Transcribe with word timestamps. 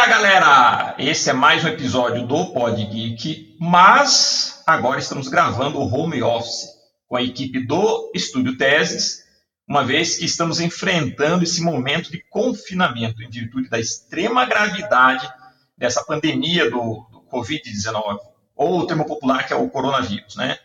Olá, 0.00 0.08
galera! 0.08 0.94
Esse 0.96 1.28
é 1.28 1.34
mais 1.34 1.62
um 1.62 1.68
episódio 1.68 2.26
do 2.26 2.54
Pod 2.54 2.82
Geek, 2.82 3.54
mas 3.60 4.62
agora 4.66 4.98
estamos 4.98 5.28
gravando 5.28 5.78
o 5.78 5.94
home 5.94 6.22
office 6.22 6.70
com 7.06 7.16
a 7.16 7.22
equipe 7.22 7.66
do 7.66 8.10
Estúdio 8.14 8.56
Teses, 8.56 9.24
uma 9.68 9.84
vez 9.84 10.16
que 10.16 10.24
estamos 10.24 10.58
enfrentando 10.58 11.44
esse 11.44 11.62
momento 11.62 12.10
de 12.10 12.18
confinamento 12.30 13.22
em 13.22 13.28
virtude 13.28 13.68
da 13.68 13.78
extrema 13.78 14.46
gravidade 14.46 15.30
dessa 15.76 16.02
pandemia 16.02 16.70
do, 16.70 17.06
do 17.12 17.20
Covid-19, 17.30 18.20
ou 18.56 18.78
o 18.78 18.86
termo 18.86 19.04
popular 19.04 19.46
que 19.46 19.52
é 19.52 19.56
o 19.56 19.68
coronavírus, 19.68 20.34
né? 20.34 20.58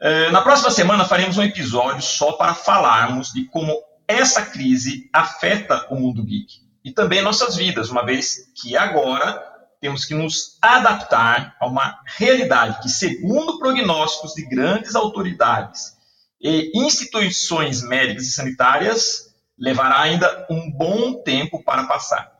É, 0.00 0.30
na 0.30 0.40
próxima 0.40 0.70
semana 0.70 1.04
faremos 1.04 1.36
um 1.36 1.42
episódio 1.42 2.00
só 2.00 2.32
para 2.32 2.54
falarmos 2.54 3.34
de 3.34 3.44
como 3.44 3.76
essa 4.08 4.46
crise 4.46 5.10
afeta 5.12 5.86
o 5.90 5.96
mundo 5.96 6.24
geek 6.24 6.65
e 6.86 6.92
também 6.92 7.20
nossas 7.20 7.56
vidas, 7.56 7.90
uma 7.90 8.06
vez 8.06 8.48
que 8.54 8.76
agora 8.76 9.42
temos 9.80 10.04
que 10.04 10.14
nos 10.14 10.56
adaptar 10.62 11.56
a 11.58 11.66
uma 11.66 11.98
realidade 12.04 12.80
que, 12.80 12.88
segundo 12.88 13.58
prognósticos 13.58 14.34
de 14.34 14.46
grandes 14.46 14.94
autoridades 14.94 15.96
e 16.40 16.70
instituições 16.76 17.82
médicas 17.82 18.26
e 18.26 18.30
sanitárias, 18.30 19.34
levará 19.58 20.00
ainda 20.00 20.46
um 20.48 20.70
bom 20.70 21.24
tempo 21.24 21.60
para 21.64 21.88
passar. 21.88 22.30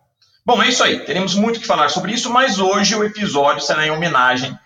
Bom, 0.45 0.63
é 0.63 0.69
isso 0.69 0.85
aí. 0.85 1.05
Teremos 1.05 1.35
muito 1.35 1.59
que 1.59 1.67
falar 1.67 1.89
sobre 1.89 2.13
isso, 2.13 2.31
mas 2.31 2.61
hoje 2.61 2.95
o 2.95 3.03
episódio 3.03 3.65
será 3.65 3.85
em 3.85 3.91
homenagem 3.91 4.57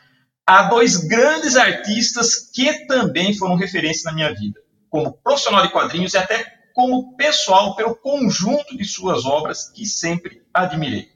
a 0.47 0.65
dois 0.65 0.99
grandes 0.99 1.57
artistas 1.57 2.51
que 2.53 2.87
também 2.87 3.33
foram 3.33 3.55
referência 3.55 4.11
na 4.11 4.15
minha 4.15 4.35
vida, 4.35 4.61
como 4.91 5.11
profissional 5.11 5.63
de 5.63 5.73
quadrinhos 5.73 6.13
e 6.13 6.19
até 6.19 6.60
como 6.75 7.17
pessoal 7.17 7.75
pelo 7.77 7.97
conjunto 7.97 8.77
de 8.77 8.85
suas 8.85 9.25
obras 9.25 9.69
que 9.71 9.87
sempre 9.87 10.43
admirei. 10.53 11.11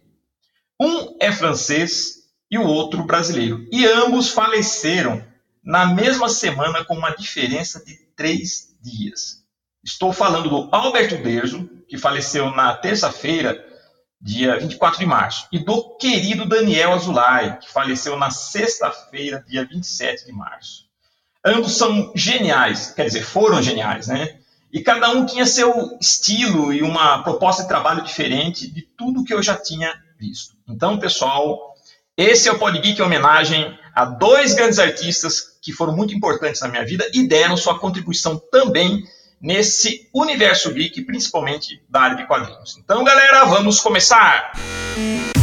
Um 0.81 1.17
é 1.21 1.31
francês 1.31 2.25
e 2.51 2.59
o 2.59 2.67
outro 2.67 3.05
brasileiro, 3.05 3.67
e 3.73 3.87
ambos 3.87 4.31
faleceram 4.31 5.25
na 5.63 5.87
mesma 5.87 6.29
semana 6.29 6.85
com 6.85 6.95
uma 6.95 7.11
diferença 7.11 7.83
de 7.85 7.97
três 8.15 8.77
dias. 8.83 9.43
Estou 9.83 10.13
falando 10.13 10.49
do 10.49 10.69
Alberto 10.75 11.17
Derzo, 11.17 11.69
que 11.89 11.99
faleceu 11.99 12.51
na 12.51 12.75
terça-feira, 12.75 13.65
dia 14.21 14.59
24 14.59 14.99
de 14.99 15.07
março, 15.07 15.49
e 15.53 15.59
do 15.59 15.97
querido 15.97 16.47
Daniel 16.47 16.93
Azulay, 16.93 17.59
que 17.59 17.71
faleceu 17.71 18.17
na 18.17 18.31
sexta-feira, 18.31 19.45
dia 19.47 19.65
27 19.67 20.27
de 20.27 20.33
março. 20.33 20.85
Ambos 21.45 21.77
são 21.77 22.13
geniais, 22.15 22.93
quer 22.93 23.05
dizer, 23.05 23.23
foram 23.23 23.63
geniais, 23.63 24.07
né? 24.07 24.41
E 24.75 24.83
cada 24.83 25.09
um 25.11 25.25
tinha 25.25 25.47
seu 25.47 25.97
estilo 26.01 26.73
e 26.73 26.83
uma 26.83 27.23
proposta 27.23 27.63
de 27.63 27.69
trabalho 27.69 28.03
diferente 28.03 28.69
de 28.69 28.83
tudo 28.83 29.23
que 29.23 29.33
eu 29.33 29.41
já 29.41 29.55
tinha 29.57 29.95
visto. 30.19 30.57
Então, 30.69 30.99
pessoal, 30.99 31.77
esse 32.17 32.49
é 32.49 32.53
o 32.53 32.59
Podgeek 32.59 32.99
em 32.99 33.05
homenagem 33.05 33.79
a 33.95 34.05
dois 34.05 34.53
grandes 34.53 34.81
artistas 34.81 35.57
que 35.63 35.73
foram 35.73 35.95
muito 35.95 36.13
importantes 36.13 36.61
na 36.61 36.67
minha 36.67 36.85
vida 36.85 37.09
e 37.15 37.25
deram 37.29 37.57
sua 37.57 37.79
contribuição 37.79 38.37
também 38.51 39.05
nesse 39.41 40.09
universo 40.13 40.73
geek, 40.73 41.03
principalmente 41.03 41.81
da 41.89 42.01
área 42.01 42.17
de 42.17 42.27
quadrinhos. 42.27 42.77
Então, 42.77 43.05
galera, 43.05 43.45
vamos 43.45 43.79
começar! 43.79 44.51
Música 44.97 45.34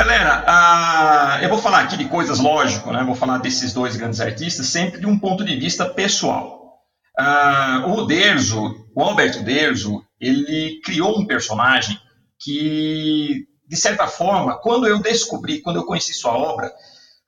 Galera, 0.00 1.38
eu 1.42 1.50
vou 1.50 1.58
falar 1.58 1.80
aqui 1.80 1.94
de 1.94 2.06
coisas, 2.06 2.38
lógico, 2.38 2.90
né? 2.90 3.04
Vou 3.04 3.14
falar 3.14 3.36
desses 3.36 3.74
dois 3.74 3.96
grandes 3.96 4.18
artistas 4.18 4.66
sempre 4.68 4.98
de 4.98 5.04
um 5.04 5.18
ponto 5.18 5.44
de 5.44 5.54
vista 5.56 5.84
pessoal. 5.84 6.78
Uh, 7.20 7.86
o 7.90 8.06
Derzo, 8.06 8.88
o 8.96 9.02
Alberto 9.02 9.42
Derzo, 9.42 10.02
ele 10.18 10.80
criou 10.82 11.18
um 11.18 11.26
personagem 11.26 11.98
que, 12.40 13.44
de 13.68 13.76
certa 13.76 14.06
forma, 14.06 14.58
quando 14.62 14.86
eu 14.86 15.00
descobri, 15.00 15.60
quando 15.60 15.76
eu 15.76 15.84
conheci 15.84 16.14
sua 16.14 16.32
obra, 16.32 16.72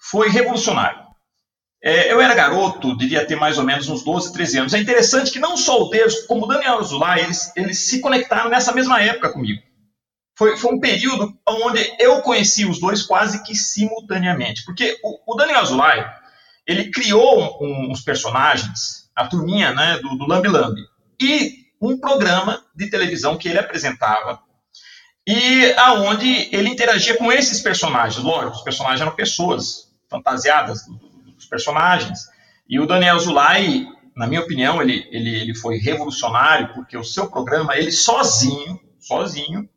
foi 0.00 0.30
revolucionário. 0.30 1.02
É, 1.84 2.10
eu 2.10 2.22
era 2.22 2.34
garoto, 2.34 2.96
devia 2.96 3.26
ter 3.26 3.36
mais 3.36 3.58
ou 3.58 3.64
menos 3.64 3.86
uns 3.90 4.02
12, 4.02 4.32
13 4.32 4.58
anos. 4.60 4.72
É 4.72 4.78
interessante 4.78 5.30
que 5.30 5.38
não 5.38 5.58
só 5.58 5.82
o 5.82 5.90
Derzo, 5.90 6.26
como 6.26 6.46
o 6.46 6.48
Daniel 6.48 6.78
Azulay, 6.78 7.24
eles, 7.24 7.52
eles 7.54 7.80
se 7.80 8.00
conectaram 8.00 8.48
nessa 8.48 8.72
mesma 8.72 8.98
época 9.02 9.28
comigo. 9.28 9.60
Foi, 10.34 10.56
foi 10.56 10.74
um 10.74 10.80
período 10.80 11.36
onde 11.46 11.94
eu 11.98 12.22
conheci 12.22 12.64
os 12.64 12.80
dois 12.80 13.02
quase 13.02 13.42
que 13.42 13.54
simultaneamente. 13.54 14.64
Porque 14.64 14.98
o, 15.02 15.32
o 15.32 15.36
Daniel 15.36 15.60
Azulay, 15.60 16.04
ele 16.66 16.90
criou 16.90 17.58
um, 17.62 17.90
uns 17.90 18.02
personagens, 18.02 19.10
a 19.14 19.26
turminha 19.26 19.72
né, 19.74 19.98
do, 19.98 20.16
do 20.16 20.26
Lambi 20.26 20.48
Lambi, 20.48 20.82
e 21.20 21.66
um 21.80 21.98
programa 21.98 22.64
de 22.74 22.88
televisão 22.88 23.36
que 23.36 23.48
ele 23.48 23.58
apresentava 23.58 24.40
e 25.26 25.72
aonde 25.74 26.48
ele 26.52 26.68
interagia 26.68 27.16
com 27.16 27.30
esses 27.30 27.60
personagens. 27.60 28.22
Lógico, 28.22 28.56
os 28.56 28.62
personagens 28.62 29.00
eram 29.00 29.14
pessoas 29.14 29.92
fantasiadas 30.08 30.82
dos 31.36 31.46
personagens. 31.46 32.20
E 32.68 32.80
o 32.80 32.86
Daniel 32.86 33.18
Zulay, 33.18 33.86
na 34.16 34.26
minha 34.26 34.40
opinião, 34.40 34.82
ele, 34.82 35.06
ele, 35.10 35.34
ele 35.40 35.54
foi 35.54 35.76
revolucionário 35.78 36.72
porque 36.74 36.96
o 36.96 37.04
seu 37.04 37.30
programa, 37.30 37.76
ele 37.76 37.92
sozinho, 37.92 38.80
sozinho, 38.98 39.68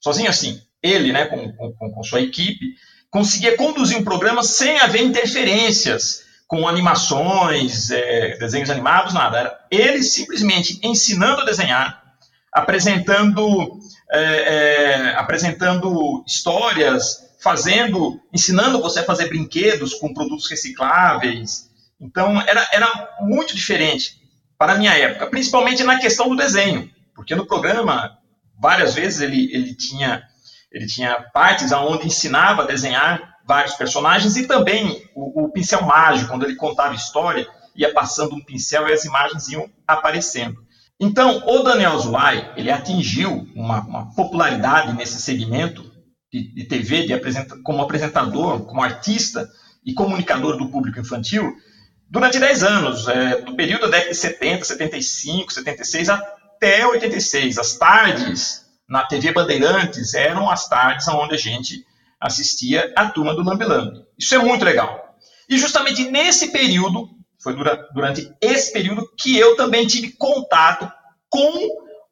sozinho 0.00 0.30
assim, 0.30 0.60
ele, 0.82 1.12
né, 1.12 1.26
com, 1.26 1.52
com, 1.52 1.90
com 1.90 2.02
sua 2.02 2.20
equipe, 2.20 2.74
conseguia 3.10 3.56
conduzir 3.56 3.98
um 3.98 4.04
programa 4.04 4.42
sem 4.42 4.78
haver 4.78 5.02
interferências 5.02 6.24
com 6.46 6.66
animações, 6.66 7.90
é, 7.90 8.36
desenhos 8.38 8.70
animados, 8.70 9.14
nada. 9.14 9.38
Era 9.38 9.60
ele 9.70 10.02
simplesmente 10.02 10.80
ensinando 10.82 11.42
a 11.42 11.44
desenhar, 11.44 12.02
apresentando, 12.52 13.78
é, 14.10 14.20
é, 14.20 15.14
apresentando 15.16 16.24
histórias, 16.26 17.30
fazendo, 17.40 18.20
ensinando 18.32 18.80
você 18.80 19.00
a 19.00 19.04
fazer 19.04 19.28
brinquedos 19.28 19.94
com 19.94 20.12
produtos 20.12 20.50
recicláveis. 20.50 21.70
Então, 22.00 22.40
era, 22.40 22.66
era 22.72 23.16
muito 23.20 23.54
diferente 23.54 24.20
para 24.58 24.72
a 24.72 24.76
minha 24.76 24.92
época, 24.92 25.26
principalmente 25.28 25.84
na 25.84 25.98
questão 25.98 26.28
do 26.28 26.36
desenho, 26.36 26.90
porque 27.14 27.34
no 27.34 27.46
programa 27.46 28.18
várias 28.60 28.94
vezes 28.94 29.20
ele, 29.20 29.52
ele 29.52 29.74
tinha 29.74 30.22
ele 30.70 30.86
tinha 30.86 31.16
partes 31.32 31.72
onde 31.72 32.06
ensinava 32.06 32.62
a 32.62 32.66
desenhar 32.66 33.30
vários 33.44 33.74
personagens 33.74 34.36
e 34.36 34.46
também 34.46 35.02
o, 35.16 35.44
o, 35.44 35.50
pincel 35.50 35.82
mágico, 35.82 36.30
quando 36.30 36.44
ele 36.44 36.54
contava 36.54 36.94
história, 36.94 37.48
ia 37.74 37.92
passando 37.92 38.36
um 38.36 38.44
pincel 38.44 38.86
e 38.86 38.92
as 38.92 39.04
imagens 39.04 39.48
iam 39.48 39.68
aparecendo. 39.86 40.64
Então, 41.00 41.42
o 41.46 41.62
Daniel 41.64 41.98
Zulay, 41.98 42.52
ele 42.56 42.70
atingiu 42.70 43.48
uma, 43.56 43.80
uma 43.80 44.14
popularidade 44.14 44.92
nesse 44.92 45.20
segmento 45.20 45.82
de, 46.32 46.54
de 46.54 46.64
TV, 46.64 47.06
de 47.06 47.12
apresenta, 47.12 47.58
como 47.64 47.82
apresentador, 47.82 48.64
como 48.66 48.82
artista 48.82 49.48
e 49.84 49.92
comunicador 49.92 50.56
do 50.56 50.68
público 50.68 51.00
infantil, 51.00 51.52
durante 52.08 52.38
10 52.38 52.62
anos, 52.62 53.08
é, 53.08 53.40
do 53.40 53.56
período 53.56 53.82
da 53.82 53.96
década 53.96 54.10
de 54.10 54.16
70, 54.16 54.64
75, 54.64 55.52
76, 55.52 56.08
até 56.60 56.86
86. 56.86 57.56
As 57.56 57.78
tardes 57.78 58.66
na 58.86 59.04
TV 59.04 59.32
Bandeirantes 59.32 60.12
eram 60.12 60.50
as 60.50 60.68
tardes 60.68 61.08
onde 61.08 61.34
a 61.34 61.38
gente 61.38 61.82
assistia 62.20 62.92
a 62.94 63.08
turma 63.08 63.34
do 63.34 63.42
Lambi 63.42 63.64
Lambi. 63.64 64.04
Isso 64.18 64.34
é 64.34 64.38
muito 64.38 64.62
legal. 64.62 65.16
E 65.48 65.56
justamente 65.56 66.10
nesse 66.10 66.52
período, 66.52 67.08
foi 67.42 67.56
durante 67.94 68.30
esse 68.42 68.72
período 68.72 69.10
que 69.18 69.38
eu 69.38 69.56
também 69.56 69.86
tive 69.86 70.12
contato 70.12 70.90
com 71.30 71.50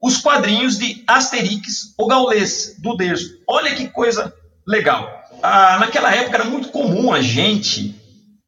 os 0.00 0.16
quadrinhos 0.16 0.78
de 0.78 1.04
Asterix, 1.06 1.94
o 1.98 2.06
Gaulês, 2.06 2.76
do 2.78 2.96
Derzo. 2.96 3.38
Olha 3.46 3.74
que 3.74 3.88
coisa 3.88 4.32
legal. 4.66 5.22
Ah, 5.42 5.78
naquela 5.78 6.14
época 6.14 6.38
era 6.38 6.44
muito 6.44 6.68
comum 6.70 7.12
a 7.12 7.20
gente 7.20 7.94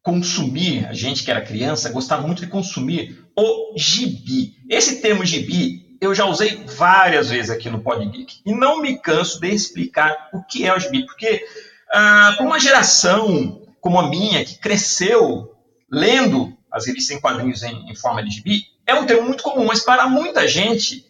consumir, 0.01 0.87
a 0.87 0.93
gente 0.93 1.23
que 1.23 1.29
era 1.29 1.41
criança, 1.41 1.91
gostava 1.91 2.25
muito 2.25 2.43
de 2.43 2.47
consumir 2.47 3.23
o 3.37 3.77
gibi. 3.77 4.55
Esse 4.67 4.99
termo 4.99 5.23
gibi 5.23 5.90
eu 6.01 6.15
já 6.15 6.25
usei 6.25 6.65
várias 6.65 7.29
vezes 7.29 7.51
aqui 7.51 7.69
no 7.69 7.81
Podgeek 7.81 8.41
e 8.43 8.53
não 8.53 8.81
me 8.81 8.97
canso 8.97 9.39
de 9.39 9.49
explicar 9.49 10.29
o 10.33 10.43
que 10.43 10.65
é 10.65 10.75
o 10.75 10.79
gibi, 10.79 11.05
porque 11.05 11.45
ah, 11.93 12.33
para 12.35 12.45
uma 12.45 12.59
geração 12.59 13.61
como 13.79 13.99
a 13.99 14.09
minha, 14.09 14.43
que 14.43 14.59
cresceu 14.59 15.55
lendo 15.91 16.57
as 16.71 16.85
revistas 16.85 17.17
em 17.17 17.19
quadrinhos 17.19 17.63
em, 17.63 17.89
em 17.89 17.95
forma 17.95 18.23
de 18.23 18.31
gibi, 18.31 18.63
é 18.85 18.95
um 18.95 19.05
termo 19.05 19.27
muito 19.27 19.43
comum, 19.43 19.65
mas 19.65 19.81
para 19.81 20.07
muita 20.07 20.47
gente 20.47 21.05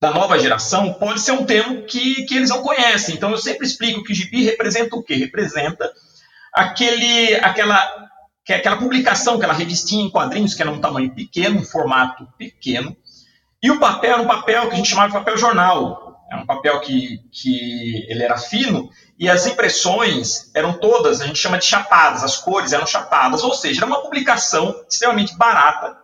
da 0.00 0.10
nova 0.10 0.38
geração, 0.38 0.92
pode 0.94 1.20
ser 1.20 1.32
um 1.32 1.44
termo 1.44 1.82
que, 1.84 2.24
que 2.26 2.36
eles 2.36 2.50
não 2.50 2.62
conhecem. 2.62 3.14
Então 3.14 3.30
eu 3.30 3.38
sempre 3.38 3.66
explico 3.66 4.04
que 4.04 4.14
gibi 4.14 4.44
representa 4.44 4.94
o 4.94 5.02
quê? 5.02 5.14
Representa 5.14 5.90
aquele, 6.52 7.34
aquela, 7.36 8.08
que 8.44 8.52
é 8.52 8.56
aquela 8.56 8.76
publicação, 8.76 9.36
aquela 9.36 9.54
revistinha 9.54 10.04
em 10.04 10.10
quadrinhos 10.10 10.54
que 10.54 10.60
era 10.60 10.70
um 10.70 10.80
tamanho 10.80 11.14
pequeno, 11.14 11.60
um 11.60 11.64
formato 11.64 12.28
pequeno, 12.36 12.94
e 13.66 13.70
o 13.70 13.78
papel 13.78 14.14
era 14.14 14.22
um 14.22 14.26
papel 14.26 14.68
que 14.68 14.74
a 14.74 14.76
gente 14.76 14.88
chamava 14.88 15.08
de 15.08 15.14
papel 15.14 15.36
jornal. 15.36 16.24
Era 16.30 16.42
um 16.42 16.46
papel 16.46 16.80
que, 16.80 17.20
que 17.30 18.04
ele 18.08 18.22
era 18.22 18.36
fino 18.36 18.90
e 19.18 19.28
as 19.28 19.46
impressões 19.46 20.50
eram 20.54 20.72
todas, 20.74 21.20
a 21.20 21.26
gente 21.26 21.38
chama 21.38 21.58
de 21.58 21.64
chapadas, 21.64 22.24
as 22.24 22.36
cores 22.36 22.72
eram 22.72 22.86
chapadas, 22.86 23.44
ou 23.44 23.54
seja, 23.54 23.80
era 23.80 23.86
uma 23.86 24.02
publicação 24.02 24.74
extremamente 24.88 25.36
barata 25.36 25.96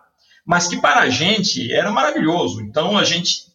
mas 0.44 0.66
que 0.66 0.80
para 0.80 1.00
a 1.00 1.08
gente 1.08 1.72
era 1.72 1.90
maravilhoso. 1.90 2.60
Então 2.62 2.96
a 2.98 3.04
gente 3.04 3.46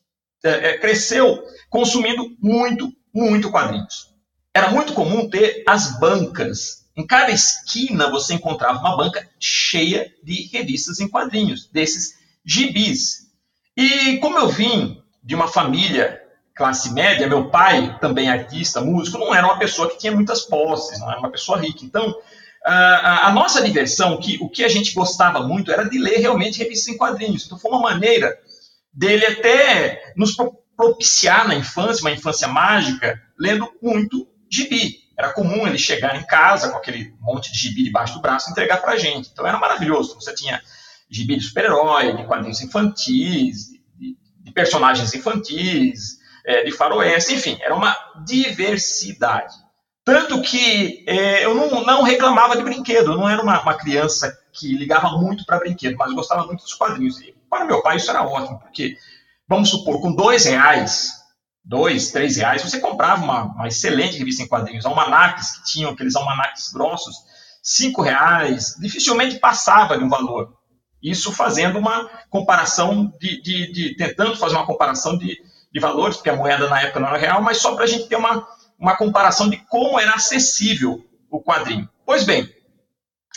é, 0.44 0.69
é, 0.69 0.77
cresceu 0.77 1.44
consumindo 1.69 2.36
muito, 2.42 2.92
muito 3.13 3.51
quadrinhos. 3.51 4.13
Era 4.54 4.71
muito 4.71 4.94
comum 4.94 5.30
ter 5.30 5.63
as 5.68 6.00
bancas. 6.00 6.88
Em 6.95 7.06
cada 7.06 7.31
esquina 7.31 8.09
você 8.09 8.33
encontrava 8.33 8.80
uma 8.80 8.98
banca 8.98 9.27
cheia 9.39 10.12
de 10.24 10.50
revistas 10.51 11.00
em 11.00 11.07
quadrinhos, 11.07 11.69
desses 11.69 12.15
gibis. 12.44 13.26
E 13.77 14.18
como 14.18 14.39
eu 14.39 14.50
vim 14.50 15.03
de 15.24 15.35
uma 15.35 15.47
família 15.47 16.19
classe 16.56 16.91
média, 16.91 17.27
meu 17.27 17.51
pai, 17.51 17.95
também 18.01 18.27
artista, 18.27 18.81
músico, 18.81 19.19
não 19.19 19.35
era 19.35 19.45
uma 19.45 19.59
pessoa 19.59 19.88
que 19.88 20.00
tinha 20.00 20.12
muitas 20.12 20.41
posses, 20.41 21.00
não 21.00 21.12
era 21.12 21.19
uma 21.19 21.29
pessoa 21.29 21.59
rica. 21.59 21.85
Então, 21.85 22.15
a, 22.65 23.27
a, 23.27 23.31
nossa 23.31 23.62
diversão, 23.62 24.18
que, 24.18 24.39
o 24.41 24.50
que 24.50 24.63
a 24.63 24.68
gente 24.68 24.95
gostava 24.95 25.44
muito, 25.44 25.71
era 25.71 25.88
de 25.88 26.00
ler 26.00 26.18
realmente 26.18 26.57
revistas 26.57 26.95
em 26.95 26.97
quadrinhos. 26.97 27.45
Então, 27.45 27.59
foi 27.59 27.69
uma 27.69 27.81
maneira 27.81 28.35
dele 28.91 29.27
até 29.27 30.12
nos 30.18 30.35
propiciar 30.75 31.47
na 31.47 31.53
infância, 31.53 32.01
uma 32.01 32.12
infância 32.12 32.47
mágica, 32.47 33.21
lendo 33.38 33.71
muito 33.80 34.27
gibi. 34.51 35.07
Era 35.15 35.33
comum 35.33 35.68
ele 35.68 35.77
chegar 35.77 36.15
em 36.15 36.25
casa 36.25 36.69
com 36.69 36.77
aquele 36.77 37.13
monte 37.19 37.51
de 37.51 37.59
gibi 37.59 37.83
debaixo 37.83 38.15
do 38.15 38.21
braço 38.21 38.50
e 38.50 38.51
entregar 38.51 38.81
para 38.81 38.94
a 38.94 38.97
gente. 38.97 39.30
Então 39.31 39.45
era 39.45 39.59
maravilhoso. 39.59 40.15
Você 40.15 40.33
tinha 40.33 40.62
gibi 41.09 41.38
de 41.38 41.44
super-herói, 41.44 42.15
de 42.15 42.25
quadrinhos 42.25 42.62
infantis, 42.62 43.68
de, 43.98 44.18
de 44.42 44.51
personagens 44.51 45.13
infantis, 45.13 46.18
é, 46.45 46.63
de 46.63 46.71
faroeste, 46.71 47.33
enfim, 47.33 47.57
era 47.62 47.75
uma 47.75 47.95
diversidade. 48.25 49.56
Tanto 50.04 50.42
que 50.42 51.04
é, 51.06 51.44
eu 51.44 51.54
não, 51.54 51.83
não, 51.83 52.01
reclamava 52.01 52.56
de 52.56 52.63
brinquedo, 52.63 53.12
eu 53.12 53.18
não 53.18 53.30
era 53.30 53.42
uma, 53.42 53.62
uma 53.62 53.74
criança 53.74 54.33
que 54.54 54.74
ligava 54.74 55.18
muito 55.18 55.45
para 55.45 55.59
brinquedo, 55.59 55.98
mas 55.98 56.13
gostava 56.13 56.45
muito 56.45 56.63
dos 56.63 56.74
quadrinhos. 56.74 57.19
E 57.19 57.36
para 57.50 57.65
meu 57.65 57.81
pai 57.81 57.98
isso 57.98 58.09
era 58.09 58.24
ótimo, 58.24 58.59
porque, 58.59 58.95
vamos 59.48 59.69
supor, 59.69 60.00
com 60.00 60.13
dois 60.15 60.45
reais, 60.45 61.12
dois, 61.63 62.12
três 62.12 62.38
reais, 62.38 62.62
você 62.62 62.80
comprava 62.80 63.21
uma, 63.21 63.44
uma 63.44 63.68
excelente 63.68 64.18
revista 64.18 64.42
em 64.42 64.48
quadrinhos, 64.48 64.86
almanaques 64.86 65.57
que 65.57 65.65
tinham 65.65 65.92
aqueles 65.92 66.15
almanaques 66.15 66.71
grossos, 66.71 67.18
cinco 67.62 68.01
reais, 68.01 68.75
dificilmente 68.80 69.39
passava 69.39 69.98
de 69.98 70.04
um 70.06 70.09
valor. 70.09 70.56
Isso 71.01 71.31
fazendo 71.31 71.77
uma 71.77 72.09
comparação 72.29 73.13
de, 73.19 73.41
de, 73.41 73.71
de 73.71 73.95
tentando 73.95 74.35
fazer 74.35 74.55
uma 74.55 74.65
comparação 74.65 75.17
de, 75.17 75.39
de 75.71 75.79
valores, 75.79 76.17
porque 76.17 76.29
a 76.29 76.35
moeda 76.35 76.67
na 76.67 76.81
época 76.81 76.99
não 76.99 77.07
era 77.09 77.17
real, 77.17 77.41
mas 77.41 77.57
só 77.57 77.75
para 77.75 77.83
a 77.83 77.88
gente 77.88 78.07
ter 78.07 78.15
uma, 78.15 78.47
uma 78.79 78.95
comparação 78.95 79.49
de 79.49 79.57
como 79.69 79.99
era 79.99 80.13
acessível 80.13 81.05
o 81.29 81.41
quadrinho. 81.41 81.88
Pois 82.05 82.23
bem, 82.23 82.49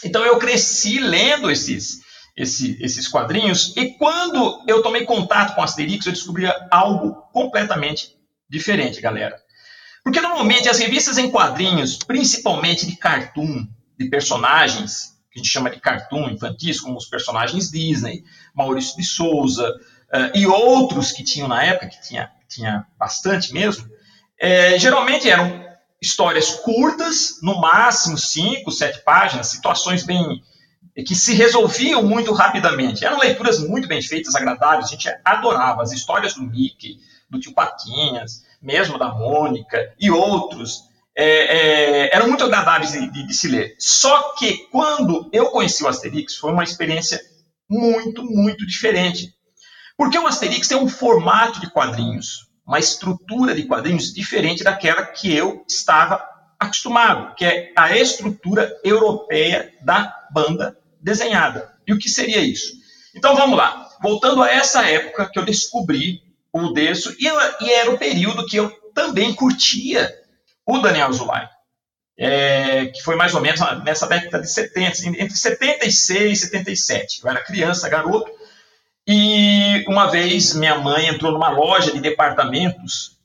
então 0.05 0.25
eu 0.25 0.39
cresci 0.39 0.99
lendo 0.99 1.51
esses, 1.51 2.01
esse, 2.37 2.83
esses 2.83 3.07
quadrinhos, 3.09 3.75
e 3.77 3.95
quando 3.95 4.63
eu 4.67 4.83
tomei 4.83 5.05
contato 5.05 5.55
com 5.55 5.63
Asterix, 5.63 6.07
eu 6.07 6.13
descobri 6.13 6.45
algo 6.71 7.13
completamente 7.33 8.17
diferente, 8.49 9.01
galera. 9.01 9.37
Porque 10.03 10.21
normalmente 10.21 10.69
as 10.69 10.79
revistas 10.79 11.19
em 11.19 11.31
quadrinhos, 11.31 11.99
principalmente 11.99 12.87
de 12.87 12.97
cartoon, 12.97 13.67
de 13.99 14.09
personagens, 14.09 15.20
que 15.31 15.39
a 15.39 15.43
gente 15.43 15.51
chama 15.51 15.71
de 15.71 15.81
cartoon 15.81 16.29
infantis, 16.31 16.81
como 16.81 16.97
os 16.97 17.07
personagens 17.07 17.71
Disney, 17.71 18.25
Maurício 18.55 18.97
de 18.97 19.05
Souza, 19.05 19.69
uh, 20.13 20.37
e 20.37 20.47
outros 20.47 21.13
que 21.13 21.23
tinham 21.23 21.49
na 21.49 21.63
época, 21.63 21.89
que 21.89 22.03
tinha, 22.03 22.31
tinha 22.49 22.87
bastante 22.99 23.53
mesmo, 23.53 23.89
é, 24.39 24.79
geralmente 24.79 25.29
eram 25.29 25.69
histórias 26.01 26.51
curtas, 26.51 27.39
no 27.43 27.61
máximo 27.61 28.17
cinco, 28.17 28.71
sete 28.71 29.05
páginas, 29.05 29.49
situações 29.49 30.03
bem 30.03 30.43
que 31.07 31.15
se 31.15 31.35
resolviam 31.35 32.03
muito 32.03 32.33
rapidamente. 32.33 33.05
Eram 33.05 33.19
leituras 33.19 33.61
muito 33.61 33.87
bem 33.87 34.03
feitas, 34.03 34.35
agradáveis, 34.35 34.87
a 34.87 34.89
gente 34.89 35.09
adorava 35.25 35.83
as 35.83 35.93
histórias 35.93 36.35
do 36.35 36.43
Mickey, 36.43 36.99
do 37.29 37.39
tio 37.39 37.55
Patinhas, 37.55 38.45
mesmo 38.61 38.99
da 38.99 39.15
Mônica 39.15 39.95
e 39.99 40.11
outros. 40.11 40.90
É, 41.17 41.25
é, 41.25 42.17
eram 42.17 42.29
muito 42.29 42.45
agradáveis 42.45 42.93
de, 42.93 43.11
de, 43.11 43.27
de, 43.27 43.35
se 43.35 43.49
ler. 43.49 43.75
Só 43.79 44.35
que 44.35 44.69
quando 44.71 45.29
eu 45.33 45.47
conheci 45.51 45.83
o 45.83 45.89
Asterix, 45.89 46.37
foi 46.37 46.53
uma 46.53 46.65
experiência 46.65 47.21
muito, 47.69 48.25
muito 48.25 48.67
diferente. 48.67 49.35
Porque 49.97 50.19
o 50.19 50.27
Asterix 50.27 50.69
tem 50.69 50.79
um 50.79 50.89
formato 50.89 51.61
de 51.61 51.71
quadrinhos, 51.71 52.49
uma 52.67 52.79
estrutura 52.79 53.55
de 53.55 53.65
quadrinhos 53.65 54.15
diferente 54.15 54.65
daquela 54.65 55.05
que 55.05 55.35
eu 55.35 55.65
estava 55.69 56.25
acostumado, 56.59 57.35
que 57.35 57.45
é 57.45 57.73
a 57.77 57.97
estrutura 57.97 58.71
europeia 58.85 59.73
da 59.83 60.15
banda 60.31 60.79
desenhada. 61.01 61.75
E 61.87 61.93
o 61.93 61.99
que 61.99 62.09
seria 62.09 62.41
isso? 62.41 62.73
Então 63.15 63.35
vamos 63.35 63.57
lá. 63.57 63.89
Voltando 64.03 64.43
a 64.43 64.51
essa 64.51 64.89
época 64.89 65.29
que 65.31 65.39
eu 65.39 65.45
descobri 65.45 66.23
o 66.53 66.73
Derso, 66.73 67.15
e, 67.19 67.27
e 67.65 67.71
era 67.71 67.91
o 67.91 67.99
período 67.99 68.47
que 68.47 68.57
eu 68.57 68.71
também 68.95 69.35
curtia 69.35 70.13
o 70.67 70.79
Daniel 70.79 71.13
Zulay. 71.13 71.49
É, 72.19 72.87
que 72.87 73.03
foi 73.03 73.17
mais 73.17 73.35
ou 73.35 73.41
menos 73.41 73.61
nessa 73.83 74.07
década 74.07 74.41
de 74.41 74.53
70, 74.53 75.09
entre 75.23 75.37
76 75.37 76.39
e 76.39 76.43
77. 76.43 77.21
Eu 77.23 77.31
era 77.31 77.43
criança, 77.43 77.89
garoto, 77.89 78.31
e 79.07 79.85
uma 79.89 80.11
vez 80.11 80.55
minha 80.55 80.79
mãe 80.79 81.07
entrou 81.07 81.33
numa 81.33 81.49
loja 81.49 81.91
de 81.93 82.01
departamentos 82.01 83.19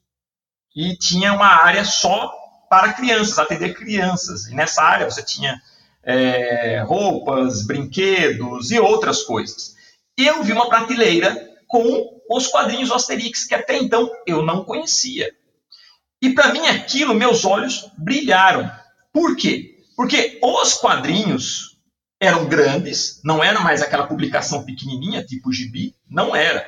e 0.76 0.96
tinha 0.98 1.34
uma 1.34 1.48
área 1.48 1.84
só 1.84 2.34
para 2.70 2.94
crianças, 2.94 3.38
atender 3.38 3.74
crianças. 3.74 4.48
E 4.48 4.56
nessa 4.56 4.82
área 4.82 5.10
você 5.10 5.24
tinha 5.24 5.62
é, 6.04 6.82
roupas, 6.88 7.66
brinquedos 7.66 8.72
e 8.72 8.80
outras 8.80 9.24
coisas. 9.24 9.76
Eu 10.18 10.44
vi 10.44 10.54
uma 10.54 10.70
prateleira 10.70 11.36
com 11.68 12.22
os 12.30 12.48
quadrinhos 12.48 12.92
Asterix, 12.92 13.46
que 13.46 13.56
até 13.56 13.78
então 13.78 14.10
eu 14.26 14.42
não 14.42 14.64
conhecia. 14.64 15.34
E 16.22 16.34
para 16.34 16.52
mim 16.52 16.66
aquilo, 16.68 17.14
meus 17.14 17.46
olhos 17.46 17.90
brilharam. 17.98 18.70
Por 19.14 19.36
quê? 19.36 19.78
Porque 19.96 20.40
os 20.42 20.74
quadrinhos 20.74 21.78
eram 22.20 22.46
grandes, 22.46 23.22
não 23.24 23.44
era 23.44 23.60
mais 23.60 23.82
aquela 23.82 24.08
publicação 24.08 24.64
pequenininha, 24.64 25.24
tipo 25.24 25.52
gibi, 25.52 25.96
não 26.10 26.36
era. 26.36 26.66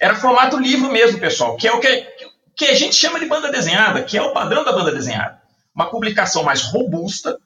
Era 0.00 0.16
formato 0.16 0.58
livro 0.58 0.90
mesmo, 0.90 1.18
pessoal, 1.18 1.56
que 1.56 1.68
é 1.68 1.72
o 1.72 1.80
que, 1.80 2.06
que 2.56 2.64
a 2.66 2.74
gente 2.74 2.94
chama 2.94 3.20
de 3.20 3.26
banda 3.26 3.50
desenhada, 3.50 4.02
que 4.02 4.16
é 4.16 4.22
o 4.22 4.32
padrão 4.32 4.64
da 4.64 4.72
banda 4.72 4.92
desenhada. 4.92 5.40
Uma 5.74 5.90
publicação 5.90 6.42
mais 6.42 6.62
robusta, 6.62 7.38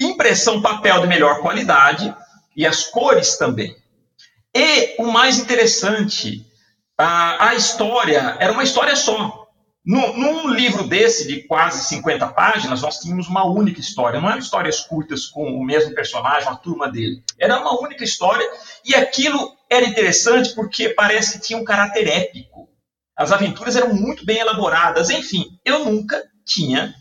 impressão 0.00 0.62
papel 0.62 1.00
de 1.00 1.06
melhor 1.06 1.40
qualidade 1.40 2.14
e 2.56 2.66
as 2.66 2.84
cores 2.84 3.36
também. 3.36 3.76
E 4.54 4.96
o 4.98 5.06
mais 5.06 5.38
interessante, 5.38 6.46
a, 6.96 7.48
a 7.48 7.54
história 7.54 8.36
era 8.38 8.52
uma 8.52 8.62
história 8.62 8.94
só. 8.94 9.41
Num 9.84 10.48
livro 10.48 10.86
desse, 10.86 11.26
de 11.26 11.42
quase 11.42 11.84
50 11.84 12.28
páginas, 12.28 12.82
nós 12.82 13.00
tínhamos 13.00 13.26
uma 13.26 13.44
única 13.44 13.80
história. 13.80 14.20
Não 14.20 14.28
eram 14.28 14.38
histórias 14.38 14.80
curtas 14.80 15.26
com 15.26 15.44
o 15.44 15.64
mesmo 15.64 15.92
personagem, 15.92 16.48
a 16.48 16.54
turma 16.54 16.88
dele. 16.88 17.22
Era 17.36 17.58
uma 17.58 17.80
única 17.80 18.04
história 18.04 18.48
e 18.84 18.94
aquilo 18.94 19.56
era 19.68 19.84
interessante 19.84 20.54
porque 20.54 20.90
parece 20.90 21.38
que 21.38 21.46
tinha 21.46 21.58
um 21.58 21.64
caráter 21.64 22.06
épico. 22.06 22.68
As 23.16 23.32
aventuras 23.32 23.74
eram 23.74 23.92
muito 23.92 24.24
bem 24.24 24.38
elaboradas. 24.38 25.10
Enfim, 25.10 25.58
eu 25.64 25.84
nunca 25.84 26.22
tinha, 26.46 26.94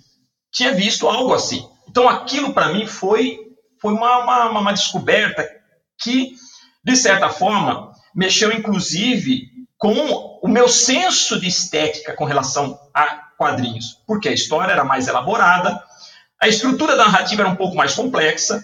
tinha 0.51 0.73
visto 0.73 1.07
algo 1.07 1.35
assim. 1.35 1.63
Então 1.87 2.09
aquilo 2.09 2.51
para 2.51 2.73
mim 2.73 2.87
foi, 2.87 3.37
foi 3.79 3.93
uma, 3.93 4.23
uma, 4.23 4.59
uma 4.59 4.73
descoberta 4.73 5.47
que, 5.99 6.33
de 6.83 6.95
certa 6.95 7.29
forma, 7.29 7.91
mexeu 8.15 8.51
inclusive 8.51 9.43
com 9.77 10.30
o 10.41 10.47
meu 10.47 10.67
senso 10.67 11.39
de 11.39 11.47
estética 11.47 12.15
com 12.15 12.25
relação 12.25 12.79
a 12.93 13.05
quadrinhos, 13.37 13.99
porque 14.07 14.27
a 14.27 14.33
história 14.33 14.71
era 14.71 14.83
mais 14.83 15.07
elaborada, 15.07 15.81
a 16.41 16.47
estrutura 16.47 16.97
da 16.97 17.05
narrativa 17.05 17.43
era 17.43 17.51
um 17.51 17.55
pouco 17.55 17.75
mais 17.75 17.93
complexa. 17.93 18.63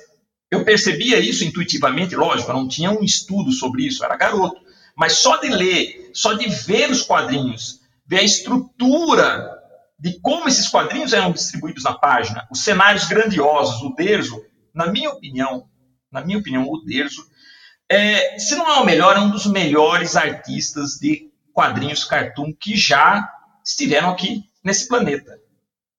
Eu 0.50 0.66
percebia 0.66 1.20
isso 1.20 1.44
intuitivamente, 1.44 2.16
lógico, 2.16 2.50
eu 2.50 2.56
não 2.56 2.68
tinha 2.68 2.90
um 2.90 3.04
estudo 3.04 3.52
sobre 3.52 3.86
isso, 3.86 4.04
era 4.04 4.16
garoto, 4.16 4.60
mas 4.96 5.14
só 5.14 5.38
de 5.38 5.50
ler, 5.50 6.10
só 6.14 6.34
de 6.34 6.50
ver 6.50 6.90
os 6.90 7.04
quadrinhos, 7.04 7.82
ver 8.08 8.20
a 8.20 8.24
estrutura 8.24 9.54
de 10.00 10.20
como 10.20 10.48
esses 10.48 10.68
quadrinhos 10.70 11.14
eram 11.14 11.32
distribuídos 11.32 11.84
na 11.84 11.94
página, 11.94 12.48
os 12.50 12.64
cenários 12.64 13.06
grandiosos, 13.06 13.82
o 13.82 13.94
Derzo, 13.94 14.42
na 14.74 14.88
minha 14.88 15.12
opinião, 15.12 15.68
na 16.12 16.22
minha 16.22 16.40
opinião, 16.40 16.64
o 16.64 16.84
Derzo 16.84 17.28
é, 17.90 18.38
se 18.38 18.56
não 18.56 18.68
é 18.70 18.80
o 18.80 18.86
melhor, 18.86 19.16
é 19.16 19.20
um 19.20 19.30
dos 19.30 19.46
melhores 19.46 20.16
artistas 20.16 20.94
de 21.00 21.27
quadrinhos 21.58 22.04
cartoon 22.04 22.54
que 22.54 22.78
já 22.78 23.28
estiveram 23.66 24.12
aqui 24.12 24.44
nesse 24.64 24.88
planeta. 24.88 25.40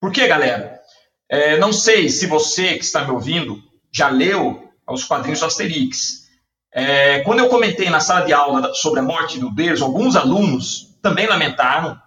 Por 0.00 0.12
quê, 0.12 0.28
galera? 0.28 0.80
É, 1.28 1.58
não 1.58 1.72
sei 1.72 2.08
se 2.08 2.26
você 2.26 2.78
que 2.78 2.84
está 2.84 3.04
me 3.04 3.10
ouvindo 3.10 3.60
já 3.92 4.08
leu 4.08 4.72
os 4.88 5.02
quadrinhos 5.02 5.42
Asterix. 5.42 6.28
É, 6.72 7.24
quando 7.24 7.40
eu 7.40 7.48
comentei 7.48 7.90
na 7.90 7.98
sala 7.98 8.24
de 8.24 8.32
aula 8.32 8.72
sobre 8.72 9.00
a 9.00 9.02
morte 9.02 9.40
do 9.40 9.52
Deus, 9.52 9.82
alguns 9.82 10.14
alunos 10.14 10.96
também 11.02 11.26
lamentaram 11.26 12.00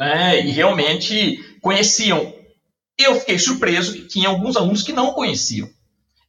é, 0.00 0.46
e 0.46 0.52
realmente 0.52 1.58
conheciam. 1.60 2.32
Eu 2.96 3.18
fiquei 3.18 3.40
surpreso 3.40 3.92
que 3.92 4.06
tinha 4.06 4.28
alguns 4.28 4.56
alunos 4.56 4.84
que 4.84 4.92
não 4.92 5.14
conheciam. 5.14 5.68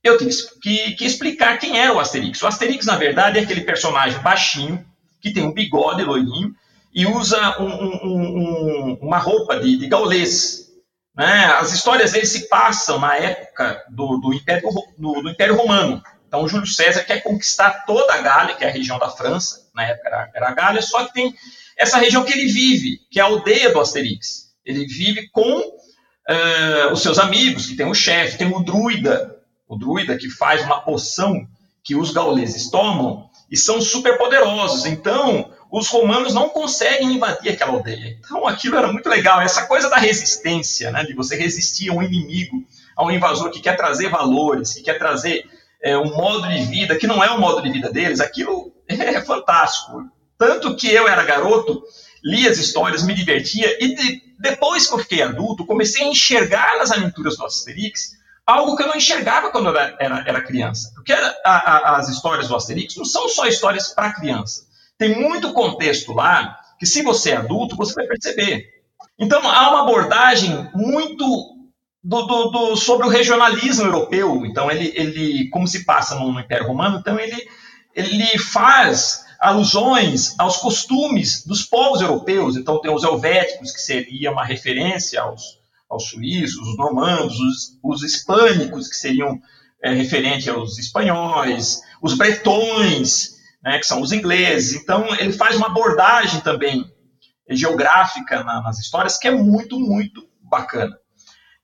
eu 0.04 0.18
tive 0.18 0.32
que, 0.64 0.96
que, 0.96 1.06
explicar 1.06 1.60
quem 1.60 1.78
era 1.78 1.94
o 1.94 2.00
Asterix. 2.00 2.42
O 2.42 2.48
Asterix, 2.48 2.88
na 2.88 2.96
verdade, 2.96 3.38
é 3.38 3.44
aquele 3.44 3.62
personagem 3.62 4.20
baixinho, 4.20 4.84
que 5.24 5.32
tem 5.32 5.44
um 5.44 5.54
bigode 5.54 6.04
loirinho 6.04 6.54
e 6.94 7.08
usa 7.08 7.58
um, 7.62 7.66
um, 7.66 8.12
um, 8.12 8.98
uma 9.02 9.18
roupa 9.18 9.58
de, 9.58 9.78
de 9.78 9.88
gaulês. 9.88 10.68
Né? 11.16 11.46
As 11.46 11.72
histórias 11.72 12.12
dele 12.12 12.26
se 12.26 12.50
passam 12.50 13.00
na 13.00 13.16
época 13.16 13.82
do, 13.90 14.18
do, 14.18 14.34
Império, 14.34 14.70
do, 14.98 15.22
do 15.22 15.30
Império 15.30 15.56
Romano. 15.56 16.04
Então, 16.28 16.46
Júlio 16.48 16.68
César 16.68 17.06
quer 17.06 17.24
conquistar 17.24 17.86
toda 17.86 18.14
a 18.14 18.18
Gália, 18.18 18.56
que 18.56 18.66
é 18.66 18.68
a 18.68 18.72
região 18.72 19.00
da 19.00 19.10
França, 19.10 19.70
na 19.74 19.86
época 19.86 20.10
era, 20.10 20.32
era 20.36 20.50
a 20.50 20.54
Gália, 20.54 20.82
só 20.82 21.06
que 21.06 21.14
tem 21.14 21.34
essa 21.78 21.98
região 21.98 22.26
que 22.26 22.34
ele 22.34 22.52
vive, 22.52 23.00
que 23.10 23.20
é 23.20 23.24
a 23.24 23.28
aldeia 23.28 23.72
do 23.72 23.80
Asterix. 23.80 24.52
Ele 24.66 24.86
vive 24.86 25.30
com 25.30 25.60
uh, 25.60 26.92
os 26.92 27.02
seus 27.02 27.18
amigos, 27.18 27.66
que 27.68 27.76
tem 27.76 27.86
o 27.86 27.94
chefe, 27.94 28.38
tem 28.38 28.48
o 28.48 28.60
druida, 28.60 29.38
o 29.68 29.78
druida 29.78 30.18
que 30.18 30.30
faz 30.30 30.64
uma 30.64 30.82
poção 30.82 31.48
que 31.84 31.96
os 31.96 32.12
gauleses 32.12 32.70
tomam 32.70 33.30
e 33.54 33.56
são 33.56 33.80
super 33.80 34.18
poderosos. 34.18 34.88
Então, 34.88 35.52
os 35.72 35.88
romanos 35.88 36.34
não 36.34 36.50
conseguem 36.50 37.14
invadir 37.14 37.52
aquela 37.52 37.74
aldeia. 37.74 38.18
Então, 38.20 38.48
aquilo 38.48 38.76
era 38.76 38.92
muito 38.92 39.08
legal. 39.08 39.40
Essa 39.42 39.68
coisa 39.68 39.92
da 39.92 39.98
resistência, 39.98 40.90
né, 40.90 41.04
de 41.04 41.14
você 41.14 41.36
resistir 41.36 41.92
a 41.92 41.94
um 41.94 42.02
inimigo, 42.02 42.66
a 42.98 43.06
um 43.06 43.12
invasor 43.12 43.52
que 43.52 43.62
quer 43.62 43.78
trazer 43.78 44.10
valores, 44.10 44.74
que 44.74 44.82
quer 44.82 44.98
trazer 44.98 45.46
é, 45.84 45.96
um 45.96 46.16
modo 46.16 46.48
de 46.48 46.66
vida 46.66 46.96
que 46.96 47.06
não 47.06 47.24
é 47.24 47.30
o 47.30 47.40
modo 47.40 47.62
de 47.62 47.72
vida 47.72 47.92
deles, 47.92 48.20
aquilo 48.20 48.74
é 48.90 49.22
fantástico. 49.22 50.04
Tanto 50.36 50.76
que 50.76 50.92
eu 50.92 51.08
era 51.08 51.24
garoto, 51.24 51.84
li 52.24 52.48
as 52.48 52.58
histórias, 52.58 53.04
me 53.04 53.14
divertia, 53.14 53.78
e 53.80 53.94
de, 53.94 54.22
depois 54.40 54.88
que 54.88 54.96
eu 54.96 55.00
fiquei 55.00 55.22
adulto, 55.22 55.64
comecei 55.64 56.04
a 56.04 56.10
enxergar 56.10 56.80
nas 56.80 56.92
aventuras 56.92 57.38
do 57.38 57.46
Asterix 57.46 58.14
algo 58.46 58.76
que 58.76 58.84
eu 58.84 58.88
não 58.88 58.96
enxergava 58.96 59.52
quando 59.52 59.70
eu 59.70 59.78
era, 59.78 59.96
era, 60.00 60.24
era 60.28 60.42
criança. 60.42 60.92
Porque 60.94 61.14
a, 61.14 61.36
a, 61.46 61.98
as 61.98 62.10
histórias 62.10 62.48
do 62.48 62.56
Asterix 62.56 62.96
não 62.96 63.06
são 63.06 63.30
só 63.30 63.48
histórias 63.48 63.90
para 63.90 64.14
criança. 64.14 64.64
Tem 64.98 65.20
muito 65.20 65.54
contexto 65.54 66.14
lá 66.14 66.60
que, 66.80 66.86
se 66.86 67.02
você 67.02 67.32
é 67.32 67.38
adulto, 67.38 67.76
você 67.76 67.94
vai 67.94 68.06
perceber. 68.06 68.66
Então, 69.18 69.48
há 69.48 69.70
uma 69.70 69.82
abordagem 69.84 70.70
muito 70.74 71.26
do, 72.04 72.22
do, 72.24 72.50
do, 72.50 72.76
sobre 72.76 73.08
o 73.08 73.10
regionalismo 73.10 73.86
europeu. 73.86 74.46
Então, 74.46 74.70
ele, 74.70 74.92
ele 74.96 75.50
como 75.50 75.68
se 75.68 75.86
passa 75.86 76.16
no, 76.16 76.32
no 76.32 76.40
Império 76.40 76.68
Romano, 76.68 77.00
então 77.00 77.20
ele, 77.20 77.48
ele 77.96 78.38
faz 78.38 79.24
alusões 79.40 80.38
aos 80.40 80.58
costumes 80.58 81.46
dos 81.46 81.64
povos 81.64 82.02
europeus. 82.02 82.56
Então, 82.56 82.80
tem 82.82 82.94
os 82.94 83.04
helvéticos, 83.04 83.72
que 83.72 83.82
seria 83.82 84.32
uma 84.32 84.46
referência 84.46 85.22
aos, 85.22 85.60
aos 85.94 86.10
suíços, 86.10 86.68
os 86.68 86.78
normandos, 86.78 87.40
os, 87.40 87.80
os 87.84 88.04
hispânicos, 88.04 88.88
que 88.88 88.96
seriam 88.96 89.40
é, 89.82 89.94
referente 89.94 90.50
aos 90.50 90.78
espanhóis, 90.78 91.82
os 92.02 92.16
bretões, 92.16 93.34
né, 93.64 93.80
que 93.80 93.86
são 93.86 94.02
os 94.02 94.12
ingleses. 94.12 94.74
Então, 94.74 95.08
ele 95.20 95.34
faz 95.34 95.56
uma 95.56 95.68
abordagem 95.68 96.42
também 96.42 96.92
geográfica 97.50 98.44
na, 98.44 98.62
nas 98.62 98.80
histórias 98.80 99.18
que 99.18 99.28
é 99.28 99.32
muito, 99.32 99.80
muito 99.80 100.28
bacana. 100.42 100.98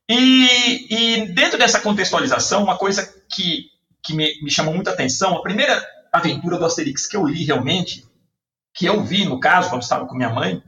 E, 0.08 0.86
e, 0.90 1.26
dentro 1.32 1.58
dessa 1.58 1.80
contextualização, 1.80 2.64
uma 2.64 2.76
coisa 2.76 3.08
que, 3.30 3.66
que 4.02 4.12
me, 4.12 4.40
me 4.42 4.50
chamou 4.50 4.74
muita 4.74 4.90
atenção, 4.90 5.36
a 5.36 5.42
primeira 5.42 5.80
aventura 6.12 6.58
do 6.58 6.64
Asterix 6.64 7.06
que 7.06 7.16
eu 7.16 7.24
li 7.24 7.44
realmente, 7.44 8.04
que 8.74 8.86
eu 8.86 9.02
vi 9.04 9.24
no 9.24 9.38
caso, 9.38 9.70
quando 9.70 9.82
estava 9.82 10.06
com 10.06 10.16
minha 10.16 10.30
mãe, 10.30 10.62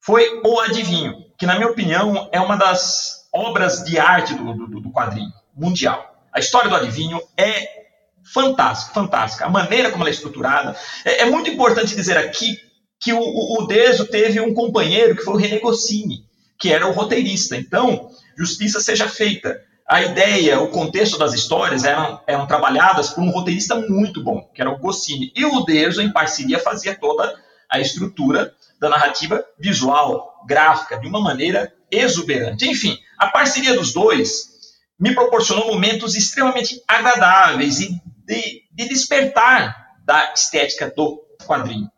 foi 0.00 0.40
O 0.44 0.60
Adivinho 0.60 1.25
que, 1.38 1.46
na 1.46 1.56
minha 1.56 1.68
opinião, 1.68 2.28
é 2.32 2.40
uma 2.40 2.56
das 2.56 3.28
obras 3.32 3.84
de 3.84 3.98
arte 3.98 4.34
do, 4.34 4.54
do, 4.54 4.80
do 4.80 4.90
quadrinho 4.90 5.32
mundial. 5.54 6.16
A 6.32 6.38
história 6.38 6.68
do 6.68 6.76
adivinho 6.76 7.20
é 7.36 7.86
fantástica, 8.32 8.92
fantástica. 8.92 9.44
A 9.44 9.48
maneira 9.48 9.90
como 9.90 10.02
ela 10.02 10.10
é 10.10 10.12
estruturada. 10.12 10.76
É, 11.04 11.22
é 11.22 11.24
muito 11.26 11.50
importante 11.50 11.94
dizer 11.94 12.16
aqui 12.16 12.58
que 12.98 13.12
o, 13.12 13.20
o, 13.20 13.62
o 13.62 13.66
Deso 13.66 14.06
teve 14.06 14.40
um 14.40 14.54
companheiro 14.54 15.14
que 15.14 15.22
foi 15.22 15.34
o 15.34 15.36
René 15.36 15.58
Goscinny, 15.58 16.24
que 16.58 16.72
era 16.72 16.86
o 16.86 16.92
roteirista. 16.92 17.56
Então, 17.56 18.10
justiça 18.36 18.80
seja 18.80 19.08
feita. 19.08 19.60
A 19.88 20.02
ideia, 20.02 20.60
o 20.60 20.68
contexto 20.68 21.16
das 21.16 21.32
histórias 21.32 21.84
eram, 21.84 22.20
eram 22.26 22.46
trabalhadas 22.46 23.10
por 23.10 23.22
um 23.22 23.30
roteirista 23.30 23.76
muito 23.76 24.22
bom, 24.22 24.50
que 24.52 24.60
era 24.60 24.70
o 24.70 24.78
Goscinny. 24.78 25.32
E 25.36 25.44
o 25.44 25.60
Deso, 25.60 26.02
em 26.02 26.12
parceria, 26.12 26.58
fazia 26.58 26.96
toda 26.98 27.38
a 27.70 27.78
estrutura 27.78 28.52
da 28.80 28.88
narrativa 28.88 29.44
visual, 29.58 30.44
gráfica, 30.46 30.98
de 30.98 31.06
uma 31.06 31.20
maneira 31.20 31.72
exuberante. 31.90 32.68
Enfim, 32.68 32.98
a 33.18 33.28
parceria 33.28 33.74
dos 33.74 33.92
dois 33.92 34.56
me 34.98 35.14
proporcionou 35.14 35.66
momentos 35.66 36.14
extremamente 36.14 36.82
agradáveis 36.86 37.80
e 37.80 38.00
de, 38.26 38.62
de 38.72 38.88
despertar 38.88 39.92
da 40.04 40.32
estética 40.32 40.92
do 40.94 41.22
quadrinho. 41.44 41.90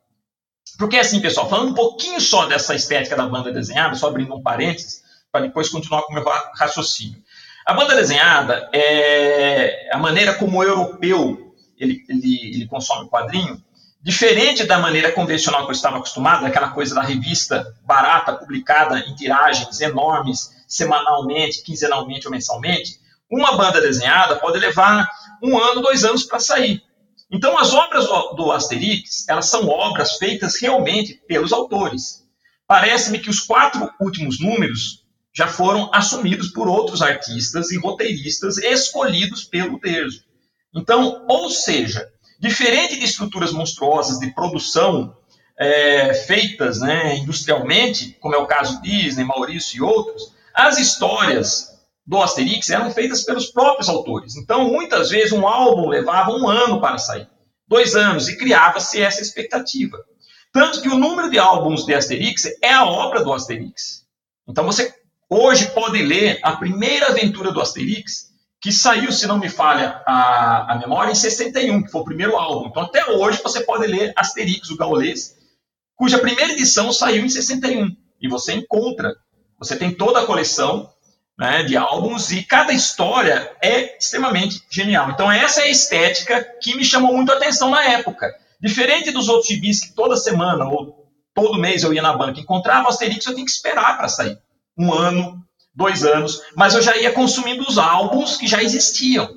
Porque 0.78 0.96
assim, 0.96 1.20
pessoal, 1.20 1.48
falando 1.48 1.70
um 1.70 1.74
pouquinho 1.74 2.20
só 2.20 2.46
dessa 2.46 2.74
estética 2.74 3.16
da 3.16 3.26
banda 3.26 3.52
desenhada, 3.52 3.94
só 3.94 4.08
abrindo 4.08 4.34
um 4.34 4.42
parênteses, 4.42 5.02
para 5.30 5.46
depois 5.46 5.68
continuar 5.68 6.02
com 6.02 6.12
o 6.12 6.14
meu 6.14 6.24
raciocínio. 6.56 7.22
A 7.66 7.74
banda 7.74 7.94
desenhada 7.94 8.68
é 8.72 9.90
a 9.92 9.98
maneira 9.98 10.34
como 10.34 10.58
o 10.58 10.64
europeu 10.64 11.54
ele, 11.78 12.04
ele, 12.08 12.54
ele 12.54 12.66
consome 12.66 13.06
o 13.06 13.08
quadrinho, 13.08 13.62
Diferente 14.08 14.64
da 14.64 14.78
maneira 14.78 15.12
convencional 15.12 15.64
que 15.64 15.70
eu 15.70 15.74
estava 15.74 15.98
acostumado, 15.98 16.46
aquela 16.46 16.70
coisa 16.70 16.94
da 16.94 17.02
revista 17.02 17.74
barata, 17.84 18.32
publicada 18.32 19.00
em 19.00 19.14
tiragens 19.14 19.82
enormes, 19.82 20.50
semanalmente, 20.66 21.62
quinzenalmente 21.62 22.26
ou 22.26 22.30
mensalmente, 22.30 22.98
uma 23.30 23.54
banda 23.54 23.82
desenhada 23.82 24.36
pode 24.36 24.58
levar 24.58 25.06
um 25.42 25.58
ano, 25.58 25.82
dois 25.82 26.04
anos 26.04 26.24
para 26.24 26.40
sair. 26.40 26.82
Então, 27.30 27.58
as 27.58 27.74
obras 27.74 28.06
do, 28.34 28.50
Asterix, 28.50 29.28
elas 29.28 29.44
são 29.44 29.68
obras 29.68 30.16
feitas 30.16 30.58
realmente 30.58 31.20
pelos 31.28 31.52
autores. 31.52 32.26
Parece-me 32.66 33.18
que 33.18 33.28
os 33.28 33.40
quatro 33.40 33.92
últimos 34.00 34.40
números 34.40 35.04
já 35.34 35.48
foram 35.48 35.90
assumidos 35.92 36.48
por 36.48 36.66
outros 36.66 37.02
artistas 37.02 37.70
e 37.72 37.76
roteiristas 37.76 38.56
escolhidos 38.56 39.44
pelo 39.44 39.78
Terzo. 39.78 40.24
Então, 40.74 41.26
ou 41.28 41.50
seja, 41.50 42.10
Diferente 42.38 42.96
de 42.96 43.04
estruturas 43.04 43.52
monstruosas 43.52 44.18
de 44.18 44.32
produção 44.32 45.16
é, 45.58 46.14
feitas 46.14 46.78
né, 46.78 47.16
industrialmente, 47.16 48.16
como 48.20 48.34
é 48.34 48.38
o 48.38 48.46
caso 48.46 48.80
Disney, 48.80 49.24
Maurício 49.24 49.78
e 49.78 49.82
outros, 49.82 50.32
as 50.54 50.78
histórias 50.78 51.68
do 52.06 52.22
Asterix 52.22 52.70
eram 52.70 52.90
feitas 52.90 53.24
pelos 53.24 53.46
próprios 53.46 53.88
autores. 53.88 54.36
Então, 54.36 54.68
muitas 54.68 55.10
vezes, 55.10 55.32
um 55.32 55.46
álbum 55.46 55.88
levava 55.88 56.30
um 56.30 56.48
ano 56.48 56.80
para 56.80 56.96
sair, 56.96 57.28
dois 57.66 57.94
anos, 57.94 58.28
e 58.28 58.36
criava-se 58.38 59.02
essa 59.02 59.20
expectativa. 59.20 59.98
Tanto 60.52 60.80
que 60.80 60.88
o 60.88 60.96
número 60.96 61.30
de 61.30 61.38
álbuns 61.38 61.84
de 61.84 61.94
Asterix 61.94 62.46
é 62.62 62.72
a 62.72 62.86
obra 62.86 63.22
do 63.22 63.32
Asterix. 63.32 64.06
Então, 64.48 64.64
você 64.64 64.94
hoje 65.28 65.66
pode 65.72 66.00
ler 66.02 66.38
a 66.42 66.56
primeira 66.56 67.08
aventura 67.08 67.52
do 67.52 67.60
Asterix 67.60 68.32
que 68.60 68.72
saiu, 68.72 69.12
se 69.12 69.26
não 69.26 69.38
me 69.38 69.48
falha 69.48 70.02
a, 70.06 70.72
a 70.72 70.78
memória, 70.78 71.12
em 71.12 71.14
61, 71.14 71.84
que 71.84 71.90
foi 71.90 72.00
o 72.00 72.04
primeiro 72.04 72.36
álbum. 72.36 72.68
Então, 72.68 72.82
até 72.82 73.10
hoje, 73.10 73.40
você 73.42 73.60
pode 73.60 73.86
ler 73.86 74.12
Asterix, 74.16 74.68
o 74.70 74.76
gaulês, 74.76 75.36
cuja 75.94 76.18
primeira 76.18 76.52
edição 76.52 76.92
saiu 76.92 77.24
em 77.24 77.28
61. 77.28 77.94
E 78.20 78.28
você 78.28 78.54
encontra, 78.54 79.14
você 79.58 79.76
tem 79.76 79.94
toda 79.94 80.20
a 80.20 80.26
coleção 80.26 80.90
né, 81.38 81.62
de 81.62 81.76
álbuns 81.76 82.32
e 82.32 82.42
cada 82.42 82.72
história 82.72 83.56
é 83.62 83.96
extremamente 83.96 84.60
genial. 84.68 85.10
Então, 85.10 85.30
essa 85.30 85.60
é 85.60 85.64
a 85.64 85.70
estética 85.70 86.42
que 86.60 86.74
me 86.74 86.84
chamou 86.84 87.14
muito 87.14 87.30
a 87.30 87.36
atenção 87.36 87.70
na 87.70 87.84
época. 87.84 88.34
Diferente 88.60 89.12
dos 89.12 89.28
outros 89.28 89.46
gibis 89.46 89.80
que 89.80 89.94
toda 89.94 90.16
semana 90.16 90.68
ou 90.68 91.08
todo 91.32 91.60
mês 91.60 91.84
eu 91.84 91.94
ia 91.94 92.02
na 92.02 92.16
banca 92.16 92.40
e 92.40 92.42
encontrava 92.42 92.88
Asterix, 92.88 93.24
eu 93.24 93.34
tinha 93.34 93.44
que 93.44 93.52
esperar 93.52 93.96
para 93.96 94.08
sair. 94.08 94.36
Um 94.76 94.92
ano, 94.92 95.40
dois 95.78 96.04
anos, 96.04 96.42
mas 96.56 96.74
eu 96.74 96.82
já 96.82 96.96
ia 96.96 97.12
consumindo 97.12 97.62
os 97.62 97.78
álbuns 97.78 98.36
que 98.36 98.48
já 98.48 98.60
existiam. 98.60 99.28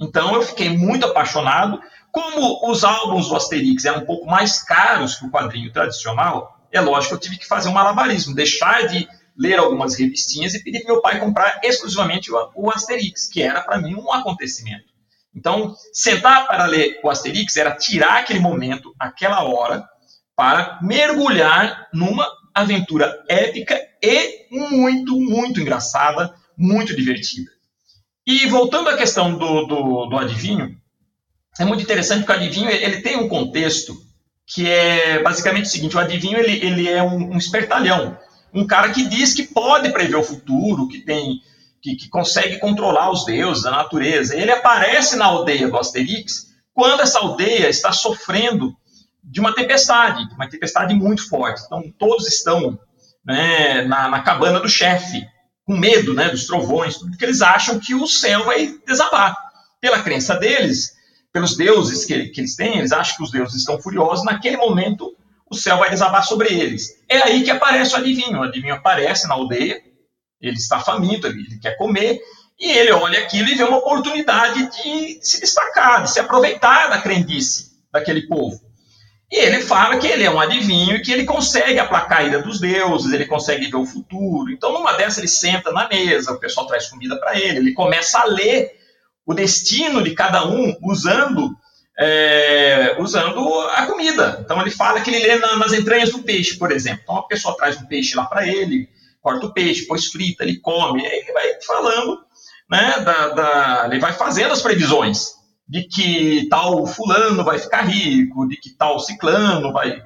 Então 0.00 0.34
eu 0.34 0.40
fiquei 0.40 0.70
muito 0.70 1.04
apaixonado. 1.04 1.78
Como 2.10 2.70
os 2.70 2.84
álbuns 2.84 3.28
do 3.28 3.36
Asterix 3.36 3.84
eram 3.84 4.00
um 4.00 4.06
pouco 4.06 4.26
mais 4.26 4.62
caros 4.62 5.16
que 5.16 5.26
o 5.26 5.30
quadrinho 5.30 5.70
tradicional, 5.70 6.58
é 6.72 6.80
lógico 6.80 7.10
que 7.10 7.14
eu 7.14 7.20
tive 7.20 7.36
que 7.36 7.46
fazer 7.46 7.68
um 7.68 7.72
malabarismo, 7.72 8.34
deixar 8.34 8.86
de 8.86 9.06
ler 9.36 9.58
algumas 9.58 9.94
revistinhas 9.94 10.54
e 10.54 10.62
pedir 10.62 10.84
para 10.84 10.94
meu 10.94 11.02
pai 11.02 11.20
comprar 11.20 11.60
exclusivamente 11.62 12.30
o 12.32 12.70
Asterix, 12.70 13.28
que 13.28 13.42
era 13.42 13.60
para 13.60 13.78
mim 13.78 13.94
um 13.94 14.10
acontecimento. 14.10 14.86
Então, 15.36 15.74
sentar 15.92 16.46
para 16.46 16.64
ler 16.64 16.98
o 17.02 17.10
Asterix 17.10 17.56
era 17.58 17.76
tirar 17.76 18.20
aquele 18.20 18.38
momento, 18.38 18.94
aquela 18.98 19.42
hora, 19.42 19.86
para 20.34 20.78
mergulhar 20.80 21.88
numa 21.92 22.26
aventura 22.54 23.22
épica 23.28 23.78
e 24.04 24.46
muito, 24.50 25.18
muito 25.20 25.60
engraçada, 25.60 26.34
muito 26.56 26.94
divertida. 26.94 27.50
E 28.26 28.46
voltando 28.46 28.88
à 28.88 28.96
questão 28.96 29.36
do, 29.36 29.66
do, 29.66 30.06
do 30.06 30.16
adivinho, 30.16 30.76
é 31.58 31.64
muito 31.64 31.82
interessante 31.82 32.24
porque 32.24 32.32
o 32.32 32.42
adivinho 32.42 32.70
ele 32.70 33.00
tem 33.00 33.16
um 33.16 33.28
contexto 33.28 33.94
que 34.46 34.68
é 34.68 35.22
basicamente 35.22 35.66
o 35.66 35.68
seguinte: 35.68 35.96
o 35.96 36.00
adivinho 36.00 36.38
ele, 36.38 36.64
ele 36.64 36.88
é 36.88 37.02
um, 37.02 37.32
um 37.32 37.38
espertalhão, 37.38 38.18
um 38.52 38.66
cara 38.66 38.90
que 38.90 39.06
diz 39.08 39.34
que 39.34 39.44
pode 39.44 39.90
prever 39.90 40.16
o 40.16 40.22
futuro, 40.22 40.88
que 40.88 41.00
tem 41.00 41.40
que, 41.82 41.96
que 41.96 42.08
consegue 42.08 42.58
controlar 42.58 43.10
os 43.10 43.26
deuses, 43.26 43.66
a 43.66 43.70
natureza. 43.70 44.34
Ele 44.34 44.50
aparece 44.50 45.16
na 45.16 45.26
aldeia 45.26 45.68
do 45.68 45.76
Asterix 45.76 46.46
quando 46.72 47.02
essa 47.02 47.18
aldeia 47.18 47.68
está 47.68 47.92
sofrendo 47.92 48.74
de 49.22 49.38
uma 49.38 49.54
tempestade, 49.54 50.26
uma 50.34 50.48
tempestade 50.48 50.94
muito 50.94 51.28
forte. 51.28 51.62
Então, 51.66 51.82
todos 51.98 52.26
estão 52.26 52.78
né, 53.24 53.82
na, 53.82 54.08
na, 54.08 54.22
cabana 54.22 54.60
do 54.60 54.68
chefe, 54.68 55.26
com 55.64 55.76
medo 55.76 56.12
né, 56.14 56.28
dos 56.28 56.46
trovões, 56.46 56.98
porque 56.98 57.24
eles 57.24 57.42
acham 57.42 57.78
que 57.78 57.94
o 57.94 58.06
céu 58.06 58.44
vai 58.44 58.74
desabar. 58.86 59.36
Pela 59.80 60.02
crença 60.02 60.34
deles, 60.36 60.94
pelos 61.32 61.56
deuses 61.56 62.04
que, 62.04 62.28
que 62.28 62.40
eles 62.40 62.56
têm, 62.56 62.78
eles 62.78 62.92
acham 62.92 63.16
que 63.16 63.22
os 63.22 63.30
deuses 63.30 63.56
estão 63.56 63.80
furiosos, 63.80 64.24
naquele 64.24 64.56
momento 64.56 65.14
o 65.50 65.54
céu 65.54 65.78
vai 65.78 65.90
desabar 65.90 66.24
sobre 66.24 66.52
eles. 66.52 67.02
É 67.08 67.22
aí 67.22 67.42
que 67.42 67.50
aparece 67.50 67.94
o 67.94 67.98
adivinho. 67.98 68.40
O 68.40 68.42
adivinho 68.42 68.74
aparece 68.74 69.28
na 69.28 69.34
aldeia, 69.34 69.80
ele 70.40 70.56
está 70.56 70.80
faminto, 70.80 71.26
ele 71.26 71.58
quer 71.58 71.76
comer, 71.76 72.20
e 72.58 72.70
ele 72.70 72.92
olha 72.92 73.18
aquilo 73.18 73.48
e 73.48 73.54
vê 73.54 73.64
uma 73.64 73.78
oportunidade 73.78 74.70
de 74.70 75.18
se 75.22 75.40
destacar, 75.40 76.02
de 76.02 76.10
se 76.10 76.20
aproveitar 76.20 76.88
da 76.88 77.00
crendice 77.00 77.72
daquele 77.92 78.26
povo. 78.26 78.60
E 79.34 79.36
ele 79.36 79.62
fala 79.62 79.98
que 79.98 80.06
ele 80.06 80.22
é 80.22 80.30
um 80.30 80.38
adivinho 80.38 80.94
e 80.94 81.02
que 81.02 81.10
ele 81.10 81.24
consegue 81.24 81.80
aplacar 81.80 82.20
a 82.20 82.22
ira 82.22 82.40
dos 82.40 82.60
deuses, 82.60 83.12
ele 83.12 83.26
consegue 83.26 83.66
ver 83.66 83.76
o 83.76 83.84
futuro. 83.84 84.52
Então, 84.52 84.72
numa 84.72 84.92
dessas, 84.92 85.18
ele 85.18 85.26
senta 85.26 85.72
na 85.72 85.88
mesa, 85.88 86.30
o 86.30 86.38
pessoal 86.38 86.68
traz 86.68 86.86
comida 86.86 87.16
para 87.18 87.36
ele, 87.36 87.58
ele 87.58 87.72
começa 87.72 88.20
a 88.20 88.26
ler 88.26 88.70
o 89.26 89.34
destino 89.34 90.04
de 90.04 90.14
cada 90.14 90.46
um 90.46 90.76
usando, 90.84 91.50
é, 91.98 92.94
usando 93.00 93.40
a 93.70 93.84
comida. 93.86 94.38
Então, 94.44 94.60
ele 94.60 94.70
fala 94.70 95.00
que 95.00 95.10
ele 95.10 95.26
lê 95.26 95.34
na, 95.34 95.56
nas 95.56 95.72
entranhas 95.72 96.12
do 96.12 96.22
peixe, 96.22 96.56
por 96.56 96.70
exemplo. 96.70 97.00
Então, 97.02 97.16
a 97.16 97.26
pessoa 97.26 97.56
traz 97.56 97.76
um 97.76 97.86
peixe 97.86 98.14
lá 98.14 98.26
para 98.26 98.46
ele, 98.46 98.88
corta 99.20 99.46
o 99.46 99.52
peixe, 99.52 99.80
depois 99.80 100.06
frita, 100.06 100.44
ele 100.44 100.60
come, 100.60 101.04
aí 101.04 101.18
ele 101.18 101.32
vai 101.32 101.60
falando, 101.66 102.20
né, 102.70 103.00
da, 103.00 103.28
da, 103.30 103.88
ele 103.90 103.98
vai 103.98 104.12
fazendo 104.12 104.52
as 104.52 104.62
previsões 104.62 105.42
de 105.66 105.84
que 105.84 106.46
tal 106.48 106.86
fulano 106.86 107.42
vai 107.42 107.58
ficar 107.58 107.82
rico, 107.82 108.46
de 108.46 108.56
que 108.56 108.70
tal 108.70 108.98
ciclano 109.00 109.72
vai, 109.72 110.02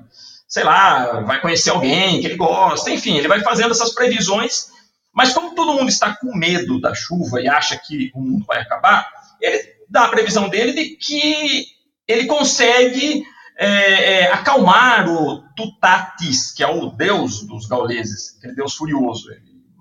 sei 0.47 0.65
lá, 0.65 1.21
vai 1.21 1.41
conhecer 1.41 1.71
alguém 1.71 2.21
que 2.21 2.27
ele 2.27 2.37
gosta, 2.37 2.91
enfim, 2.91 3.17
ele 3.17 3.29
vai 3.29 3.41
fazendo 3.41 3.73
essas 3.73 3.93
previsões, 3.93 4.69
mas 5.13 5.33
como 5.33 5.55
todo 5.55 5.75
mundo 5.75 5.89
está 5.89 6.17
com 6.17 6.37
medo 6.37 6.81
da 6.81 6.95
chuva 6.95 7.41
e 7.41 7.49
acha 7.49 7.77
que 7.77 8.11
o 8.15 8.21
mundo 8.21 8.45
vai 8.47 8.61
acabar, 8.61 9.09
ele 9.41 9.61
dá 9.89 10.05
a 10.05 10.09
previsão 10.09 10.49
dele 10.49 10.73
de 10.73 10.97
que 10.97 11.67
ele 12.07 12.27
consegue 12.27 13.25
é, 13.59 13.67
é, 13.67 14.33
acalmar 14.33 15.09
o 15.09 15.43
Tutatis, 15.57 16.53
que 16.53 16.63
é 16.63 16.69
o 16.69 16.91
deus 16.91 17.45
dos 17.45 17.67
gauleses, 17.67 18.37
aquele 18.39 18.55
deus 18.55 18.75
furioso. 18.75 19.29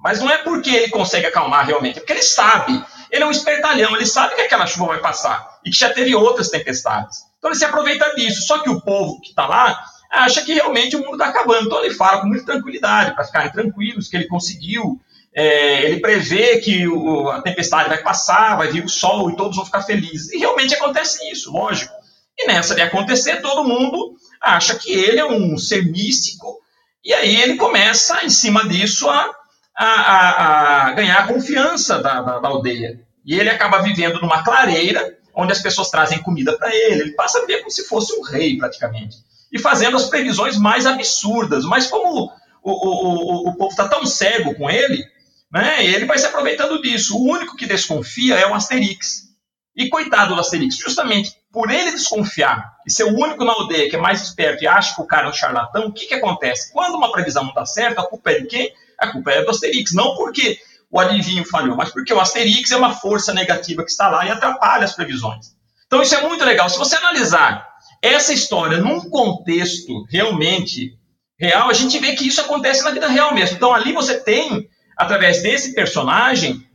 Mas 0.03 0.19
não 0.19 0.29
é 0.29 0.39
porque 0.39 0.71
ele 0.71 0.89
consegue 0.89 1.27
acalmar 1.27 1.67
realmente, 1.67 1.97
é 1.97 1.99
porque 1.99 2.13
ele 2.13 2.23
sabe 2.23 2.83
ele 3.11 3.23
é 3.23 3.25
um 3.25 3.31
espertalhão, 3.31 3.95
ele 3.95 4.05
sabe 4.05 4.35
que 4.35 4.41
aquela 4.41 4.67
chuva 4.67 4.87
vai 4.87 4.99
passar 4.99 5.59
e 5.65 5.69
que 5.69 5.77
já 5.77 5.89
teve 5.89 6.15
outras 6.15 6.49
tempestades. 6.49 7.19
Então 7.37 7.49
ele 7.49 7.57
se 7.57 7.65
aproveita 7.65 8.13
disso. 8.15 8.45
Só 8.45 8.59
que 8.59 8.69
o 8.69 8.81
povo 8.81 9.19
que 9.21 9.29
está 9.29 9.47
lá 9.47 9.79
acha 10.11 10.41
que 10.41 10.53
realmente 10.53 10.95
o 10.95 10.99
mundo 10.99 11.13
está 11.13 11.27
acabando. 11.27 11.67
Então 11.67 11.83
ele 11.83 11.93
fala 11.93 12.21
com 12.21 12.27
muita 12.27 12.45
tranquilidade, 12.45 13.13
para 13.13 13.25
ficarem 13.25 13.51
tranquilos, 13.51 14.07
que 14.07 14.15
ele 14.15 14.27
conseguiu. 14.27 14.99
É, 15.33 15.83
ele 15.83 15.99
prevê 15.99 16.57
que 16.57 16.87
o, 16.87 17.29
a 17.29 17.41
tempestade 17.41 17.89
vai 17.89 18.01
passar, 18.01 18.57
vai 18.57 18.69
vir 18.69 18.83
o 18.83 18.89
sol 18.89 19.29
e 19.29 19.35
todos 19.35 19.55
vão 19.55 19.65
ficar 19.65 19.81
felizes. 19.81 20.31
E 20.31 20.37
realmente 20.37 20.73
acontece 20.73 21.29
isso, 21.31 21.51
lógico. 21.51 21.93
E 22.37 22.47
nessa 22.47 22.75
de 22.75 22.81
acontecer, 22.81 23.41
todo 23.41 23.67
mundo 23.67 24.15
acha 24.41 24.75
que 24.75 24.91
ele 24.91 25.19
é 25.19 25.25
um 25.25 25.57
ser 25.57 25.85
místico, 25.85 26.59
e 27.03 27.13
aí 27.13 27.41
ele 27.41 27.55
começa, 27.55 28.23
em 28.25 28.29
cima 28.29 28.67
disso, 28.67 29.09
a 29.09 29.33
a, 29.77 29.85
a, 29.85 30.87
a 30.87 30.91
ganhar 30.93 31.19
a 31.19 31.27
confiança 31.27 32.01
da, 32.01 32.21
da, 32.21 32.39
da, 32.39 32.47
aldeia. 32.47 32.99
E 33.23 33.39
ele 33.39 33.49
acaba 33.49 33.81
vivendo 33.81 34.19
numa 34.19 34.43
clareira, 34.43 35.17
onde 35.35 35.51
as 35.51 35.61
pessoas 35.61 35.89
trazem 35.91 36.21
comida 36.23 36.57
para 36.57 36.73
ele. 36.73 37.01
Ele 37.01 37.11
passa 37.11 37.37
a 37.37 37.41
viver 37.41 37.59
como 37.59 37.69
se 37.69 37.87
fosse 37.87 38.17
um 38.17 38.23
rei, 38.23 38.57
praticamente. 38.57 39.17
E 39.51 39.59
fazendo 39.59 39.95
as 39.95 40.09
previsões 40.09 40.57
mais 40.57 40.85
absurdas. 40.85 41.63
Mas 41.63 41.87
como 41.87 42.31
o, 42.63 42.71
o, 42.71 43.47
o, 43.47 43.49
o 43.49 43.55
povo 43.55 43.69
está 43.69 43.87
tão 43.87 44.05
cego 44.05 44.55
com 44.55 44.69
ele, 44.69 45.05
né, 45.51 45.85
ele 45.85 46.05
vai 46.05 46.17
se 46.17 46.25
aproveitando 46.25 46.81
disso. 46.81 47.15
O 47.15 47.29
único 47.29 47.55
que 47.55 47.67
desconfia 47.67 48.35
é 48.35 48.47
o 48.47 48.55
Asterix. 48.55 49.27
E 49.75 49.89
coitado 49.89 50.33
do 50.33 50.41
Asterix, 50.41 50.77
justamente 50.77 51.35
por 51.51 51.69
ele 51.69 51.91
desconfiar 51.91 52.77
e 52.85 52.91
ser 52.91 53.03
o 53.03 53.15
único 53.15 53.45
na 53.45 53.51
aldeia 53.51 53.89
que 53.89 53.95
é 53.95 53.99
mais 53.99 54.21
esperto 54.21 54.63
e 54.63 54.67
acha 54.67 54.95
que 54.95 55.01
o 55.01 55.05
cara 55.05 55.27
é 55.27 55.29
um 55.29 55.33
charlatão, 55.33 55.87
o 55.87 55.93
que, 55.93 56.07
que 56.07 56.15
acontece? 56.15 56.73
Quando 56.73 56.95
uma 56.95 57.11
previsão 57.11 57.43
não 57.43 57.53
dá 57.53 57.65
certo, 57.65 57.99
a 57.99 58.07
culpa 58.07 58.31
é 58.31 58.39
de 58.39 58.47
quem? 58.47 58.73
A 58.97 59.07
culpa 59.07 59.31
é 59.31 59.43
do 59.43 59.51
Asterix, 59.51 59.93
não 59.93 60.15
porque 60.15 60.59
o 60.89 60.99
adivinho 60.99 61.45
falhou, 61.45 61.75
mas 61.75 61.91
porque 61.91 62.13
o 62.13 62.19
Asterix 62.19 62.71
é 62.71 62.77
uma 62.77 62.95
força 62.95 63.33
negativa 63.33 63.83
que 63.83 63.91
está 63.91 64.09
lá 64.09 64.25
e 64.25 64.29
atrapalha 64.29 64.85
as 64.85 64.93
previsões. 64.93 65.55
Então 65.85 66.01
isso 66.01 66.15
é 66.15 66.21
muito 66.21 66.43
legal. 66.43 66.69
Se 66.69 66.77
você 66.77 66.95
analisar 66.95 67.67
essa 68.01 68.33
história 68.33 68.77
num 68.77 69.01
contexto 69.09 70.05
realmente 70.09 70.97
real, 71.39 71.69
a 71.69 71.73
gente 71.73 71.99
vê 71.99 72.15
que 72.15 72.27
isso 72.27 72.41
acontece 72.41 72.83
na 72.83 72.91
vida 72.91 73.07
real 73.07 73.33
mesmo. 73.33 73.55
Então 73.55 73.73
ali 73.73 73.93
você 73.93 74.19
tem, 74.19 74.69
através 74.97 75.41
desse 75.41 75.73
personagem, 75.73 76.65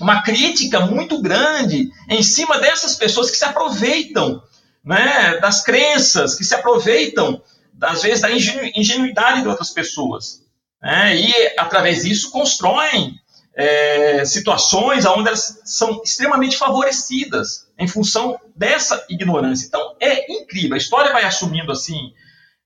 uma 0.00 0.22
crítica 0.22 0.80
muito 0.80 1.20
grande 1.20 1.90
em 2.08 2.22
cima 2.22 2.58
dessas 2.58 2.94
pessoas 2.94 3.30
que 3.30 3.36
se 3.36 3.44
aproveitam 3.44 4.42
né, 4.84 5.38
das 5.38 5.62
crenças, 5.62 6.34
que 6.34 6.44
se 6.44 6.54
aproveitam, 6.54 7.42
às 7.82 8.02
vezes, 8.02 8.20
da 8.20 8.30
ingenuidade 8.30 9.42
de 9.42 9.48
outras 9.48 9.70
pessoas 9.70 10.42
né, 10.82 11.16
e, 11.16 11.54
através 11.58 12.02
disso, 12.02 12.30
constroem 12.30 13.14
é, 13.54 14.24
situações 14.24 15.04
onde 15.04 15.28
elas 15.28 15.60
são 15.64 16.00
extremamente 16.02 16.56
favorecidas 16.56 17.68
em 17.78 17.86
função 17.86 18.38
dessa 18.56 19.04
ignorância. 19.08 19.66
Então, 19.66 19.96
é 20.00 20.32
incrível. 20.32 20.74
A 20.74 20.78
história 20.78 21.12
vai 21.12 21.24
assumindo 21.24 21.72
assim, 21.72 22.12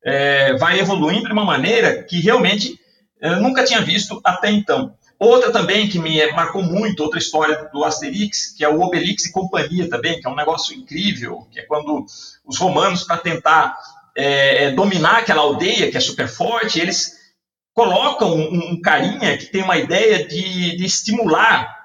é, 0.05 0.55
vai 0.57 0.79
evoluindo 0.79 1.27
de 1.27 1.33
uma 1.33 1.45
maneira 1.45 2.03
que 2.03 2.21
realmente 2.21 2.79
eu 3.21 3.41
nunca 3.41 3.65
tinha 3.65 3.81
visto 3.81 4.21
até 4.23 4.51
então. 4.51 4.95
Outra 5.19 5.51
também 5.51 5.89
que 5.89 5.99
me 5.99 6.31
marcou 6.33 6.63
muito, 6.63 7.03
outra 7.03 7.19
história 7.19 7.71
do 7.73 7.85
Asterix, 7.85 8.53
que 8.57 8.65
é 8.65 8.69
o 8.69 8.81
Obelix 8.81 9.25
e 9.25 9.33
companhia 9.33 9.89
também, 9.89 10.21
que 10.21 10.27
é 10.27 10.31
um 10.31 10.35
negócio 10.35 10.77
incrível, 10.77 11.47
que 11.51 11.61
é 11.61 11.63
quando 11.63 12.05
os 12.45 12.59
romanos, 12.59 13.05
para 13.05 13.17
tentar 13.17 13.79
é, 14.17 14.65
é, 14.65 14.71
dominar 14.73 15.19
aquela 15.19 15.41
aldeia 15.41 15.91
que 15.91 15.97
é 15.97 16.01
super 16.01 16.29
forte, 16.29 16.79
eles 16.79 17.24
colocam 17.75 18.35
um, 18.35 18.71
um 18.71 18.81
carinha 18.81 19.37
que 19.37 19.47
tem 19.47 19.63
uma 19.63 19.77
ideia 19.77 20.27
de, 20.27 20.77
de 20.77 20.85
estimular 20.85 21.77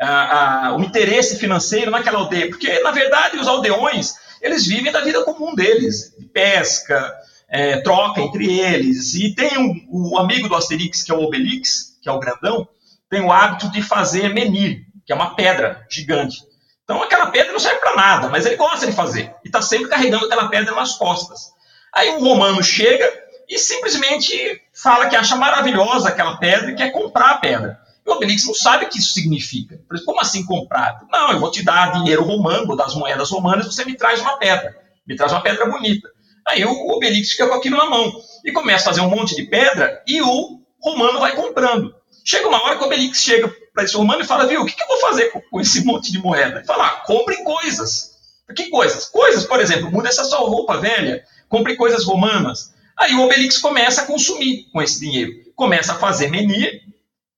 a, 0.00 0.68
a, 0.68 0.76
o 0.76 0.82
interesse 0.82 1.38
financeiro 1.38 1.90
naquela 1.90 2.18
aldeia, 2.18 2.48
porque 2.48 2.80
na 2.80 2.90
verdade 2.90 3.38
os 3.38 3.46
aldeões 3.46 4.14
eles 4.40 4.66
vivem 4.66 4.90
da 4.90 5.00
vida 5.00 5.22
comum 5.24 5.54
deles, 5.54 6.14
de 6.18 6.26
pesca, 6.26 7.14
é, 7.48 7.80
troca 7.80 8.20
entre 8.20 8.58
eles, 8.58 9.14
e 9.14 9.34
tem 9.34 9.56
um, 9.56 9.86
o 9.88 10.18
amigo 10.18 10.48
do 10.48 10.54
Asterix, 10.54 11.02
que 11.02 11.12
é 11.12 11.14
o 11.14 11.22
Obelix, 11.22 11.98
que 12.02 12.08
é 12.08 12.12
o 12.12 12.18
grandão, 12.18 12.68
tem 13.08 13.22
o 13.22 13.32
hábito 13.32 13.70
de 13.70 13.80
fazer 13.80 14.34
menir, 14.34 14.84
que 15.06 15.12
é 15.12 15.16
uma 15.16 15.34
pedra 15.34 15.86
gigante. 15.88 16.42
Então 16.82 17.02
aquela 17.02 17.26
pedra 17.26 17.52
não 17.52 17.58
serve 17.58 17.80
para 17.80 17.96
nada, 17.96 18.28
mas 18.28 18.44
ele 18.44 18.56
gosta 18.56 18.86
de 18.86 18.92
fazer, 18.92 19.34
e 19.44 19.48
está 19.48 19.62
sempre 19.62 19.88
carregando 19.88 20.26
aquela 20.26 20.48
pedra 20.48 20.74
nas 20.74 20.96
costas. 20.96 21.52
Aí 21.94 22.10
um 22.10 22.20
romano 22.20 22.62
chega 22.62 23.23
e 23.48 23.58
simplesmente 23.58 24.62
fala 24.72 25.08
que 25.08 25.16
acha 25.16 25.36
maravilhosa 25.36 26.08
aquela 26.08 26.36
pedra 26.36 26.70
e 26.70 26.74
quer 26.74 26.90
comprar 26.90 27.30
a 27.30 27.38
pedra. 27.38 27.78
E 28.06 28.10
o 28.10 28.14
Obelix 28.14 28.44
não 28.46 28.54
sabe 28.54 28.84
o 28.84 28.88
que 28.88 28.98
isso 28.98 29.12
significa. 29.12 29.80
Como 30.04 30.20
assim 30.20 30.44
comprar? 30.44 31.00
Não, 31.10 31.32
eu 31.32 31.40
vou 31.40 31.50
te 31.50 31.62
dar 31.62 31.92
dinheiro 31.92 32.22
romano, 32.22 32.66
vou 32.66 32.76
dar 32.76 32.84
as 32.84 32.94
moedas 32.94 33.30
romanas, 33.30 33.66
você 33.66 33.84
me 33.84 33.96
traz 33.96 34.20
uma 34.20 34.36
pedra. 34.36 34.76
Me 35.06 35.16
traz 35.16 35.32
uma 35.32 35.42
pedra 35.42 35.66
bonita. 35.66 36.08
Aí 36.46 36.64
o 36.64 36.88
Obelix 36.90 37.30
fica 37.30 37.48
com 37.48 37.54
aquilo 37.54 37.76
na 37.76 37.86
mão 37.86 38.12
e 38.44 38.52
começa 38.52 38.84
a 38.84 38.92
fazer 38.92 39.00
um 39.00 39.08
monte 39.08 39.34
de 39.34 39.44
pedra 39.44 40.02
e 40.06 40.20
o 40.20 40.60
romano 40.82 41.18
vai 41.18 41.34
comprando. 41.34 41.94
Chega 42.22 42.48
uma 42.48 42.62
hora 42.62 42.76
que 42.76 42.82
o 42.82 42.86
Obelix 42.86 43.18
chega 43.18 43.54
para 43.72 43.84
esse 43.84 43.96
romano 43.96 44.22
e 44.22 44.26
fala, 44.26 44.46
viu, 44.46 44.62
o 44.62 44.66
que, 44.66 44.80
eu 44.80 44.86
vou 44.86 45.00
fazer 45.00 45.30
com, 45.30 45.40
com, 45.40 45.60
esse 45.60 45.84
monte 45.84 46.12
de 46.12 46.18
moeda? 46.18 46.58
Ele 46.58 46.66
fala, 46.66 46.86
ah, 46.86 47.02
compre 47.06 47.42
coisas. 47.42 48.12
Que 48.54 48.68
coisas? 48.68 49.06
Coisas, 49.06 49.44
por 49.46 49.58
exemplo, 49.60 49.90
muda 49.90 50.08
essa 50.08 50.24
sua 50.24 50.38
roupa 50.40 50.76
velha, 50.76 51.24
compre 51.48 51.76
coisas 51.76 52.04
romanas. 52.04 52.73
Aí 52.96 53.14
o 53.14 53.22
Obelix 53.22 53.58
começa 53.58 54.02
a 54.02 54.06
consumir 54.06 54.68
com 54.72 54.80
esse 54.80 55.00
dinheiro. 55.00 55.32
Começa 55.54 55.92
a 55.92 55.96
fazer 55.96 56.30
menir, 56.30 56.82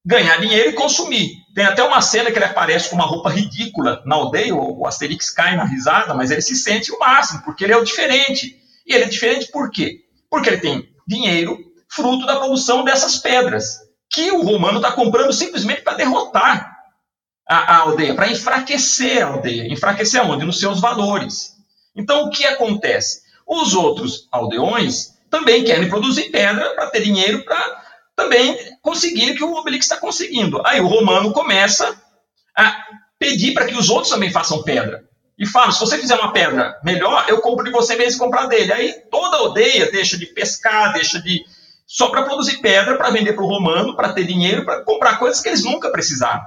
ganhar 0.04 0.38
dinheiro 0.38 0.70
e 0.70 0.74
consumir. 0.74 1.32
Tem 1.54 1.64
até 1.64 1.82
uma 1.82 2.00
cena 2.00 2.30
que 2.30 2.38
ele 2.38 2.44
aparece 2.44 2.90
com 2.90 2.96
uma 2.96 3.06
roupa 3.06 3.30
ridícula 3.30 4.02
na 4.04 4.14
aldeia, 4.14 4.54
o 4.54 4.86
Asterix 4.86 5.30
cai 5.30 5.56
na 5.56 5.64
risada, 5.64 6.14
mas 6.14 6.30
ele 6.30 6.42
se 6.42 6.54
sente 6.54 6.92
o 6.92 6.98
máximo, 6.98 7.42
porque 7.42 7.64
ele 7.64 7.72
é 7.72 7.76
o 7.76 7.84
diferente. 7.84 8.56
E 8.86 8.94
ele 8.94 9.04
é 9.04 9.08
diferente 9.08 9.50
por 9.50 9.70
quê? 9.70 10.04
Porque 10.30 10.48
ele 10.48 10.58
tem 10.58 10.88
dinheiro 11.06 11.58
fruto 11.88 12.26
da 12.26 12.36
produção 12.36 12.84
dessas 12.84 13.16
pedras, 13.16 13.80
que 14.10 14.30
o 14.30 14.42
romano 14.42 14.78
está 14.78 14.92
comprando 14.92 15.32
simplesmente 15.32 15.82
para 15.82 15.96
derrotar 15.96 16.76
a, 17.48 17.74
a 17.74 17.76
aldeia, 17.78 18.14
para 18.14 18.30
enfraquecer 18.30 19.24
a 19.24 19.28
aldeia. 19.30 19.72
Enfraquecer 19.72 20.20
aonde? 20.20 20.44
Nos 20.44 20.60
seus 20.60 20.80
valores. 20.80 21.56
Então, 21.94 22.24
o 22.24 22.30
que 22.30 22.44
acontece? 22.44 23.22
Os 23.46 23.74
outros 23.74 24.28
aldeões 24.30 25.15
também 25.30 25.64
querem 25.64 25.88
produzir 25.88 26.30
pedra 26.30 26.74
para 26.74 26.90
ter 26.90 27.02
dinheiro 27.02 27.44
para 27.44 27.84
também 28.14 28.58
conseguir 28.80 29.32
o 29.32 29.34
que 29.36 29.44
o 29.44 29.54
Obelix 29.54 29.84
está 29.84 29.98
conseguindo. 29.98 30.62
Aí 30.66 30.80
o 30.80 30.86
romano 30.86 31.32
começa 31.32 31.94
a 32.56 32.84
pedir 33.18 33.52
para 33.52 33.66
que 33.66 33.74
os 33.74 33.90
outros 33.90 34.10
também 34.10 34.30
façam 34.30 34.62
pedra. 34.62 35.04
E 35.38 35.46
fala, 35.46 35.70
se 35.70 35.80
você 35.80 35.98
fizer 35.98 36.14
uma 36.14 36.32
pedra 36.32 36.80
melhor, 36.82 37.26
eu 37.28 37.42
compro 37.42 37.64
de 37.64 37.70
você 37.70 37.94
mesmo 37.94 38.18
comprar 38.18 38.46
dele. 38.46 38.72
Aí 38.72 38.92
toda 39.10 39.36
a 39.36 39.40
aldeia 39.40 39.90
deixa 39.90 40.16
de 40.16 40.26
pescar, 40.26 40.94
deixa 40.94 41.20
de... 41.20 41.44
Só 41.86 42.08
para 42.08 42.22
produzir 42.22 42.58
pedra, 42.58 42.96
para 42.96 43.10
vender 43.10 43.34
para 43.34 43.44
o 43.44 43.46
romano, 43.46 43.94
para 43.94 44.12
ter 44.12 44.24
dinheiro, 44.24 44.64
para 44.64 44.82
comprar 44.82 45.18
coisas 45.18 45.40
que 45.40 45.48
eles 45.48 45.62
nunca 45.62 45.90
precisaram. 45.90 46.42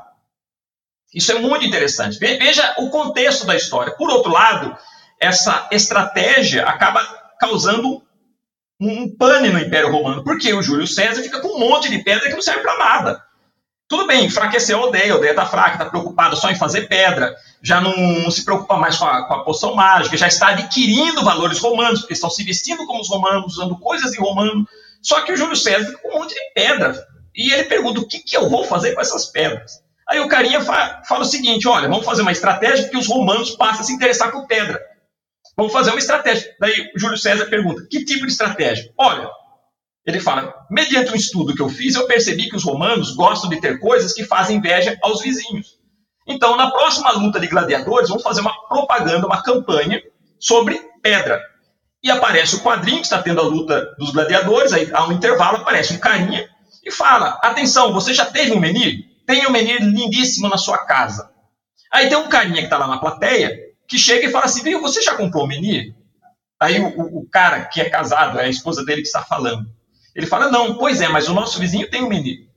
Isso 1.13 1.31
é 1.31 1.35
muito 1.39 1.65
interessante. 1.65 2.17
Veja 2.17 2.75
o 2.79 2.89
contexto 2.89 3.45
da 3.45 3.55
história. 3.55 3.95
Por 3.95 4.09
outro 4.09 4.31
lado, 4.31 4.75
essa 5.19 5.67
estratégia 5.71 6.65
acaba 6.65 7.01
causando 7.39 8.03
um 8.79 9.13
pane 9.15 9.49
no 9.49 9.59
Império 9.59 9.91
Romano, 9.91 10.23
porque 10.23 10.53
o 10.53 10.61
Júlio 10.61 10.87
César 10.87 11.21
fica 11.21 11.41
com 11.41 11.49
um 11.49 11.59
monte 11.59 11.89
de 11.89 11.99
pedra 11.99 12.27
que 12.27 12.33
não 12.33 12.41
serve 12.41 12.61
para 12.61 12.77
nada. 12.77 13.23
Tudo 13.89 14.05
bem, 14.05 14.25
enfraqueceu 14.25 14.77
a 14.77 14.83
aldeia, 14.83 15.11
a 15.11 15.15
aldeia 15.15 15.31
está 15.31 15.45
fraca, 15.45 15.73
está 15.73 15.85
preocupada 15.85 16.35
só 16.35 16.49
em 16.49 16.55
fazer 16.55 16.87
pedra, 16.87 17.35
já 17.61 17.81
não, 17.81 17.95
não 17.97 18.31
se 18.31 18.45
preocupa 18.45 18.77
mais 18.77 18.95
com 18.97 19.05
a, 19.05 19.27
com 19.27 19.33
a, 19.33 19.43
poção 19.43 19.75
mágica, 19.75 20.15
já 20.15 20.27
está 20.27 20.49
adquirindo 20.49 21.23
valores 21.23 21.59
romanos, 21.59 22.01
porque 22.01 22.13
estão 22.13 22.29
se 22.29 22.43
vestindo 22.43 22.85
como 22.85 23.01
os 23.01 23.09
romanos, 23.09 23.57
usando 23.57 23.77
coisas 23.79 24.11
de 24.11 24.19
romano. 24.19 24.65
Só 25.01 25.21
que 25.21 25.33
o 25.33 25.37
Júlio 25.37 25.55
César 25.55 25.85
fica 25.85 25.97
com 26.03 26.09
um 26.09 26.19
monte 26.19 26.35
de 26.35 26.53
pedra. 26.53 27.03
E 27.35 27.51
ele 27.51 27.63
pergunta: 27.63 27.99
o 27.99 28.07
que, 28.07 28.19
que 28.19 28.37
eu 28.37 28.49
vou 28.49 28.63
fazer 28.63 28.93
com 28.93 29.01
essas 29.01 29.25
pedras? 29.25 29.81
Aí 30.07 30.19
o 30.19 30.27
carinha 30.27 30.61
fa 30.61 31.01
fala 31.07 31.21
o 31.21 31.25
seguinte: 31.25 31.67
olha, 31.67 31.89
vamos 31.89 32.05
fazer 32.05 32.21
uma 32.21 32.31
estratégia 32.31 32.89
que 32.89 32.97
os 32.97 33.07
romanos 33.07 33.51
passam 33.51 33.81
a 33.81 33.83
se 33.83 33.93
interessar 33.93 34.31
por 34.31 34.45
pedra. 34.45 34.79
Vamos 35.59 35.73
fazer 35.73 35.89
uma 35.89 35.99
estratégia. 35.99 36.55
Daí 36.57 36.89
o 36.95 36.97
Júlio 36.97 37.17
César 37.17 37.45
pergunta: 37.47 37.85
que 37.91 38.05
tipo 38.05 38.25
de 38.25 38.31
estratégia? 38.31 38.93
Olha, 38.97 39.29
ele 40.05 40.21
fala: 40.21 40.55
mediante 40.71 41.11
um 41.11 41.15
estudo 41.15 41.53
que 41.53 41.61
eu 41.61 41.67
fiz, 41.67 41.95
eu 41.95 42.07
percebi 42.07 42.49
que 42.49 42.55
os 42.55 42.63
romanos 42.63 43.13
gostam 43.13 43.49
de 43.49 43.59
ter 43.59 43.77
coisas 43.77 44.13
que 44.13 44.23
fazem 44.23 44.55
inveja 44.55 44.97
aos 45.03 45.21
vizinhos. 45.21 45.77
Então, 46.25 46.55
na 46.55 46.71
próxima 46.71 47.11
luta 47.11 47.41
de 47.41 47.47
gladiadores, 47.47 48.07
vamos 48.07 48.23
fazer 48.23 48.39
uma 48.39 48.53
propaganda, 48.69 49.27
uma 49.27 49.43
campanha 49.43 50.01
sobre 50.39 50.79
pedra. 51.01 51.41
E 52.01 52.09
aparece 52.09 52.55
o 52.55 52.61
quadrinho 52.61 52.99
que 52.99 53.07
está 53.07 53.21
tendo 53.21 53.41
a 53.41 53.43
luta 53.43 53.93
dos 53.99 54.11
gladiadores, 54.11 54.71
aí 54.71 54.89
há 54.93 55.05
um 55.05 55.11
intervalo, 55.11 55.57
aparece 55.57 55.93
um 55.93 55.99
carinha 55.99 56.47
e 56.85 56.89
fala: 56.89 57.37
atenção, 57.43 57.91
você 57.91 58.13
já 58.13 58.25
teve 58.25 58.53
um 58.53 58.61
menino? 58.61 59.03
tem 59.25 59.45
um 59.45 59.51
menino 59.51 59.89
lindíssimo 59.89 60.47
na 60.47 60.57
sua 60.57 60.77
casa. 60.77 61.29
Aí 61.91 62.07
tem 62.07 62.17
um 62.17 62.29
carinha 62.29 62.59
que 62.59 62.63
está 62.63 62.77
lá 62.77 62.87
na 62.87 62.97
plateia 62.97 63.68
que 63.89 63.97
chega 63.97 64.27
e 64.27 64.31
fala 64.31 64.45
assim: 64.45 64.63
Viu, 64.63 64.79
você 64.79 65.01
já 65.01 65.15
comprou 65.15 65.43
o 65.43 65.47
menino? 65.47 65.93
Aí 66.59 66.79
o, 66.79 66.87
o, 66.87 67.19
o, 67.19 67.29
cara 67.29 67.65
que 67.65 67.81
é 67.81 67.89
casado, 67.89 68.39
é 68.39 68.45
a 68.45 68.49
esposa 68.49 68.85
dele 68.85 69.01
que 69.01 69.07
está 69.07 69.23
falando. 69.23 69.69
Ele 70.15 70.27
fala: 70.27 70.49
Não, 70.49 70.75
pois 70.75 71.01
é, 71.01 71.09
mas 71.09 71.27
o 71.27 71.33
nosso 71.33 71.59
vizinho 71.59 71.89
tem 71.89 72.03
um 72.03 72.09
menino. 72.09 72.47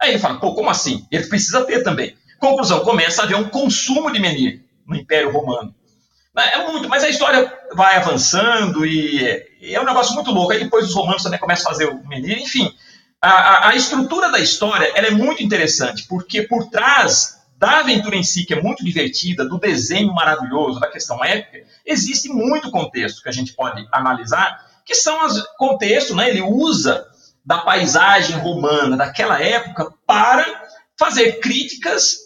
Aí 0.00 0.10
ele 0.10 0.18
fala: 0.18 0.38
Pô, 0.38 0.54
como 0.54 0.70
assim? 0.70 1.06
Ele 1.10 1.26
precisa 1.26 1.64
ter 1.64 1.82
também. 1.82 2.14
Conclusão: 2.38 2.80
começa 2.80 3.22
a 3.22 3.24
haver 3.24 3.36
um 3.36 3.48
consumo 3.48 4.12
de 4.12 4.20
menino 4.20 4.62
no 4.86 4.94
Império 4.94 5.32
Romano. 5.32 5.74
É 6.36 6.66
muito, 6.66 6.88
mas 6.88 7.04
a 7.04 7.08
história 7.08 7.52
vai 7.74 7.96
avançando 7.96 8.84
e 8.84 9.24
é, 9.24 9.46
é 9.72 9.80
um 9.80 9.84
negócio 9.84 10.14
muito 10.14 10.32
louco. 10.32 10.52
Aí 10.52 10.62
depois 10.62 10.84
os 10.84 10.94
romanos 10.94 11.22
também 11.22 11.38
começam 11.38 11.70
a 11.70 11.72
fazer 11.72 11.88
o 11.88 12.06
menino, 12.06 12.40
enfim 12.40 12.74
a, 13.24 13.68
a, 13.68 13.74
estrutura 13.74 14.30
da 14.30 14.38
história 14.38 14.92
ela 14.94 15.06
é 15.06 15.10
muito 15.10 15.42
interessante, 15.42 16.06
porque 16.06 16.42
por 16.42 16.68
trás 16.68 17.42
da 17.64 17.78
aventura 17.78 18.14
em 18.14 18.22
si, 18.22 18.44
que 18.44 18.52
é 18.52 18.60
muito 18.60 18.84
divertida, 18.84 19.42
do 19.42 19.58
desenho 19.58 20.12
maravilhoso, 20.12 20.78
da 20.78 20.86
questão 20.86 21.24
épica, 21.24 21.66
existe 21.86 22.28
muito 22.28 22.70
contexto 22.70 23.22
que 23.22 23.28
a 23.30 23.32
gente 23.32 23.54
pode 23.54 23.88
analisar, 23.90 24.82
que 24.84 24.94
são 24.94 25.24
os 25.24 25.40
contextos, 25.56 26.14
né, 26.14 26.28
ele 26.28 26.42
usa 26.42 27.06
da 27.42 27.56
paisagem 27.56 28.36
romana 28.36 28.98
daquela 28.98 29.40
época 29.40 29.90
para 30.06 30.44
fazer 30.98 31.40
críticas 31.40 32.18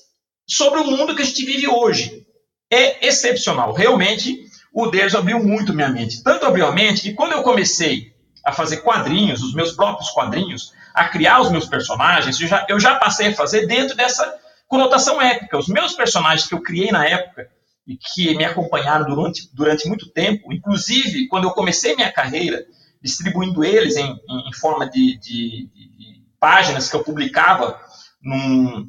sobre 0.45 0.81
o 0.81 0.91
mundo 0.91 1.15
que 1.15 1.23
a 1.23 1.25
gente 1.25 1.45
vive 1.45 1.69
hoje. 1.69 2.27
É 2.69 3.07
excepcional. 3.07 3.73
Realmente, 3.73 4.43
o 4.75 4.89
Deus 4.89 5.15
abriu 5.15 5.39
muito 5.39 5.73
minha 5.73 5.89
mente. 5.89 6.21
Tanto 6.25 6.47
abriu 6.47 6.67
a 6.67 6.73
mente 6.73 7.03
que 7.03 7.15
quando 7.15 7.31
eu 7.31 7.45
comecei 7.45 8.13
a 8.45 8.51
fazer 8.51 8.79
quadrinhos, 8.79 9.41
os 9.41 9.55
meus 9.55 9.71
próprios 9.71 10.11
quadrinhos, 10.11 10.73
a 10.93 11.05
criar 11.05 11.41
os 11.41 11.53
meus 11.53 11.67
personagens, 11.67 12.41
eu 12.41 12.49
já, 12.49 12.67
eu 12.69 12.81
já 12.81 12.97
passei 12.97 13.29
a 13.29 13.35
fazer 13.37 13.69
dentro 13.69 13.97
dessa 13.97 14.48
conotação 14.69 15.21
épica. 15.21 15.59
Os 15.59 15.67
meus 15.67 15.95
personagens 15.95 16.47
que 16.47 16.55
eu 16.55 16.63
criei 16.63 16.93
na 16.93 17.05
época 17.05 17.49
e 17.87 17.97
que 17.97 18.37
me 18.37 18.45
acompanharam 18.45 19.07
durante, 19.07 19.49
durante 19.55 19.89
muito 19.89 20.11
tempo, 20.11 20.53
inclusive 20.53 21.27
quando 21.27 21.45
eu 21.45 21.53
comecei 21.53 21.97
minha 21.97 22.13
carreira, 22.13 22.65
distribuindo 23.03 23.65
eles 23.65 23.97
em, 23.97 24.13
em, 24.29 24.49
em 24.49 24.53
forma 24.53 24.89
de, 24.89 25.19
de, 25.19 25.71
de, 25.75 26.23
páginas 26.39 26.89
que 26.89 26.95
eu 26.95 27.03
publicava 27.03 27.81
num, 28.23 28.87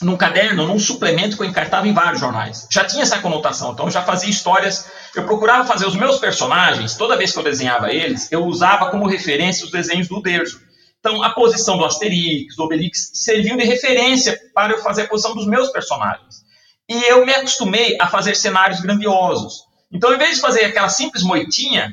num 0.00 0.16
caderno, 0.16 0.66
num 0.66 0.78
suplemento 0.78 1.36
que 1.36 1.42
eu 1.42 1.46
encartava 1.46 1.86
em 1.86 1.92
vários 1.92 2.20
jornais. 2.20 2.66
Já 2.70 2.84
tinha 2.84 3.02
essa 3.02 3.20
conotação, 3.20 3.72
então 3.72 3.86
eu 3.86 3.90
já 3.90 4.02
fazia 4.02 4.30
histórias. 4.30 4.90
Eu 5.14 5.24
procurava 5.24 5.66
fazer 5.66 5.86
os 5.86 5.94
meus 5.94 6.18
personagens, 6.18 6.96
toda 6.96 7.16
vez 7.16 7.32
que 7.32 7.38
eu 7.38 7.44
desenhava 7.44 7.92
eles, 7.92 8.32
eu 8.32 8.44
usava 8.46 8.90
como 8.90 9.06
referência 9.06 9.64
os 9.64 9.70
desenhos 9.70 10.08
do 10.08 10.22
Derzo. 10.22 10.60
Então, 11.02 11.20
a 11.20 11.30
posição 11.30 11.76
do 11.76 11.84
Asterix, 11.84 12.54
do 12.54 12.62
Obelix, 12.62 13.10
serviam 13.12 13.56
de 13.56 13.64
referência 13.64 14.38
para 14.54 14.74
eu 14.74 14.78
fazer 14.78 15.02
a 15.02 15.08
posição 15.08 15.34
dos 15.34 15.48
meus 15.48 15.68
personagens. 15.70 16.44
E 16.88 16.94
eu 17.10 17.26
me 17.26 17.34
acostumei 17.34 17.96
a 18.00 18.06
fazer 18.06 18.36
cenários 18.36 18.80
grandiosos. 18.80 19.64
Então, 19.90 20.14
em 20.14 20.18
vez 20.18 20.36
de 20.36 20.40
fazer 20.40 20.64
aquela 20.64 20.88
simples 20.88 21.24
moitinha, 21.24 21.92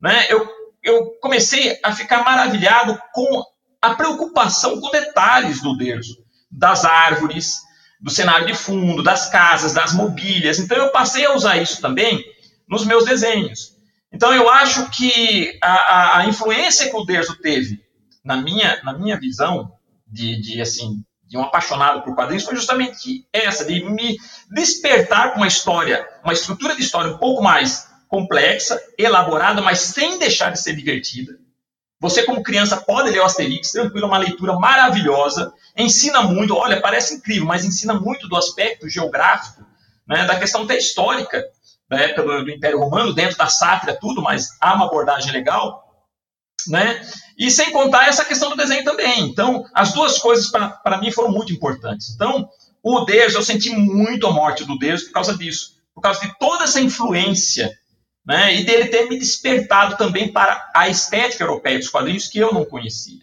né, 0.00 0.26
eu, 0.28 0.48
eu 0.84 1.06
comecei 1.20 1.80
a 1.82 1.92
ficar 1.92 2.24
maravilhado 2.24 2.96
com 3.12 3.42
a 3.82 3.96
preocupação 3.96 4.80
com 4.80 4.88
detalhes 4.88 5.60
do 5.60 5.76
Derzo, 5.76 6.16
das 6.48 6.84
árvores, 6.84 7.56
do 8.00 8.10
cenário 8.12 8.46
de 8.46 8.54
fundo, 8.54 9.02
das 9.02 9.28
casas, 9.28 9.74
das 9.74 9.92
mobílias. 9.92 10.60
Então, 10.60 10.76
eu 10.76 10.92
passei 10.92 11.26
a 11.26 11.34
usar 11.34 11.56
isso 11.56 11.80
também 11.80 12.24
nos 12.68 12.86
meus 12.86 13.04
desenhos. 13.04 13.74
Então, 14.12 14.32
eu 14.32 14.48
acho 14.48 14.88
que 14.90 15.58
a, 15.60 15.72
a, 15.72 16.18
a 16.18 16.26
influência 16.26 16.88
que 16.88 16.96
o 16.96 17.04
Derzo 17.04 17.34
teve 17.42 17.83
na 18.24 18.36
minha, 18.36 18.80
na 18.82 18.92
minha 18.94 19.18
visão 19.20 19.72
de, 20.06 20.40
de, 20.40 20.60
assim, 20.60 21.04
de 21.24 21.36
um 21.36 21.42
apaixonado 21.42 22.02
por 22.02 22.14
quadrinhos, 22.14 22.44
foi 22.44 22.56
justamente 22.56 23.26
essa, 23.32 23.64
de 23.64 23.84
me 23.84 24.16
despertar 24.50 25.32
com 25.32 25.38
uma 25.38 25.46
história, 25.46 26.08
uma 26.22 26.32
estrutura 26.32 26.74
de 26.74 26.82
história 26.82 27.12
um 27.12 27.18
pouco 27.18 27.42
mais 27.42 27.88
complexa, 28.08 28.80
elaborada, 28.96 29.60
mas 29.60 29.80
sem 29.80 30.18
deixar 30.18 30.50
de 30.50 30.60
ser 30.60 30.74
divertida. 30.74 31.38
Você, 32.00 32.22
como 32.22 32.42
criança, 32.42 32.76
pode 32.76 33.10
ler 33.10 33.20
o 33.20 33.24
Asterix, 33.24 33.72
tranquilo, 33.72 34.06
é 34.06 34.08
uma 34.08 34.18
leitura 34.18 34.54
maravilhosa, 34.54 35.52
ensina 35.76 36.22
muito, 36.22 36.54
olha, 36.54 36.80
parece 36.80 37.14
incrível, 37.14 37.46
mas 37.46 37.64
ensina 37.64 37.94
muito 37.94 38.28
do 38.28 38.36
aspecto 38.36 38.88
geográfico, 38.88 39.64
né, 40.06 40.24
da 40.26 40.38
questão 40.38 40.62
até 40.62 40.76
histórica 40.76 41.42
da 41.88 41.98
época 41.98 42.22
do, 42.22 42.44
do 42.44 42.50
Império 42.50 42.78
Romano, 42.78 43.14
dentro 43.14 43.36
da 43.36 43.46
sátira, 43.46 43.98
tudo, 43.98 44.22
mas 44.22 44.56
há 44.60 44.74
uma 44.74 44.86
abordagem 44.86 45.32
legal 45.32 45.84
né? 46.68 47.00
E 47.36 47.50
sem 47.50 47.70
contar 47.72 48.08
essa 48.08 48.24
questão 48.24 48.50
do 48.50 48.56
desenho 48.56 48.84
também. 48.84 49.20
Então, 49.28 49.64
as 49.74 49.92
duas 49.92 50.18
coisas 50.18 50.48
para 50.48 50.98
mim 51.00 51.10
foram 51.10 51.30
muito 51.30 51.52
importantes. 51.52 52.10
Então, 52.14 52.48
o 52.82 53.00
Deus, 53.00 53.34
eu 53.34 53.42
senti 53.42 53.70
muito 53.70 54.26
a 54.26 54.32
morte 54.32 54.64
do 54.64 54.78
Deus 54.78 55.04
por 55.04 55.12
causa 55.12 55.36
disso, 55.36 55.76
por 55.94 56.00
causa 56.00 56.20
de 56.20 56.38
toda 56.38 56.64
essa 56.64 56.80
influência, 56.80 57.72
né? 58.26 58.54
E 58.54 58.64
dele 58.64 58.88
ter 58.88 59.08
me 59.08 59.18
despertado 59.18 59.96
também 59.96 60.32
para 60.32 60.70
a 60.74 60.88
estética 60.88 61.44
europeia 61.44 61.78
dos 61.78 61.88
quadrinhos 61.88 62.28
que 62.28 62.38
eu 62.38 62.52
não 62.52 62.64
conhecia. 62.64 63.22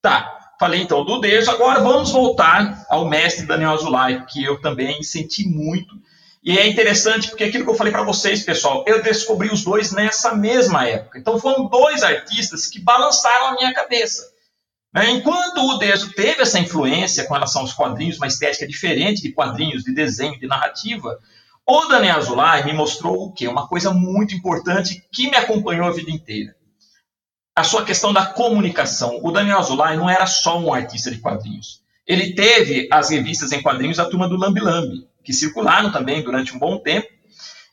Tá, 0.00 0.54
falei 0.58 0.80
então 0.80 1.04
do 1.04 1.20
Deus, 1.20 1.48
agora 1.48 1.80
vamos 1.80 2.10
voltar 2.10 2.84
ao 2.88 3.08
mestre 3.08 3.46
Daniel 3.46 3.72
Azulay, 3.72 4.24
que 4.26 4.42
eu 4.42 4.60
também 4.60 5.02
senti 5.02 5.46
muito 5.48 5.94
e 6.44 6.58
é 6.58 6.66
interessante 6.68 7.30
porque 7.30 7.44
aquilo 7.44 7.64
que 7.64 7.70
eu 7.70 7.74
falei 7.74 7.90
para 7.90 8.02
vocês, 8.02 8.42
pessoal, 8.42 8.84
eu 8.86 9.02
descobri 9.02 9.48
os 9.50 9.64
dois 9.64 9.92
nessa 9.92 10.34
mesma 10.34 10.86
época. 10.86 11.18
Então 11.18 11.40
foram 11.40 11.66
dois 11.68 12.02
artistas 12.02 12.66
que 12.66 12.78
balançaram 12.78 13.46
a 13.46 13.54
minha 13.54 13.72
cabeça. 13.72 14.30
Né? 14.92 15.10
Enquanto 15.10 15.64
o 15.64 15.78
Deso 15.78 16.12
teve 16.12 16.42
essa 16.42 16.58
influência 16.58 17.24
com 17.24 17.32
relação 17.32 17.62
aos 17.62 17.72
quadrinhos, 17.72 18.18
uma 18.18 18.26
estética 18.26 18.66
diferente 18.66 19.22
de 19.22 19.32
quadrinhos, 19.32 19.84
de 19.84 19.94
desenho, 19.94 20.38
de 20.38 20.46
narrativa, 20.46 21.18
o 21.66 21.86
Daniel 21.86 22.18
Azulay 22.18 22.62
me 22.62 22.74
mostrou 22.74 23.24
o 23.24 23.32
quê? 23.32 23.48
Uma 23.48 23.66
coisa 23.66 23.90
muito 23.90 24.34
importante 24.34 25.02
que 25.10 25.30
me 25.30 25.36
acompanhou 25.38 25.86
a 25.86 25.92
vida 25.92 26.10
inteira. 26.10 26.54
A 27.56 27.64
sua 27.64 27.86
questão 27.86 28.12
da 28.12 28.26
comunicação. 28.26 29.18
O 29.22 29.30
Daniel 29.30 29.60
Azulay 29.60 29.96
não 29.96 30.10
era 30.10 30.26
só 30.26 30.58
um 30.58 30.74
artista 30.74 31.10
de 31.10 31.20
quadrinhos. 31.20 31.82
Ele 32.06 32.34
teve 32.34 32.86
as 32.92 33.08
revistas 33.08 33.50
em 33.50 33.62
quadrinhos 33.62 33.96
da 33.96 34.04
turma 34.04 34.28
do 34.28 34.36
Lambi 34.36 34.60
Lambi 34.60 35.13
que 35.24 35.32
circularam 35.32 35.90
também 35.90 36.22
durante 36.22 36.54
um 36.54 36.58
bom 36.58 36.78
tempo, 36.78 37.08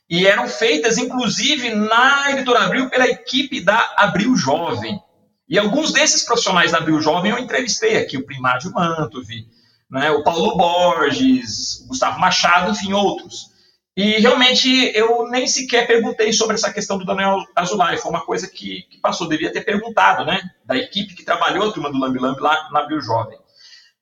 e 0.08 0.26
eram 0.26 0.48
feitas, 0.48 0.98
inclusive, 0.98 1.74
na 1.74 2.30
Editora 2.32 2.64
Abril 2.64 2.90
pela 2.90 3.06
equipe 3.06 3.60
da 3.60 3.94
Abril 3.96 4.36
Jovem. 4.36 5.00
E 5.48 5.58
alguns 5.58 5.92
desses 5.92 6.24
profissionais 6.24 6.72
da 6.72 6.78
Abril 6.78 7.00
Jovem 7.00 7.30
eu 7.30 7.38
entrevistei 7.38 7.96
aqui, 7.96 8.16
o 8.16 8.26
Primário 8.26 8.72
Mantovi, 8.72 9.46
né, 9.90 10.10
o 10.10 10.22
Paulo 10.22 10.56
Borges, 10.56 11.80
o 11.80 11.88
Gustavo 11.88 12.18
Machado, 12.18 12.72
enfim, 12.72 12.92
outros. 12.92 13.52
E 13.94 14.18
realmente 14.20 14.68
eu 14.94 15.28
nem 15.28 15.46
sequer 15.46 15.86
perguntei 15.86 16.32
sobre 16.32 16.54
essa 16.54 16.72
questão 16.72 16.96
do 16.96 17.04
Daniel 17.04 17.38
Azulay, 17.54 17.98
foi 17.98 18.10
uma 18.10 18.24
coisa 18.24 18.48
que, 18.48 18.82
que 18.90 18.98
passou, 18.98 19.28
devia 19.28 19.52
ter 19.52 19.62
perguntado, 19.62 20.24
né, 20.24 20.40
da 20.64 20.76
equipe 20.76 21.14
que 21.14 21.24
trabalhou 21.24 21.68
a 21.68 21.72
turma 21.72 21.92
do 21.92 21.98
Lambi 21.98 22.18
Lambi 22.18 22.40
lá 22.40 22.70
na 22.70 22.80
Abril 22.80 23.00
Jovem. 23.02 23.38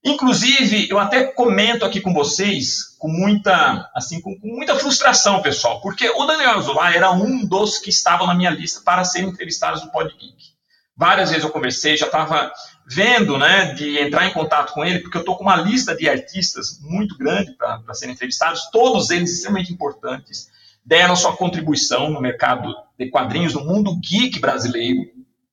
Inclusive, 0.03 0.89
eu 0.89 0.99
até 0.99 1.25
comento 1.25 1.85
aqui 1.85 2.01
com 2.01 2.15
vocês 2.15 2.97
com 2.99 3.09
muita, 3.09 3.91
assim, 3.95 4.21
com, 4.21 4.39
com 4.39 4.49
muita 4.49 4.75
frustração, 4.77 5.43
pessoal, 5.43 5.81
porque 5.81 6.09
o 6.09 6.25
Daniel 6.25 6.59
Azulay 6.59 6.97
era 6.97 7.11
um 7.11 7.45
dos 7.45 7.79
que 7.79 7.91
estavam 7.91 8.27
na 8.27 8.35
minha 8.35 8.51
lista 8.51 8.81
para 8.83 9.05
serem 9.05 9.29
entrevistados 9.29 9.83
no 9.83 9.91
Podgeek. 9.91 10.51
Várias 10.97 11.31
vezes 11.31 11.45
eu 11.45 11.51
conversei, 11.51 11.97
já 11.97 12.07
estava 12.07 12.53
vendo, 12.87 13.39
né, 13.39 13.73
de 13.75 13.99
entrar 13.99 14.27
em 14.27 14.33
contato 14.33 14.73
com 14.73 14.85
ele, 14.85 15.01
porque 15.01 15.17
eu 15.17 15.21
estou 15.21 15.37
com 15.37 15.45
uma 15.45 15.57
lista 15.57 15.95
de 15.95 16.09
artistas 16.09 16.79
muito 16.83 17.17
grande 17.17 17.53
para 17.53 17.95
serem 17.95 18.15
entrevistados, 18.15 18.71
todos 18.71 19.11
eles 19.11 19.33
extremamente 19.33 19.73
importantes, 19.73 20.49
deram 20.85 21.15
sua 21.17 21.37
contribuição 21.37 22.11
no 22.11 22.21
mercado 22.21 22.75
de 22.99 23.09
quadrinhos, 23.09 23.55
no 23.55 23.65
mundo 23.65 23.99
geek 24.01 24.39
brasileiro, 24.41 25.01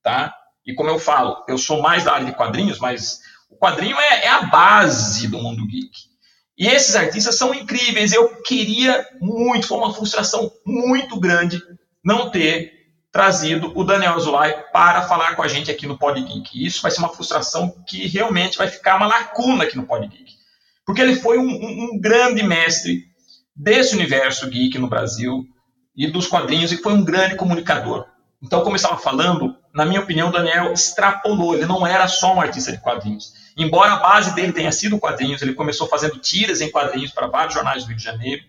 tá? 0.02 0.34
E 0.66 0.74
como 0.74 0.90
eu 0.90 1.00
falo, 1.00 1.46
eu 1.48 1.58
sou 1.58 1.82
mais 1.82 2.04
da 2.04 2.14
área 2.14 2.26
de 2.26 2.34
quadrinhos, 2.34 2.80
mas 2.80 3.22
o 3.50 3.58
quadrinho 3.58 3.98
é, 3.98 4.26
é 4.26 4.30
a 4.30 4.44
base 4.44 5.28
do 5.28 5.40
mundo 5.40 5.66
geek. 5.68 5.92
E 6.58 6.68
esses 6.68 6.96
artistas 6.96 7.38
são 7.38 7.54
incríveis. 7.54 8.12
Eu 8.12 8.42
queria 8.42 9.08
muito, 9.22 9.68
foi 9.68 9.78
uma 9.78 9.94
frustração 9.94 10.52
muito 10.66 11.20
grande 11.20 11.62
não 12.04 12.32
ter 12.32 12.78
trazido 13.12 13.72
o 13.76 13.84
Daniel 13.84 14.14
Azulay 14.14 14.54
para 14.72 15.04
falar 15.04 15.36
com 15.36 15.42
a 15.42 15.48
gente 15.48 15.72
aqui 15.72 15.86
no 15.86 15.98
Podgeek. 15.98 16.50
Isso 16.54 16.82
vai 16.82 16.92
ser 16.92 17.00
uma 17.00 17.14
frustração 17.14 17.84
que 17.88 18.08
realmente 18.08 18.58
vai 18.58 18.68
ficar 18.68 18.98
uma 18.98 19.08
lacuna 19.08 19.64
aqui 19.64 19.78
no 19.78 19.86
Podgeek. 19.86 20.36
Porque 20.86 21.02
ele 21.02 21.16
foi 21.16 21.38
um, 21.38 21.48
um, 21.48 21.84
um 21.94 22.00
grande 22.00 22.44
mestre 22.44 23.06
desse 23.56 23.96
universo 23.96 24.48
geek 24.50 24.78
no 24.78 24.88
Brasil 24.88 25.46
e 25.96 26.08
dos 26.08 26.28
quadrinhos 26.28 26.72
e 26.72 26.78
foi 26.78 26.94
um 26.94 27.04
grande 27.04 27.36
comunicador. 27.36 28.06
Então, 28.42 28.62
como 28.62 28.76
eu 28.76 28.78
estava 28.78 28.98
falando, 28.98 29.56
na 29.78 29.86
minha 29.86 30.02
opinião, 30.02 30.30
o 30.30 30.32
Daniel 30.32 30.74
extrapolou. 30.74 31.54
Ele 31.54 31.68
não 31.68 31.86
era 31.86 32.08
só 32.08 32.34
um 32.34 32.42
artista 32.42 32.72
de 32.72 32.80
quadrinhos. 32.80 33.32
Embora 33.56 33.94
a 33.94 34.00
base 34.00 34.34
dele 34.34 34.52
tenha 34.52 34.72
sido 34.72 34.98
quadrinhos, 34.98 35.40
ele 35.44 35.54
começou 35.54 35.88
fazendo 35.88 36.18
tiras 36.18 36.62
em 36.62 36.72
quadrinhos 36.72 37.12
para 37.12 37.28
vários 37.28 37.54
jornais 37.54 37.84
do 37.84 37.90
Rio 37.90 37.98
de 37.98 38.04
Janeiro, 38.04 38.44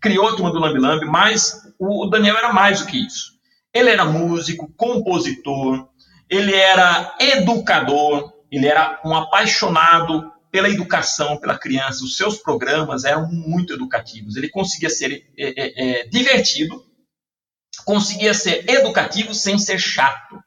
criou 0.00 0.26
a 0.26 0.34
turma 0.34 0.50
do 0.50 0.58
Lambi 0.58 0.80
Lambi, 0.80 1.04
mas 1.04 1.70
o 1.78 2.06
Daniel 2.06 2.38
era 2.38 2.50
mais 2.50 2.80
do 2.80 2.86
que 2.86 2.96
isso. 3.06 3.32
Ele 3.74 3.90
era 3.90 4.06
músico, 4.06 4.72
compositor, 4.74 5.86
ele 6.30 6.54
era 6.54 7.14
educador, 7.20 8.32
ele 8.50 8.66
era 8.66 9.00
um 9.04 9.14
apaixonado 9.14 10.32
pela 10.50 10.70
educação, 10.70 11.36
pela 11.36 11.58
criança. 11.58 12.02
Os 12.02 12.16
seus 12.16 12.38
programas 12.38 13.04
eram 13.04 13.30
muito 13.30 13.74
educativos. 13.74 14.34
Ele 14.34 14.48
conseguia 14.48 14.88
ser 14.88 15.30
é, 15.36 15.46
é, 15.46 16.00
é, 16.00 16.08
divertido, 16.08 16.82
conseguia 17.84 18.32
ser 18.32 18.64
educativo 18.68 19.34
sem 19.34 19.58
ser 19.58 19.78
chato. 19.78 20.40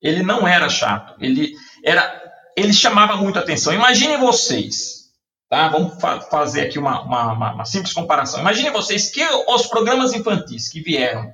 Ele 0.00 0.22
não 0.22 0.46
era 0.46 0.68
chato, 0.68 1.14
ele 1.20 1.54
era, 1.84 2.32
ele 2.56 2.72
chamava 2.72 3.16
muito 3.16 3.38
atenção. 3.38 3.72
Imaginem 3.72 4.18
vocês, 4.18 5.10
tá? 5.48 5.68
Vamos 5.68 6.00
fa 6.00 6.20
fazer 6.22 6.62
aqui 6.62 6.78
uma, 6.78 7.02
uma, 7.02 7.32
uma, 7.32 7.52
uma 7.54 7.64
simples 7.64 7.92
comparação. 7.92 8.40
Imaginem 8.40 8.72
vocês 8.72 9.10
que 9.10 9.22
os 9.22 9.66
programas 9.66 10.12
infantis 10.14 10.68
que 10.68 10.80
vieram 10.80 11.32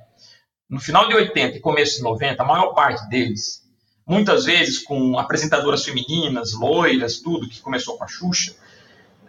no 0.69 0.79
final 0.79 1.07
de 1.07 1.15
80 1.15 1.57
e 1.57 1.61
começo 1.61 1.97
de 1.97 2.03
90, 2.03 2.43
a 2.43 2.45
maior 2.45 2.73
parte 2.73 3.07
deles, 3.09 3.63
muitas 4.05 4.45
vezes 4.45 4.79
com 4.79 5.17
apresentadoras 5.17 5.83
femininas, 5.83 6.53
loiras, 6.53 7.19
tudo, 7.19 7.47
que 7.47 7.61
começou 7.61 7.97
com 7.97 8.03
a 8.03 8.07
Xuxa, 8.07 8.53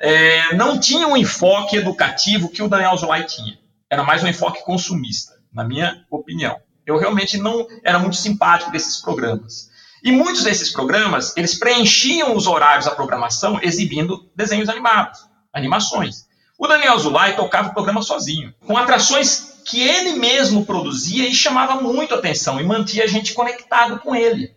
é, 0.00 0.54
não 0.54 0.78
tinha 0.78 1.06
um 1.06 1.16
enfoque 1.16 1.76
educativo 1.76 2.48
que 2.48 2.62
o 2.62 2.68
Daniel 2.68 2.96
Zolay 2.96 3.24
tinha. 3.24 3.58
Era 3.90 4.02
mais 4.02 4.22
um 4.22 4.28
enfoque 4.28 4.64
consumista 4.64 5.34
na 5.52 5.64
minha 5.64 6.04
opinião. 6.10 6.60
Eu 6.88 6.96
realmente 6.96 7.36
não 7.36 7.66
era 7.84 7.98
muito 7.98 8.16
simpático 8.16 8.72
desses 8.72 8.96
programas. 8.96 9.68
E 10.02 10.10
muitos 10.10 10.42
desses 10.42 10.72
programas, 10.72 11.36
eles 11.36 11.58
preenchiam 11.58 12.34
os 12.34 12.46
horários 12.46 12.86
da 12.86 12.92
programação 12.92 13.60
exibindo 13.62 14.26
desenhos 14.34 14.70
animados, 14.70 15.20
animações. 15.52 16.26
O 16.58 16.66
Daniel 16.66 16.98
Zulay 16.98 17.36
tocava 17.36 17.68
o 17.68 17.74
programa 17.74 18.00
sozinho, 18.00 18.54
com 18.66 18.76
atrações 18.76 19.60
que 19.66 19.86
ele 19.86 20.12
mesmo 20.12 20.64
produzia 20.64 21.28
e 21.28 21.34
chamava 21.34 21.80
muito 21.80 22.14
atenção 22.14 22.58
e 22.58 22.64
mantia 22.64 23.04
a 23.04 23.06
gente 23.06 23.34
conectado 23.34 23.98
com 23.98 24.14
ele. 24.14 24.56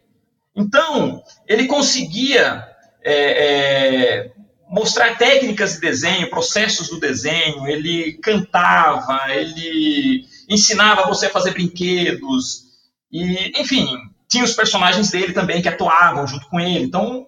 Então, 0.56 1.22
ele 1.46 1.68
conseguia 1.68 2.66
é, 3.04 3.14
é, 3.14 4.32
mostrar 4.70 5.18
técnicas 5.18 5.74
de 5.74 5.82
desenho, 5.82 6.30
processos 6.30 6.88
do 6.88 6.98
desenho, 6.98 7.68
ele 7.68 8.14
cantava, 8.24 9.26
ele 9.34 10.26
ensinava 10.54 11.08
você 11.08 11.28
a 11.28 11.32
fazer 11.32 11.52
brinquedos, 11.52 12.72
e, 13.12 13.52
enfim, 13.60 13.88
tinha 14.30 14.44
os 14.44 14.54
personagens 14.54 15.12
dele 15.12 15.34
também 15.34 15.62
que 15.62 15.68
atuavam 15.68 16.26
junto 16.26 16.48
com 16.48 16.60
ele. 16.60 16.86
Então, 16.86 17.28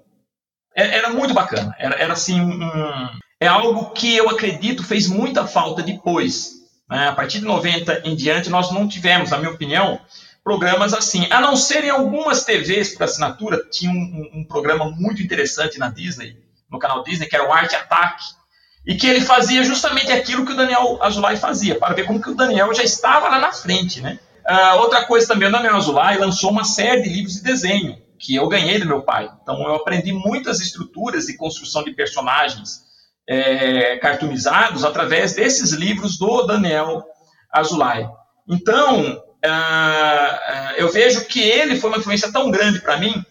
é, 0.76 0.98
era 0.98 1.10
muito 1.10 1.34
bacana. 1.34 1.76
Era, 1.78 1.96
era 1.96 2.14
assim, 2.14 2.40
um, 2.40 3.10
é 3.40 3.48
algo 3.48 3.92
que 3.92 4.16
eu 4.16 4.30
acredito 4.30 4.84
fez 4.84 5.08
muita 5.08 5.46
falta 5.46 5.84
depois. 5.84 6.62
Né? 6.90 7.10
A 7.10 7.14
partir 7.14 7.40
de 7.40 7.46
90 7.46 8.04
em 8.06 8.16
diante, 8.16 8.50
nós 8.50 8.72
não 8.72 8.88
tivemos, 8.88 9.32
na 9.32 9.38
minha 9.38 9.52
opinião, 9.52 10.00
programas 10.44 10.94
assim. 10.94 11.28
A 11.30 11.42
não 11.42 11.58
ser 11.58 11.84
em 11.84 11.90
algumas 11.90 12.46
TVs 12.46 12.96
por 12.96 13.04
assinatura, 13.04 13.62
tinha 13.70 13.92
um, 13.92 13.96
um, 13.96 14.40
um 14.40 14.44
programa 14.46 14.90
muito 14.90 15.22
interessante 15.22 15.78
na 15.78 15.90
Disney, 15.90 16.38
no 16.70 16.80
canal 16.80 17.04
Disney, 17.04 17.28
que 17.28 17.36
era 17.36 17.48
o 17.48 17.52
Arte 17.52 17.76
Ataque, 17.76 18.24
e 18.86 18.96
que 18.96 19.08
ele 19.08 19.22
fazia 19.22 19.64
justamente 19.64 20.12
aquilo 20.12 20.46
que 20.46 20.52
o 20.52 20.56
Daniel 20.56 20.98
Azulay 21.02 21.38
fazia, 21.38 21.76
para 21.76 21.94
ver 21.94 22.06
como 22.06 22.22
que 22.22 22.30
o 22.30 22.36
Daniel 22.36 22.74
já 22.74 22.84
estava 22.84 23.30
lá 23.30 23.40
na 23.40 23.52
frente, 23.52 24.02
né? 24.02 24.20
Uh, 24.46 24.80
outra 24.80 25.06
coisa 25.06 25.26
também, 25.26 25.48
o 25.48 25.52
Daniel 25.52 25.78
Azulay 25.78 26.18
lançou 26.18 26.52
uma 26.52 26.66
série 26.66 27.02
de 27.02 27.10
livros 27.10 27.36
de 27.36 27.44
desenho, 27.44 27.98
que 28.20 28.36
eu 28.36 28.48
ganhei 28.48 28.78
do 28.78 28.86
meu 28.86 29.02
pai. 29.02 29.30
Então 29.42 29.62
eu 29.64 29.76
aprendi 29.76 30.12
muitas 30.12 30.60
estruturas 30.60 31.26
de 31.26 31.38
construção 31.38 31.84
de 31.84 31.94
personagens 31.94 32.82
é, 33.28 33.98
cartoonizados 33.98 34.84
através 34.84 35.34
desses 35.34 35.72
livros 35.72 36.18
do 36.18 36.44
Daniel 36.44 37.04
Azulay. 37.52 38.06
Então, 38.48 39.14
uh, 39.14 40.74
eu 40.76 40.92
vejo 40.92 41.26
que 41.26 41.40
ele 41.40 41.80
foi 41.80 41.90
uma 41.90 42.00
influência 42.00 42.32
tão 42.32 42.52
grande 42.52 42.82
para 42.82 42.98
mim 42.98 43.24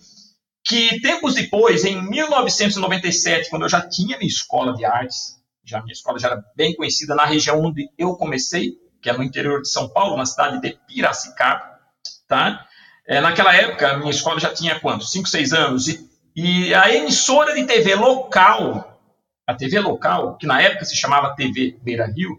que 0.64 1.00
tempos 1.00 1.34
depois, 1.34 1.84
em 1.84 2.00
1997, 2.08 3.50
quando 3.50 3.62
eu 3.62 3.68
já 3.68 3.80
tinha 3.80 4.16
minha 4.16 4.28
escola 4.28 4.74
de 4.74 4.84
artes, 4.84 5.41
já 5.64 5.80
minha 5.80 5.92
escola 5.92 6.18
já 6.18 6.28
era 6.28 6.44
bem 6.56 6.74
conhecida 6.74 7.14
na 7.14 7.24
região 7.24 7.60
onde 7.60 7.88
eu 7.96 8.14
comecei, 8.16 8.72
que 9.00 9.08
é 9.08 9.12
no 9.12 9.22
interior 9.22 9.62
de 9.62 9.68
São 9.68 9.88
Paulo, 9.88 10.16
na 10.16 10.26
cidade 10.26 10.60
de 10.60 10.78
Piracicaba, 10.86 11.78
tá? 12.28 12.66
É, 13.06 13.20
naquela 13.20 13.54
época, 13.54 13.92
a 13.92 13.96
minha 13.96 14.10
escola 14.10 14.38
já 14.38 14.52
tinha 14.52 14.78
quanto? 14.78 15.04
5, 15.04 15.28
6 15.28 15.52
anos. 15.52 15.88
E, 15.88 16.08
e, 16.36 16.74
a 16.74 16.94
emissora 16.94 17.54
de 17.54 17.64
TV 17.64 17.94
local, 17.94 19.00
a 19.46 19.54
TV 19.54 19.80
local, 19.80 20.36
que 20.36 20.46
na 20.46 20.60
época 20.60 20.84
se 20.84 20.96
chamava 20.96 21.34
TV 21.34 21.76
Beira 21.82 22.06
Rio, 22.06 22.38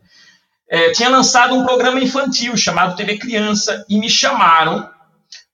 é, 0.69 0.91
tinha 0.91 1.09
lançado 1.09 1.53
um 1.53 1.65
programa 1.65 1.99
infantil 1.99 2.55
chamado 2.55 2.95
TV 2.95 3.17
Criança 3.17 3.86
e 3.89 3.99
me 3.99 4.09
chamaram 4.09 4.89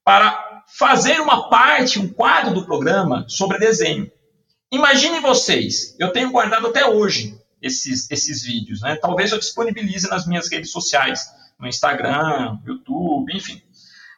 para 0.04 0.64
fazer 0.78 1.20
uma 1.20 1.50
parte, 1.50 2.00
um 2.00 2.08
quadro 2.08 2.54
do 2.54 2.66
programa 2.66 3.26
sobre 3.28 3.58
desenho. 3.58 4.10
Imaginem 4.72 5.20
vocês, 5.20 5.96
eu 6.00 6.12
tenho 6.12 6.32
guardado 6.32 6.68
até 6.68 6.86
hoje 6.86 7.39
esses, 7.62 8.10
esses 8.10 8.44
vídeos. 8.44 8.82
Né? 8.82 8.96
Talvez 8.96 9.32
eu 9.32 9.40
disponibilize 9.40 10.10
nas 10.10 10.26
minhas 10.26 10.50
redes 10.50 10.72
sociais, 10.72 11.30
no 11.60 11.68
Instagram, 11.68 12.58
YouTube, 12.66 13.36
enfim. 13.36 13.62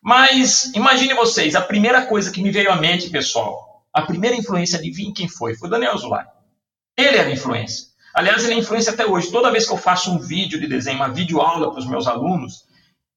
Mas 0.01 0.71
imagine 0.73 1.13
vocês, 1.13 1.55
a 1.55 1.61
primeira 1.61 2.05
coisa 2.05 2.31
que 2.31 2.41
me 2.41 2.51
veio 2.51 2.71
à 2.71 2.75
mente, 2.75 3.09
pessoal, 3.09 3.85
a 3.93 4.01
primeira 4.01 4.35
influência, 4.35 4.79
adivinha 4.79 5.13
quem 5.13 5.27
foi? 5.27 5.55
Foi 5.55 5.67
o 5.67 5.71
Daniel 5.71 5.97
Zulay. 5.97 6.25
Ele 6.97 7.17
era 7.17 7.29
influência. 7.31 7.91
Aliás, 8.13 8.43
ele 8.43 8.55
é 8.55 8.57
influência 8.57 8.91
até 8.91 9.05
hoje. 9.05 9.31
Toda 9.31 9.51
vez 9.51 9.65
que 9.65 9.73
eu 9.73 9.77
faço 9.77 10.11
um 10.11 10.19
vídeo 10.19 10.59
de 10.59 10.67
desenho, 10.67 10.97
uma 10.97 11.09
videoaula 11.09 11.71
para 11.71 11.79
os 11.79 11.87
meus 11.87 12.07
alunos, 12.07 12.65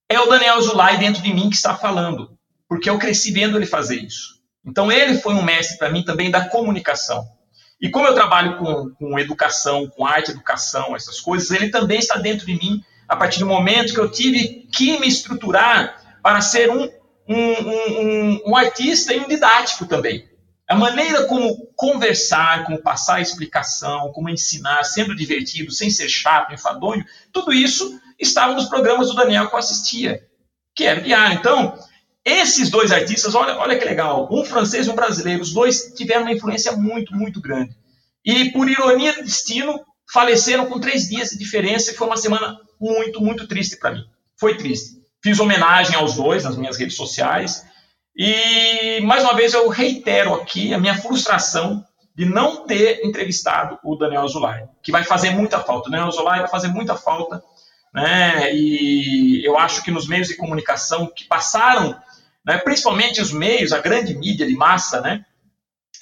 é 0.09 0.21
o 0.21 0.27
Daniel 0.27 0.61
Zulay 0.61 0.99
dentro 0.99 1.23
de 1.23 1.33
mim 1.33 1.49
que 1.49 1.57
está 1.57 1.75
falando, 1.75 2.37
porque 2.69 2.89
eu 2.89 2.99
cresci 2.99 3.33
vendo 3.33 3.57
ele 3.57 3.67
fazer 3.67 3.97
isso. 3.97 4.35
Então, 4.65 4.91
ele 4.91 5.19
foi 5.19 5.35
um 5.35 5.43
mestre 5.43 5.79
para 5.79 5.91
mim 5.91 6.05
também 6.05 6.31
da 6.31 6.49
comunicação. 6.49 7.27
E 7.81 7.91
como 7.91 8.07
eu 8.07 8.15
trabalho 8.15 8.59
com, 8.59 8.91
com 8.91 9.19
educação, 9.19 9.89
com 9.89 10.07
arte 10.07 10.31
educação, 10.31 10.95
essas 10.95 11.21
coisas, 11.21 11.51
ele 11.51 11.71
também 11.71 11.99
está 11.99 12.19
dentro 12.19 12.47
de 12.47 12.55
mim 12.55 12.83
a 13.09 13.17
partir 13.17 13.41
do 13.41 13.47
momento 13.47 13.93
que 13.93 14.01
eu 14.01 14.11
tive 14.11 14.69
que 14.73 14.99
me 14.99 15.07
estruturar 15.07 16.19
para 16.23 16.41
ser 16.41 16.71
um, 16.71 16.89
um, 17.29 17.37
um, 17.37 18.43
um 18.47 18.57
artista 18.57 19.13
e 19.13 19.21
um 19.21 19.29
didático 19.29 19.87
também. 19.87 20.29
A 20.67 20.75
maneira 20.75 21.27
como 21.27 21.67
conversar, 21.77 22.65
como 22.65 22.83
passar 22.83 23.17
a 23.17 23.21
explicação, 23.21 24.11
como 24.13 24.31
ensinar, 24.31 24.83
sendo 24.85 25.15
divertido, 25.15 25.71
sem 25.71 25.91
ser 25.91 26.09
chato, 26.09 26.55
enfadonho, 26.55 27.05
tudo 27.31 27.53
isso 27.53 28.01
estava 28.19 28.55
nos 28.55 28.67
programas 28.67 29.09
do 29.09 29.15
Daniel 29.15 29.49
que 29.49 29.55
eu 29.55 29.59
assistia, 29.59 30.27
que 30.75 30.85
era 30.85 31.03
diário. 31.03 31.37
Então, 31.37 31.79
esses 32.25 32.71
dois 32.71 32.91
artistas, 32.91 33.35
olha, 33.35 33.57
olha 33.59 33.79
que 33.79 33.85
legal, 33.85 34.29
um 34.31 34.45
francês 34.45 34.87
e 34.87 34.91
um 34.91 34.95
brasileiro, 34.95 35.43
os 35.43 35.53
dois 35.53 35.93
tiveram 35.95 36.23
uma 36.23 36.33
influência 36.33 36.73
muito, 36.73 37.15
muito 37.15 37.41
grande. 37.41 37.77
E, 38.25 38.51
por 38.51 38.69
ironia 38.69 39.13
do 39.13 39.23
destino, 39.23 39.79
faleceram 40.13 40.67
com 40.67 40.81
três 40.81 41.09
dias 41.09 41.31
de 41.31 41.39
diferença 41.39 41.91
e 41.91 41.95
foi 41.95 42.07
uma 42.07 42.17
semana 42.17 42.59
muito, 42.81 43.21
muito 43.21 43.47
triste 43.47 43.77
para 43.77 43.93
mim. 43.93 44.05
Foi 44.39 44.57
triste. 44.57 45.03
Fiz 45.23 45.39
homenagem 45.39 45.97
aos 45.97 46.15
dois 46.15 46.45
nas 46.45 46.57
minhas 46.57 46.79
redes 46.79 46.97
sociais. 46.97 47.65
E, 48.17 49.01
mais 49.03 49.23
uma 49.23 49.35
vez, 49.35 49.53
eu 49.53 49.69
reitero 49.69 50.35
aqui 50.35 50.73
a 50.73 50.79
minha 50.79 50.97
frustração 50.97 51.85
de 52.17 52.25
não 52.25 52.65
ter 52.67 53.05
entrevistado 53.05 53.79
o 53.83 53.97
Daniel 53.97 54.23
Azulay, 54.23 54.65
que 54.83 54.93
vai 54.93 55.03
fazer 55.03 55.31
muita 55.31 55.59
falta. 55.61 55.89
O 55.89 55.91
Daniel 55.91 56.09
Azulay 56.09 56.41
vai 56.41 56.49
fazer 56.49 56.69
muita 56.69 56.95
falta, 56.95 57.43
né? 57.93 58.55
E 58.55 59.45
eu 59.45 59.59
acho 59.59 59.83
que 59.83 59.91
nos 59.91 60.07
meios 60.07 60.29
de 60.29 60.37
comunicação 60.37 61.11
que 61.15 61.25
passaram, 61.25 61.99
né, 62.45 62.59
principalmente 62.59 63.21
os 63.21 63.33
meios, 63.33 63.73
a 63.73 63.81
grande 63.81 64.15
mídia 64.15 64.47
de 64.47 64.55
massa, 64.55 65.01
né, 65.01 65.25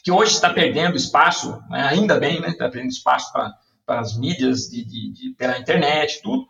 que 0.03 0.11
hoje 0.11 0.33
está 0.33 0.51
perdendo 0.51 0.97
espaço, 0.97 1.63
né, 1.71 1.87
ainda 1.89 2.19
bem, 2.19 2.41
né, 2.41 2.49
está 2.49 2.69
perdendo 2.69 2.91
espaço 2.91 3.33
para 3.33 4.01
as 4.01 4.17
mídias 4.17 4.69
de, 4.69 4.85
de, 4.85 5.13
de, 5.13 5.31
pela 5.35 5.59
internet, 5.59 6.21
tudo. 6.23 6.47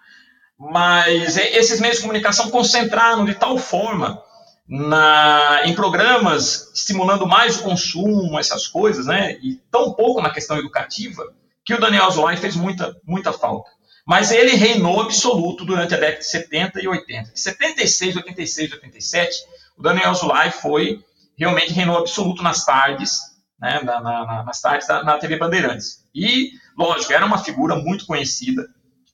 Mas 0.59 1.37
esses 1.37 1.81
meios 1.81 1.97
de 1.97 2.03
comunicação 2.03 2.51
concentraram 2.51 3.25
de 3.25 3.35
tal 3.35 3.59
forma 3.59 4.23
na, 4.69 5.63
em 5.65 5.75
programas 5.75 6.71
estimulando 6.75 7.27
mais 7.27 7.59
o 7.59 7.63
consumo, 7.65 8.39
essas 8.39 8.69
coisas, 8.69 9.07
né? 9.07 9.37
E 9.43 9.57
tão 9.71 9.93
pouco 9.93 10.23
na 10.23 10.31
questão 10.31 10.57
educativa, 10.57 11.25
que 11.65 11.75
o 11.75 11.81
Daniel 11.81 12.11
Zola 12.11 12.37
fez 12.37 12.55
muita, 12.57 12.97
muita 13.05 13.33
falta. 13.33 13.71
Mas 14.07 14.33
ele 14.33 14.57
reinou 14.57 15.01
absoluto 15.01 15.65
durante 15.65 15.95
a 15.95 15.99
década 15.99 16.19
de 16.19 16.27
70 16.27 16.81
e 16.83 16.89
80. 16.89 17.33
De 17.33 17.41
76, 17.41 18.17
86, 18.17 18.73
87, 18.73 19.37
Daniel 19.83 20.15
Zulay 20.15 20.51
foi 20.51 21.05
realmente 21.37 21.73
reinou 21.73 21.99
absoluto 21.99 22.43
nas 22.43 22.65
tardes, 22.65 23.19
né, 23.61 23.81
na, 23.83 24.01
na, 24.01 24.45
nas 24.45 24.61
tardes 24.61 24.87
da, 24.87 25.03
na 25.03 25.19
TV 25.19 25.37
Bandeirantes. 25.37 26.05
E, 26.15 26.53
lógico, 26.77 27.13
era 27.13 27.27
uma 27.27 27.39
figura 27.39 27.77
muito 27.77 28.07
conhecida. 28.07 28.69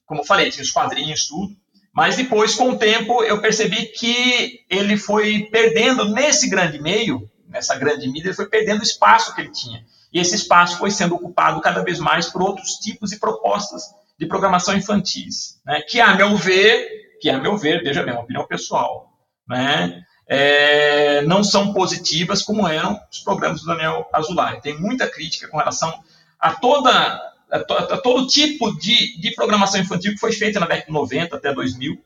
Como 0.05 0.21
eu 0.21 0.25
falei, 0.25 0.49
tinha 0.49 0.63
os 0.63 0.71
quadrinhos, 0.71 1.27
tudo. 1.27 1.55
Mas 1.93 2.15
depois, 2.15 2.55
com 2.55 2.69
o 2.69 2.77
tempo, 2.77 3.23
eu 3.23 3.41
percebi 3.41 3.87
que 3.87 4.59
ele 4.69 4.95
foi 4.97 5.49
perdendo 5.51 6.05
nesse 6.05 6.49
grande 6.49 6.79
meio, 6.81 7.29
nessa 7.47 7.75
grande 7.75 8.07
mídia, 8.07 8.29
ele 8.29 8.35
foi 8.35 8.47
perdendo 8.47 8.81
o 8.81 8.83
espaço 8.83 9.33
que 9.33 9.41
ele 9.41 9.51
tinha. 9.51 9.83
E 10.13 10.19
esse 10.19 10.35
espaço 10.35 10.77
foi 10.77 10.91
sendo 10.91 11.15
ocupado 11.15 11.61
cada 11.61 11.83
vez 11.83 11.99
mais 11.99 12.27
por 12.27 12.41
outros 12.41 12.73
tipos 12.75 13.11
de 13.11 13.17
propostas 13.17 13.83
de 14.17 14.25
programação 14.25 14.75
infantis, 14.75 15.59
né? 15.65 15.81
que, 15.81 16.01
a 16.01 16.13
meu 16.15 16.35
ver, 16.35 17.17
que 17.21 17.29
a 17.29 17.39
meu 17.39 17.57
ver, 17.57 17.81
veja 17.81 18.03
bem, 18.03 18.13
uma 18.13 18.23
opinião 18.23 18.45
pessoal, 18.45 19.13
né? 19.47 20.03
É, 20.31 21.23
não 21.23 21.43
são 21.43 21.73
positivas 21.73 22.43
como 22.43 22.67
eram 22.67 22.99
os 23.11 23.19
programas 23.19 23.61
do 23.61 23.67
Daniel 23.67 24.07
Azulay. 24.13 24.61
Tem 24.61 24.79
muita 24.79 25.07
crítica 25.09 25.47
com 25.47 25.57
relação 25.57 25.91
a 26.39 26.53
toda 26.53 26.89
a, 27.51 27.59
to, 27.59 27.73
a 27.73 27.97
todo 27.97 28.27
tipo 28.27 28.77
de, 28.77 29.19
de 29.19 29.33
programação 29.33 29.81
infantil 29.81 30.13
que 30.13 30.19
foi 30.19 30.31
feita 30.31 30.59
na 30.59 30.67
década 30.67 30.85
de 30.85 30.93
90 30.93 31.35
até 31.35 31.51
2000 31.51 31.99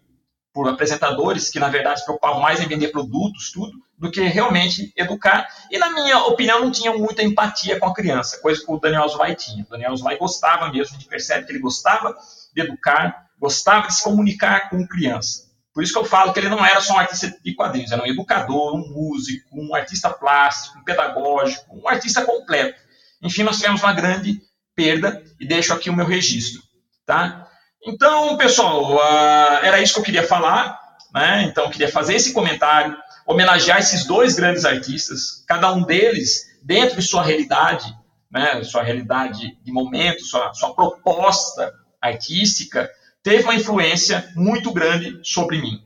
por 0.54 0.70
apresentadores 0.70 1.50
que, 1.50 1.60
na 1.60 1.68
verdade, 1.68 2.00
se 2.00 2.06
preocupavam 2.06 2.40
mais 2.40 2.62
em 2.62 2.68
vender 2.68 2.90
produtos, 2.90 3.52
tudo, 3.52 3.74
do 3.98 4.12
que 4.12 4.22
realmente 4.22 4.94
educar. 4.96 5.48
E, 5.72 5.80
na 5.80 5.90
minha 5.90 6.20
opinião, 6.26 6.60
não 6.60 6.72
tinham 6.72 6.98
muita 7.00 7.24
empatia 7.24 7.80
com 7.80 7.88
a 7.88 7.94
criança, 7.94 8.40
coisa 8.40 8.64
que 8.64 8.72
o 8.72 8.80
Daniel 8.80 9.10
Zulay 9.10 9.36
tinha. 9.36 9.64
O 9.64 9.70
Daniel 9.70 9.98
Zulay 9.98 10.18
gostava 10.18 10.72
mesmo, 10.72 10.96
a 10.96 11.00
gente 11.00 11.10
percebe 11.10 11.46
que 11.46 11.52
ele 11.52 11.60
gostava 11.60 12.16
de 12.54 12.62
educar, 12.62 13.30
gostava 13.40 13.88
de 13.88 13.96
se 13.96 14.04
comunicar 14.04 14.70
com 14.70 14.88
criança. 14.88 15.52
Por 15.74 15.84
isso 15.84 15.92
que 15.92 16.00
eu 16.00 16.06
falo 16.06 16.32
que 16.32 16.40
ele 16.40 16.50
não 16.50 16.64
era 16.64 16.80
só 16.82 16.94
um 16.94 17.00
artista 17.00 17.36
de 17.44 17.56
quadrinhos, 17.56 17.92
era 17.92 18.04
um 18.04 18.06
educador, 18.06 18.76
um 18.76 18.88
músico, 18.90 19.50
um 19.60 19.74
artista 19.74 20.10
plástico, 20.10 20.78
um 20.78 20.84
pedagógico, 20.84 21.66
um 21.76 21.88
artista 21.88 22.24
completo. 22.24 22.80
Enfim, 23.22 23.44
nós 23.44 23.58
tivemos 23.58 23.82
uma 23.82 23.94
grande 23.94 24.40
perda 24.76 25.24
e 25.40 25.48
deixo 25.48 25.74
aqui 25.74 25.90
o 25.90 25.96
meu 25.96 26.06
registro, 26.06 26.62
tá? 27.06 27.48
Então, 27.86 28.38
pessoal, 28.38 28.96
uh, 28.96 29.66
era 29.66 29.82
isso 29.82 29.96
que 29.96 30.00
eu 30.00 30.04
queria 30.04 30.28
falar, 30.28 30.80
né? 31.14 31.44
Então, 31.44 31.66
eu 31.66 31.70
queria 31.72 31.92
fazer 31.92 32.16
esse 32.16 32.34
comentário, 32.34 32.96
homenagear 33.26 33.80
esses 33.80 34.06
dois 34.06 34.36
grandes 34.36 34.66
artistas, 34.66 35.44
cada 35.48 35.74
um 35.74 35.84
deles 35.84 36.44
dentro 36.62 36.98
de 36.98 37.02
sua 37.02 37.24
realidade, 37.24 37.94
né? 38.32 38.64
Sua 38.64 38.84
realidade 38.84 39.58
de 39.64 39.72
momento, 39.72 40.24
sua, 40.24 40.54
sua 40.54 40.76
proposta 40.76 41.74
artística, 42.00 42.90
teve 43.24 43.44
uma 43.44 43.56
influência 43.56 44.30
muito 44.36 44.72
grande 44.72 45.20
sobre 45.24 45.60
mim. 45.60 45.82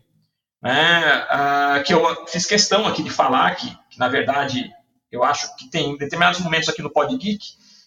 Né? 0.62 1.26
Uh, 1.26 1.84
que 1.84 1.94
eu 1.94 2.26
fiz 2.26 2.46
questão 2.46 2.88
aqui 2.88 3.04
de 3.04 3.12
falar 3.12 3.56
que, 3.56 3.70
que, 3.92 4.00
na 4.00 4.10
verdade, 4.10 4.70
eu 5.12 5.24
acho 5.24 5.56
que 5.56 5.70
tem 5.70 5.96
determinados 5.98 6.40
momentos 6.40 6.68
aqui 6.68 6.82
no 6.82 6.90
Pod 6.92 7.16
Geek 7.16 7.40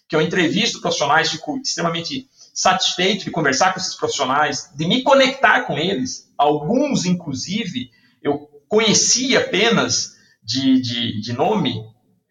que 0.09 0.17
eu 0.17 0.21
entrevisto 0.21 0.81
profissionais, 0.81 1.31
fico 1.31 1.57
extremamente 1.59 2.29
satisfeito 2.53 3.25
de 3.25 3.31
conversar 3.31 3.73
com 3.73 3.79
esses 3.79 3.95
profissionais, 3.95 4.69
de 4.75 4.85
me 4.85 5.05
conectar 5.05 5.63
com 5.63 5.79
eles. 5.79 6.29
Alguns, 6.37 7.07
inclusive, 7.07 7.91
eu 8.21 8.49
conhecia 8.69 9.39
apenas 9.39 10.17
de, 10.43 10.81
de, 10.81 11.21
de 11.21 11.33
nome 11.33 11.85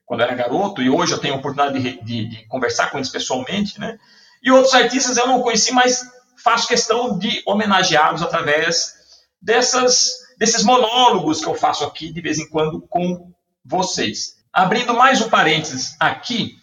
quando 0.06 0.22
era 0.22 0.36
garoto, 0.36 0.82
e 0.82 0.90
hoje 0.90 1.14
eu 1.14 1.20
tenho 1.20 1.36
a 1.36 1.38
oportunidade 1.38 1.80
de, 1.80 2.04
de, 2.04 2.26
de, 2.28 2.48
conversar 2.48 2.90
com 2.90 2.98
eles 2.98 3.10
pessoalmente, 3.10 3.80
né? 3.80 3.98
E 4.42 4.52
outros 4.52 4.74
artistas 4.74 5.18
eu 5.18 5.28
não 5.28 5.42
conheci, 5.42 5.72
mas 5.72 6.04
faço 6.44 6.68
questão 6.68 7.18
de 7.18 7.42
homenageá-los 7.46 8.22
através 8.22 8.94
dessas, 9.42 10.12
desses 10.38 10.64
monólogos 10.64 11.42
que 11.42 11.48
eu 11.48 11.56
faço 11.56 11.84
aqui 11.84 12.12
de 12.12 12.22
vez 12.22 12.40
em 12.40 12.50
quando 12.50 12.82
com 12.82 13.32
vocês. 13.64 14.38
Abrindo 14.52 14.94
mais 14.94 15.22
um 15.22 15.30
parênteses 15.30 15.96
aqui, 16.00 16.56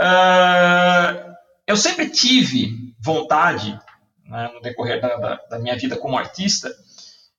uh, 0.00 1.34
eu 1.66 1.76
sempre 1.76 2.10
tive 2.10 2.94
vontade, 3.00 3.78
né, 4.24 4.50
no 4.52 4.60
decorrer 4.60 5.00
da, 5.00 5.16
da, 5.16 5.40
da, 5.50 5.58
minha 5.58 5.76
vida 5.76 5.96
como 5.96 6.18
artista, 6.18 6.74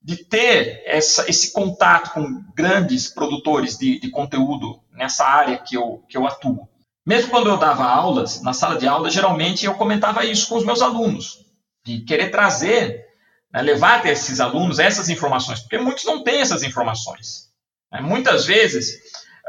de 0.02 0.16
ter 0.16 0.82
essa, 0.86 1.30
esse 1.30 1.52
contato 1.52 2.14
com 2.14 2.44
grandes 2.56 3.10
produtores 3.10 3.78
de, 3.78 4.00
de, 4.00 4.10
conteúdo 4.10 4.80
nessa 4.94 5.26
área 5.26 5.58
que 5.58 5.76
eu, 5.76 6.04
que 6.08 6.18
eu 6.18 6.26
atuo. 6.26 6.70
Mesmo 7.06 7.30
quando 7.30 7.50
eu 7.50 7.58
dava 7.58 7.84
aulas, 7.84 8.42
na 8.42 8.54
sala 8.54 8.78
de 8.78 8.88
aula, 8.88 9.10
geralmente 9.10 9.66
eu 9.66 9.76
comentava 9.76 10.24
isso 10.24 10.48
com 10.48 10.56
os 10.56 10.66
meus 10.66 10.82
alunos, 10.82 11.46
de 11.84 12.02
querer 12.02 12.30
trazer, 12.30 13.06
né, 13.52 13.62
levar 13.62 14.00
até 14.00 14.12
esses 14.12 14.40
alunos 14.40 14.80
essas 14.80 15.10
informações, 15.10 15.60
porque 15.60 15.78
muitos 15.78 16.04
não 16.06 16.24
têm 16.24 16.42
essas 16.42 16.64
informações. 16.64 17.50
Né? 17.92 18.02
Muitas 18.02 18.46
vezes, 18.46 18.96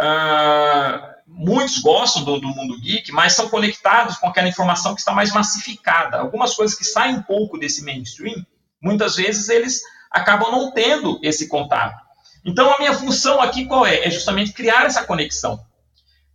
uh, 0.01 1.11
muitos 1.27 1.79
gostam 1.79 2.25
do, 2.25 2.40
do, 2.40 2.49
mundo 2.49 2.81
geek, 2.81 3.12
mas 3.12 3.35
são 3.35 3.49
conectados 3.49 4.16
com 4.16 4.29
aquela 4.29 4.49
informação 4.49 4.95
que 4.95 5.01
está 5.01 5.12
mais 5.12 5.33
massificada. 5.33 6.19
Algumas 6.19 6.55
coisas 6.55 6.77
que 6.77 6.85
saem 6.85 7.16
um 7.16 7.23
pouco 7.23 7.59
desse 7.59 7.85
mainstream, 7.85 8.45
muitas 8.81 9.16
vezes 9.16 9.49
eles 9.49 9.81
acabam 10.11 10.51
não 10.51 10.73
tendo 10.73 11.19
esse 11.23 11.49
contato. 11.49 12.01
Então, 12.45 12.73
a 12.73 12.79
minha 12.79 12.95
função 12.95 13.40
aqui 13.40 13.66
qual 13.66 13.87
é? 13.87 14.07
É 14.07 14.11
justamente 14.11 14.53
criar 14.53 14.87
essa 14.87 15.05
conexão. 15.05 15.62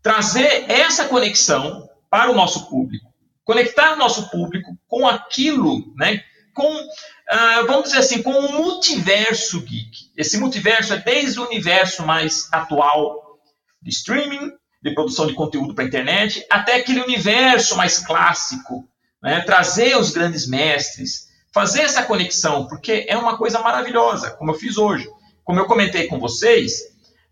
Trazer 0.01 0.69
essa 0.69 1.05
conexão 1.05 1.89
para 2.10 2.31
o 2.31 2.36
nosso 2.36 2.69
público. 2.69 3.04
Conectar 3.45 3.95
nosso 3.95 4.29
público 4.29 4.75
com 4.88 5.08
aquilo, 5.08 5.93
né? 5.95 6.21
com, 6.55 6.73
uh, 6.73 7.67
vamos 7.67 7.89
dizer 7.89 7.99
assim, 7.99 8.23
com 8.23 8.31
o 8.31 8.51
multiverso 8.53 9.62
geek. 9.62 10.10
Esse 10.17 10.38
multiverso 10.38 10.93
é 10.93 10.97
desde 10.97 11.39
o 11.39 11.45
universo 11.45 12.05
mais 12.05 12.47
atual 12.51 13.38
de 13.81 13.91
streaming, 13.91 14.51
de 14.81 14.93
produção 14.93 15.27
de 15.27 15.34
conteúdo 15.34 15.75
para 15.75 15.84
a 15.84 15.88
internet, 15.88 16.45
até 16.49 16.75
aquele 16.75 17.01
universo 17.01 17.75
mais 17.75 17.99
clássico, 17.99 18.88
né? 19.21 19.41
trazer 19.41 19.97
os 19.97 20.12
grandes 20.12 20.47
mestres, 20.47 21.27
fazer 21.53 21.81
essa 21.81 22.03
conexão, 22.03 22.67
porque 22.67 23.05
é 23.08 23.17
uma 23.17 23.38
coisa 23.38 23.60
maravilhosa, 23.60 24.31
como 24.31 24.51
eu 24.51 24.55
fiz 24.55 24.77
hoje. 24.77 25.08
Como 25.43 25.60
eu 25.60 25.67
comentei 25.67 26.08
com 26.08 26.19
vocês, 26.19 26.81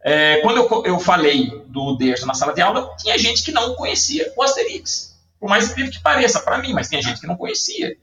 é, 0.03 0.37
quando 0.41 0.57
eu, 0.57 0.83
eu 0.85 0.99
falei 0.99 1.49
do 1.67 1.95
Derso 1.97 2.27
na 2.27 2.33
sala 2.33 2.53
de 2.53 2.61
aula, 2.61 2.95
tinha 2.97 3.17
gente 3.17 3.41
que 3.41 3.51
não 3.51 3.73
conhecia 3.75 4.31
o 4.37 4.43
Asterix. 4.43 5.12
Por 5.43 5.49
mais 5.49 5.69
incrível 5.69 5.91
que 5.91 6.01
pareça 6.01 6.39
para 6.39 6.57
mim, 6.57 6.71
mas 6.71 6.87
tinha 6.87 7.01
gente 7.01 7.19
que 7.19 7.27
não 7.27 7.35
conhecia. 7.35 7.97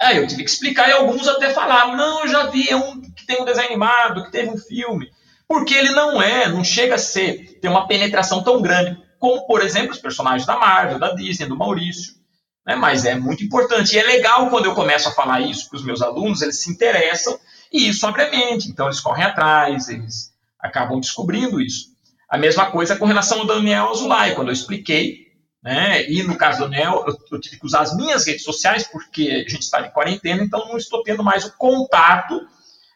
Aí 0.00 0.16
eu 0.16 0.26
tive 0.26 0.42
que 0.44 0.48
explicar 0.48 0.88
e 0.88 0.92
alguns 0.92 1.28
até 1.28 1.52
falaram, 1.52 1.94
não, 1.94 2.22
eu 2.22 2.28
já 2.28 2.46
vi 2.46 2.70
é 2.70 2.74
um 2.74 3.02
que 3.02 3.26
tem 3.26 3.38
um 3.38 3.44
desenho 3.44 3.66
animado, 3.66 4.24
que 4.24 4.30
teve 4.30 4.48
um 4.48 4.56
filme. 4.56 5.10
Porque 5.46 5.74
ele 5.74 5.90
não 5.90 6.22
é, 6.22 6.48
não 6.48 6.64
chega 6.64 6.94
a 6.94 6.98
ser, 6.98 7.58
ter 7.60 7.68
uma 7.68 7.86
penetração 7.86 8.42
tão 8.42 8.62
grande 8.62 8.98
como, 9.18 9.46
por 9.46 9.60
exemplo, 9.60 9.90
os 9.90 9.98
personagens 9.98 10.46
da 10.46 10.58
Marvel, 10.58 10.98
da 10.98 11.12
Disney, 11.12 11.46
do 11.46 11.54
Maurício. 11.54 12.14
Né? 12.66 12.74
Mas 12.76 13.04
é 13.04 13.14
muito 13.14 13.44
importante. 13.44 13.94
E 13.94 13.98
é 13.98 14.02
legal 14.02 14.48
quando 14.48 14.64
eu 14.64 14.74
começo 14.74 15.06
a 15.06 15.12
falar 15.12 15.42
isso 15.42 15.68
para 15.68 15.76
os 15.76 15.84
meus 15.84 16.00
alunos, 16.00 16.40
eles 16.40 16.62
se 16.62 16.70
interessam 16.70 17.38
e 17.70 17.90
isso 17.90 18.06
abre 18.06 18.22
a 18.22 18.30
mente. 18.30 18.70
Então 18.70 18.86
eles 18.86 19.00
correm 19.00 19.24
atrás, 19.24 19.86
eles 19.90 20.32
acabam 20.58 20.98
descobrindo 20.98 21.60
isso. 21.60 21.88
A 22.26 22.38
mesma 22.38 22.70
coisa 22.70 22.96
com 22.96 23.04
relação 23.04 23.40
ao 23.40 23.46
Daniel 23.46 23.90
Azulay, 23.90 24.34
quando 24.34 24.48
eu 24.48 24.54
expliquei, 24.54 25.19
né? 25.62 26.10
e 26.10 26.22
no 26.22 26.36
caso 26.36 26.60
do 26.60 26.70
Daniel, 26.70 27.04
eu, 27.06 27.16
eu 27.32 27.40
tive 27.40 27.58
que 27.58 27.66
usar 27.66 27.80
as 27.80 27.94
minhas 27.94 28.26
redes 28.26 28.44
sociais, 28.44 28.88
porque 28.90 29.44
a 29.46 29.50
gente 29.50 29.62
está 29.62 29.80
de 29.80 29.92
quarentena, 29.92 30.42
então 30.42 30.66
não 30.68 30.76
estou 30.76 31.02
tendo 31.02 31.22
mais 31.22 31.44
o 31.44 31.56
contato 31.56 32.40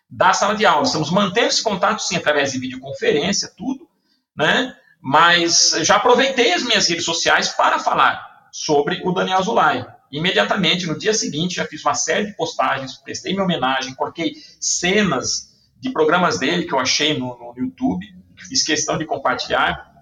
da 0.09 0.33
sala 0.33 0.55
de 0.55 0.65
aula. 0.65 0.85
Estamos 0.85 1.11
mantendo 1.11 1.49
esse 1.49 1.63
contato, 1.63 2.01
sim, 2.01 2.17
através 2.17 2.53
de 2.53 2.59
videoconferência, 2.59 3.53
tudo, 3.57 3.89
né? 4.37 4.75
Mas 5.01 5.77
já 5.83 5.97
aproveitei 5.97 6.53
as 6.53 6.63
minhas 6.63 6.89
redes 6.89 7.05
sociais 7.05 7.49
para 7.49 7.79
falar 7.79 8.49
sobre 8.51 9.03
o 9.05 9.13
Daniel 9.13 9.43
Zulay. 9.43 9.85
Imediatamente, 10.11 10.87
no 10.87 10.97
dia 10.97 11.13
seguinte, 11.13 11.57
já 11.57 11.67
fiz 11.67 11.85
uma 11.85 11.95
série 11.95 12.27
de 12.27 12.37
postagens, 12.37 12.97
prestei 12.97 13.33
minha 13.33 13.45
homenagem, 13.45 13.95
coloquei 13.95 14.33
cenas 14.61 15.53
de 15.79 15.91
programas 15.91 16.39
dele 16.39 16.65
que 16.65 16.73
eu 16.73 16.79
achei 16.79 17.19
no, 17.19 17.37
no 17.37 17.53
YouTube, 17.57 18.07
fiz 18.49 18.63
questão 18.63 18.97
de 18.97 19.05
compartilhar. 19.05 19.93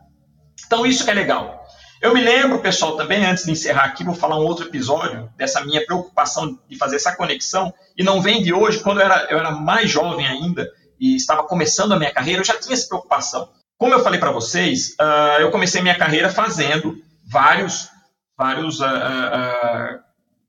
Então, 0.67 0.87
isso 0.87 1.09
é 1.11 1.15
legal. 1.15 1.62
Eu 2.03 2.13
me 2.13 2.21
lembro, 2.21 2.59
pessoal, 2.59 2.97
também, 2.97 3.25
antes 3.25 3.45
de 3.45 3.53
encerrar 3.53 3.85
aqui, 3.85 4.03
vou 4.03 4.17
falar 4.17 4.37
um 4.37 4.45
outro 4.45 4.67
episódio 4.67 5.31
dessa 5.37 5.65
minha 5.65 5.87
preocupação 5.87 6.59
de 6.69 6.77
fazer 6.77 6.97
essa 6.97 7.15
conexão, 7.15 7.73
e 7.97 8.03
não 8.03 8.21
vem 8.21 8.43
de 8.43 8.53
hoje, 8.53 8.81
quando 8.81 9.01
eu 9.01 9.05
era, 9.05 9.29
eu 9.31 9.39
era 9.39 9.53
mais 9.53 9.89
jovem 9.89 10.27
ainda 10.27 10.69
e 10.99 11.15
estava 11.15 11.45
começando 11.45 11.93
a 11.93 11.97
minha 11.97 12.13
carreira, 12.13 12.41
eu 12.41 12.45
já 12.45 12.59
tinha 12.59 12.75
essa 12.75 12.89
preocupação. 12.89 13.49
Como 13.79 13.95
eu 13.95 14.03
falei 14.03 14.19
para 14.19 14.33
vocês, 14.33 14.97
uh, 15.01 15.41
eu 15.41 15.53
comecei 15.53 15.81
minha 15.81 15.97
carreira 15.97 16.29
fazendo 16.29 16.97
vários, 17.25 17.89
vários 18.37 18.81
uh, 18.81 18.85
uh, 18.85 20.01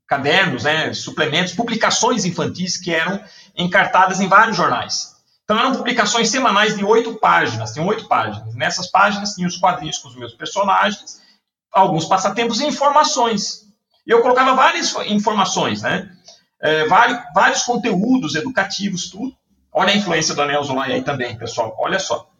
cadernos, 0.08 0.64
né, 0.64 0.92
suplementos, 0.92 1.52
publicações 1.52 2.24
infantis 2.24 2.76
que 2.76 2.92
eram 2.92 3.22
encartadas 3.56 4.18
em 4.18 4.26
vários 4.26 4.56
jornais. 4.56 5.14
Então 5.44 5.56
eram 5.56 5.72
publicações 5.72 6.30
semanais 6.30 6.76
de 6.76 6.84
oito 6.84 7.14
páginas, 7.14 7.72
tinham 7.72 7.86
oito 7.86 8.08
páginas. 8.08 8.56
Nessas 8.56 8.90
páginas 8.90 9.34
tinham 9.34 9.46
os 9.46 9.56
quadrinhos 9.56 9.98
com 9.98 10.08
os 10.08 10.16
meus 10.16 10.34
personagens 10.34 11.22
alguns 11.74 12.06
passatempos 12.06 12.60
e 12.60 12.66
informações. 12.66 13.64
E 14.06 14.10
eu 14.10 14.22
colocava 14.22 14.54
várias 14.54 14.94
informações, 15.06 15.82
né? 15.82 16.10
É, 16.62 16.86
vários, 16.86 17.18
vários 17.34 17.62
conteúdos 17.64 18.34
educativos, 18.36 19.10
tudo. 19.10 19.36
Olha 19.72 19.92
a 19.92 19.96
influência 19.96 20.34
do 20.34 20.42
Anel 20.42 20.62
Zulay 20.62 20.92
aí 20.92 21.02
também, 21.02 21.36
pessoal. 21.36 21.74
Olha 21.78 21.98
só. 21.98 22.30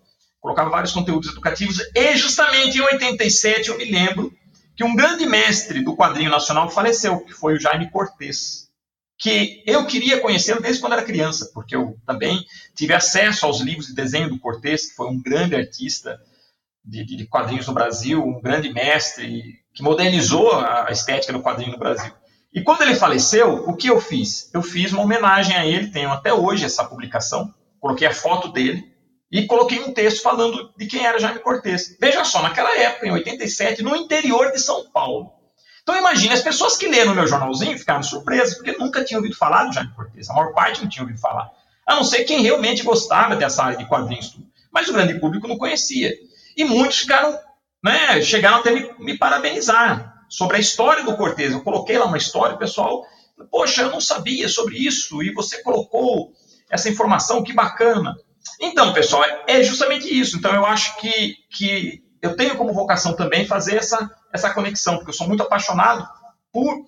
Colocava 0.41 0.71
vários 0.71 0.93
conteúdos 0.93 1.31
educativos. 1.31 1.79
E 1.95 2.17
justamente 2.17 2.79
em 2.79 2.83
87 2.83 3.71
eu 3.71 3.79
me 3.79 3.91
lembro 3.91 4.33
que 4.77 4.85
um 4.85 4.95
grande 4.95 5.27
mestre 5.27 5.83
do 5.83 5.97
quadrinho 5.97 6.31
nacional 6.31 6.71
faleceu, 6.71 7.21
que 7.21 7.33
foi 7.33 7.55
o 7.55 7.61
Jaime 7.61 7.91
Cortez. 7.91 8.69
Que 9.19 9.63
eu 9.67 9.87
queria 9.87 10.21
conhecê-lo 10.21 10.61
desde 10.61 10.81
quando 10.81 10.93
era 10.93 11.03
criança, 11.03 11.51
porque 11.55 11.75
eu 11.75 11.97
também 12.07 12.45
tive 12.75 12.93
acesso 12.93 13.47
aos 13.47 13.61
livros 13.61 13.87
de 13.87 13.95
desenho 13.95 14.29
do 14.29 14.39
Cortez, 14.39 14.87
que 14.87 14.95
foi 14.95 15.09
um 15.09 15.21
grande 15.21 15.55
artista 15.55 16.21
de, 16.85 17.05
de, 17.05 17.27
quadrinhos 17.27 17.67
no 17.67 17.73
Brasil, 17.73 18.23
um 18.23 18.41
grande 18.41 18.73
mestre 18.73 19.61
que 19.73 19.83
modernizou 19.83 20.53
a 20.53 20.89
estética 20.91 21.33
do 21.33 21.43
quadrinho 21.43 21.73
no 21.73 21.79
Brasil. 21.79 22.13
E 22.53 22.63
quando 22.63 22.83
ele 22.83 22.95
faleceu, 22.95 23.65
o 23.67 23.75
que 23.75 23.89
eu 23.89 24.01
fiz? 24.01 24.51
Eu 24.55 24.63
fiz 24.63 24.93
uma 24.93 25.03
homenagem 25.03 25.57
a 25.57 25.67
ele, 25.67 25.91
tenho 25.91 26.11
até 26.11 26.33
hoje 26.33 26.65
essa 26.65 26.85
publicação, 26.85 27.53
coloquei 27.81 28.07
a 28.07 28.15
foto 28.15 28.49
dele 28.49 28.95
e 29.31 29.47
coloquei 29.47 29.81
um 29.81 29.93
texto 29.93 30.23
falando 30.23 30.73
de 30.77 30.87
quem 30.87 31.05
era 31.05 31.19
Jaime 31.19 31.41
Cortez. 31.41 31.97
Veja 32.01 32.25
só, 32.25 32.41
naquela 32.41 32.73
época, 32.79 33.09
em 33.09 33.11
87, 33.11 33.83
no 33.83 33.97
interior 33.97 34.53
de 34.53 34.61
São 34.61 34.89
Paulo. 34.93 35.33
Então 35.83 35.97
imagine, 35.97 36.33
as 36.33 36.41
pessoas 36.41 36.77
que 36.77 36.87
leram 36.87 37.13
o 37.13 37.15
meu 37.15 37.27
jornalzinho 37.27 37.77
ficaram 37.77 38.03
surpresas, 38.03 38.55
porque 38.55 38.73
nunca 38.79 39.05
tinham 39.05 39.19
ouvido 39.19 39.37
falar 39.37 39.65
do 39.65 39.73
Jaime 39.75 39.93
Cortez. 39.93 40.31
A 40.31 40.35
maior 40.35 40.53
parte 40.53 40.81
não 40.81 40.89
tinha 40.89 41.03
ouvido 41.03 41.19
falar. 41.19 41.51
A 41.87 41.97
não 41.97 42.05
ser 42.05 42.25
quem 42.25 42.41
realmente 42.41 42.83
gostava 42.83 43.35
dessa 43.37 43.65
área 43.65 43.77
de 43.77 43.87
quadrinhos. 43.87 44.39
Mas 44.73 44.89
o 44.89 44.93
grande 44.93 45.19
público 45.19 45.49
não 45.49 45.59
conhecia. 45.59 46.15
E 46.57 46.65
muitos 46.65 47.01
ficaram, 47.01 47.39
né, 47.83 48.21
chegaram 48.23 48.59
até 48.59 48.71
me, 48.71 48.91
me 48.99 49.19
parabenizar 49.19 50.25
sobre 50.29 50.57
a 50.57 50.61
história 50.61 51.05
do 51.05 51.17
Cortez. 51.17 51.53
Eu 51.53 51.63
coloquei 51.63 51.99
lá 51.99 52.07
uma 52.07 52.19
história, 52.19 52.57
o 52.57 52.59
pessoal, 52.59 53.05
poxa, 53.51 53.83
eu 53.83 53.91
não 53.91 54.01
sabia 54.01 54.49
sobre 54.49 54.77
isso, 54.77 55.23
e 55.23 55.33
você 55.33 55.63
colocou 55.63 56.33
essa 56.71 56.89
informação, 56.89 57.43
que 57.43 57.53
bacana. 57.53 58.17
Então, 58.61 58.93
pessoal, 58.93 59.25
é 59.47 59.63
justamente 59.63 60.09
isso. 60.09 60.37
Então, 60.37 60.55
eu 60.55 60.65
acho 60.67 60.97
que, 60.99 61.37
que 61.51 62.03
eu 62.21 62.37
tenho 62.37 62.57
como 62.57 62.73
vocação 62.73 63.15
também 63.15 63.47
fazer 63.47 63.77
essa, 63.77 64.11
essa 64.33 64.53
conexão, 64.53 64.97
porque 64.97 65.11
eu 65.11 65.15
sou 65.15 65.29
muito 65.29 65.43
apaixonado 65.43 66.09
por, 66.53 66.85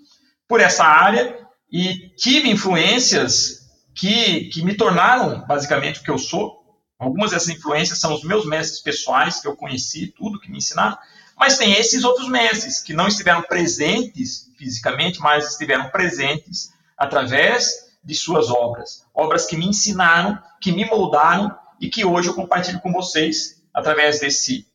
por 0.49 0.61
essa 0.61 0.85
área 0.85 1.39
e 1.71 2.11
tive 2.17 2.49
influências 2.49 3.67
que, 3.95 4.47
que 4.51 4.63
me 4.63 4.75
tornaram 4.75 5.45
basicamente 5.47 6.01
o 6.01 6.03
que 6.03 6.11
eu 6.11 6.19
sou. 6.19 6.56
Algumas 6.99 7.31
dessas 7.31 7.49
influências 7.49 7.99
são 7.99 8.15
os 8.15 8.25
meus 8.25 8.47
mestres 8.47 8.81
pessoais, 8.81 9.41
que 9.41 9.49
eu 9.49 9.57
conheci, 9.57 10.07
tudo 10.17 10.41
que 10.41 10.51
me 10.51 10.59
ensinaram, 10.59 10.97
mas 11.39 11.59
tem 11.59 11.75
esses 11.75 12.03
outros 12.05 12.29
mestres 12.29 12.81
que 12.81 12.95
não 12.95 13.07
estiveram 13.07 13.43
presentes 13.43 14.51
fisicamente, 14.57 15.21
mas 15.21 15.51
estiveram 15.51 15.91
presentes 15.91 16.71
através 16.97 17.87
de 18.03 18.15
suas 18.15 18.49
obras. 18.49 19.05
Obras 19.15 19.45
que 19.45 19.57
me 19.57 19.67
ensinaram, 19.67 20.39
que 20.61 20.73
me 20.73 20.87
moldaram 20.87 21.55
e 21.79 21.91
que 21.91 22.05
hoje 22.05 22.29
eu 22.29 22.35
compartilho 22.35 22.81
com 22.81 22.91
vocês 22.91 23.63
através 23.75 24.21
desse 24.21 24.67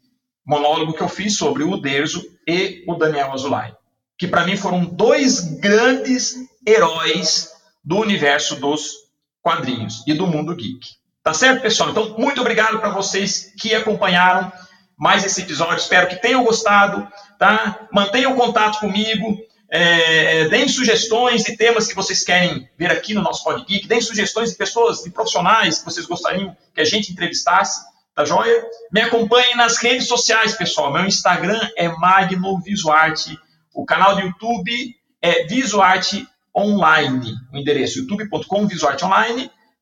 monólogo 0.46 0.94
que 0.94 1.02
eu 1.02 1.10
fiz 1.10 1.38
sobre 1.38 1.64
o 1.64 1.72
Uderzo 1.72 2.24
e 2.48 2.84
o 2.88 2.96
Daniel 2.96 3.32
Azulay, 3.32 3.74
que 4.18 4.28
para 4.28 4.46
mim 4.46 4.56
foram 4.56 4.86
dois 4.86 5.40
grandes 5.40 6.36
heróis 6.68 7.52
do 7.84 7.98
universo 7.98 8.56
dos 8.58 8.94
quadrinhos 9.42 10.04
e 10.06 10.14
do 10.14 10.28
mundo 10.28 10.56
geek. 10.56 11.01
Tá 11.24 11.34
certo, 11.36 11.62
pessoal? 11.62 11.92
Então, 11.92 12.16
muito 12.18 12.42
obrigado 12.42 12.80
para 12.80 12.90
vocês 12.90 13.54
que 13.60 13.76
acompanharam 13.76 14.52
mais 14.98 15.24
esse 15.24 15.42
episódio. 15.42 15.78
Espero 15.78 16.08
que 16.08 16.16
tenham 16.16 16.44
gostado, 16.44 17.08
tá? 17.38 17.88
Mantenham 17.92 18.36
contato 18.36 18.80
comigo. 18.80 19.38
É, 19.70 20.42
é 20.42 20.50
deem 20.50 20.68
sugestões 20.68 21.44
de 21.44 21.56
temas 21.56 21.88
que 21.88 21.96
vocês 21.96 22.24
querem 22.24 22.68
ver 22.78 22.92
aqui 22.92 23.14
no 23.14 23.22
nosso 23.22 23.44
podcast. 23.44 23.88
Deem 23.88 24.02
sugestões 24.02 24.52
de 24.52 24.58
pessoas, 24.58 25.04
de 25.04 25.12
profissionais 25.12 25.80
que 25.80 25.86
vocês 25.86 26.08
gostariam 26.08 26.58
que 26.74 26.82
a 26.82 26.86
gente 26.86 27.12
entrevistasse. 27.12 27.82
Tá 28.16 28.26
joia? 28.26 28.66
Me 28.92 29.02
acompanhem 29.02 29.56
nas 29.56 29.78
redes 29.78 30.08
sociais, 30.08 30.56
pessoal. 30.56 30.92
Meu 30.92 31.06
Instagram 31.06 31.70
é 31.78 31.88
Magno 31.88 32.60
Visuarte. 32.60 33.40
O 33.74 33.86
canal 33.86 34.16
do 34.16 34.22
YouTube 34.22 34.96
é 35.22 35.46
Visuarte 35.46 36.28
Online. 36.56 37.36
O 37.54 37.58
endereço 37.58 38.00
youtube.com 38.00 38.68
Visuarte 38.68 39.06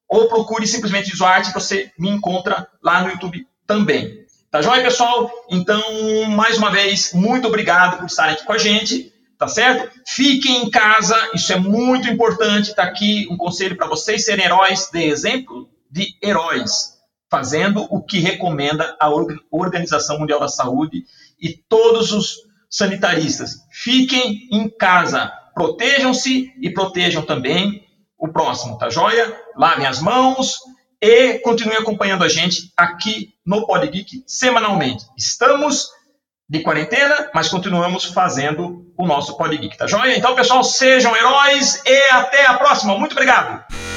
ou 0.09 0.27
procure 0.27 0.65
simplesmente 0.65 1.11
Visuarte, 1.11 1.53
você 1.53 1.91
me 1.97 2.09
encontra 2.09 2.67
lá 2.83 3.03
no 3.03 3.11
YouTube 3.11 3.47
também. 3.67 4.25
Tá 4.49 4.63
joia, 4.63 4.81
pessoal? 4.81 5.29
Então, 5.51 5.79
mais 6.31 6.57
uma 6.57 6.71
vez, 6.71 7.13
muito 7.13 7.47
obrigado 7.47 7.97
por 7.97 8.07
estarem 8.07 8.33
aqui 8.33 8.43
com 8.43 8.53
a 8.53 8.57
gente, 8.57 9.13
tá 9.37 9.47
certo? 9.47 9.91
Fiquem 10.07 10.63
em 10.63 10.71
casa, 10.71 11.15
isso 11.35 11.53
é 11.53 11.59
muito 11.59 12.09
importante. 12.09 12.73
Tá 12.73 12.81
aqui 12.81 13.27
um 13.29 13.37
conselho 13.37 13.77
para 13.77 13.85
vocês 13.85 14.25
serem 14.25 14.45
heróis, 14.45 14.89
de 14.91 15.03
exemplo 15.03 15.69
de 15.91 16.15
heróis, 16.23 16.97
fazendo 17.29 17.85
o 17.91 18.01
que 18.01 18.19
recomenda 18.19 18.97
a 18.99 19.09
Organização 19.51 20.19
Mundial 20.19 20.39
da 20.39 20.47
Saúde 20.47 21.03
e 21.39 21.49
todos 21.49 22.11
os 22.11 22.37
sanitaristas. 22.67 23.65
Fiquem 23.71 24.47
em 24.51 24.67
casa, 24.67 25.31
protejam-se 25.53 26.53
e 26.59 26.69
protejam 26.71 27.23
também 27.23 27.87
o 28.17 28.27
próximo, 28.27 28.77
tá 28.77 28.89
joia? 28.89 29.35
Lavem 29.59 29.85
as 29.85 29.99
mãos 29.99 30.57
e 31.01 31.39
continue 31.39 31.75
acompanhando 31.75 32.23
a 32.23 32.29
gente 32.29 32.71
aqui 32.77 33.33
no 33.45 33.67
Podgeek 33.67 34.23
semanalmente. 34.25 35.03
Estamos 35.17 35.89
de 36.49 36.61
quarentena, 36.61 37.29
mas 37.35 37.49
continuamos 37.49 38.05
fazendo 38.05 38.89
o 38.97 39.05
nosso 39.05 39.35
Podgeek, 39.35 39.77
tá 39.77 39.85
joia? 39.85 40.17
Então, 40.17 40.33
pessoal, 40.33 40.63
sejam 40.63 41.13
heróis 41.13 41.81
e 41.85 42.11
até 42.11 42.45
a 42.45 42.53
próxima. 42.53 42.97
Muito 42.97 43.11
obrigado! 43.11 43.88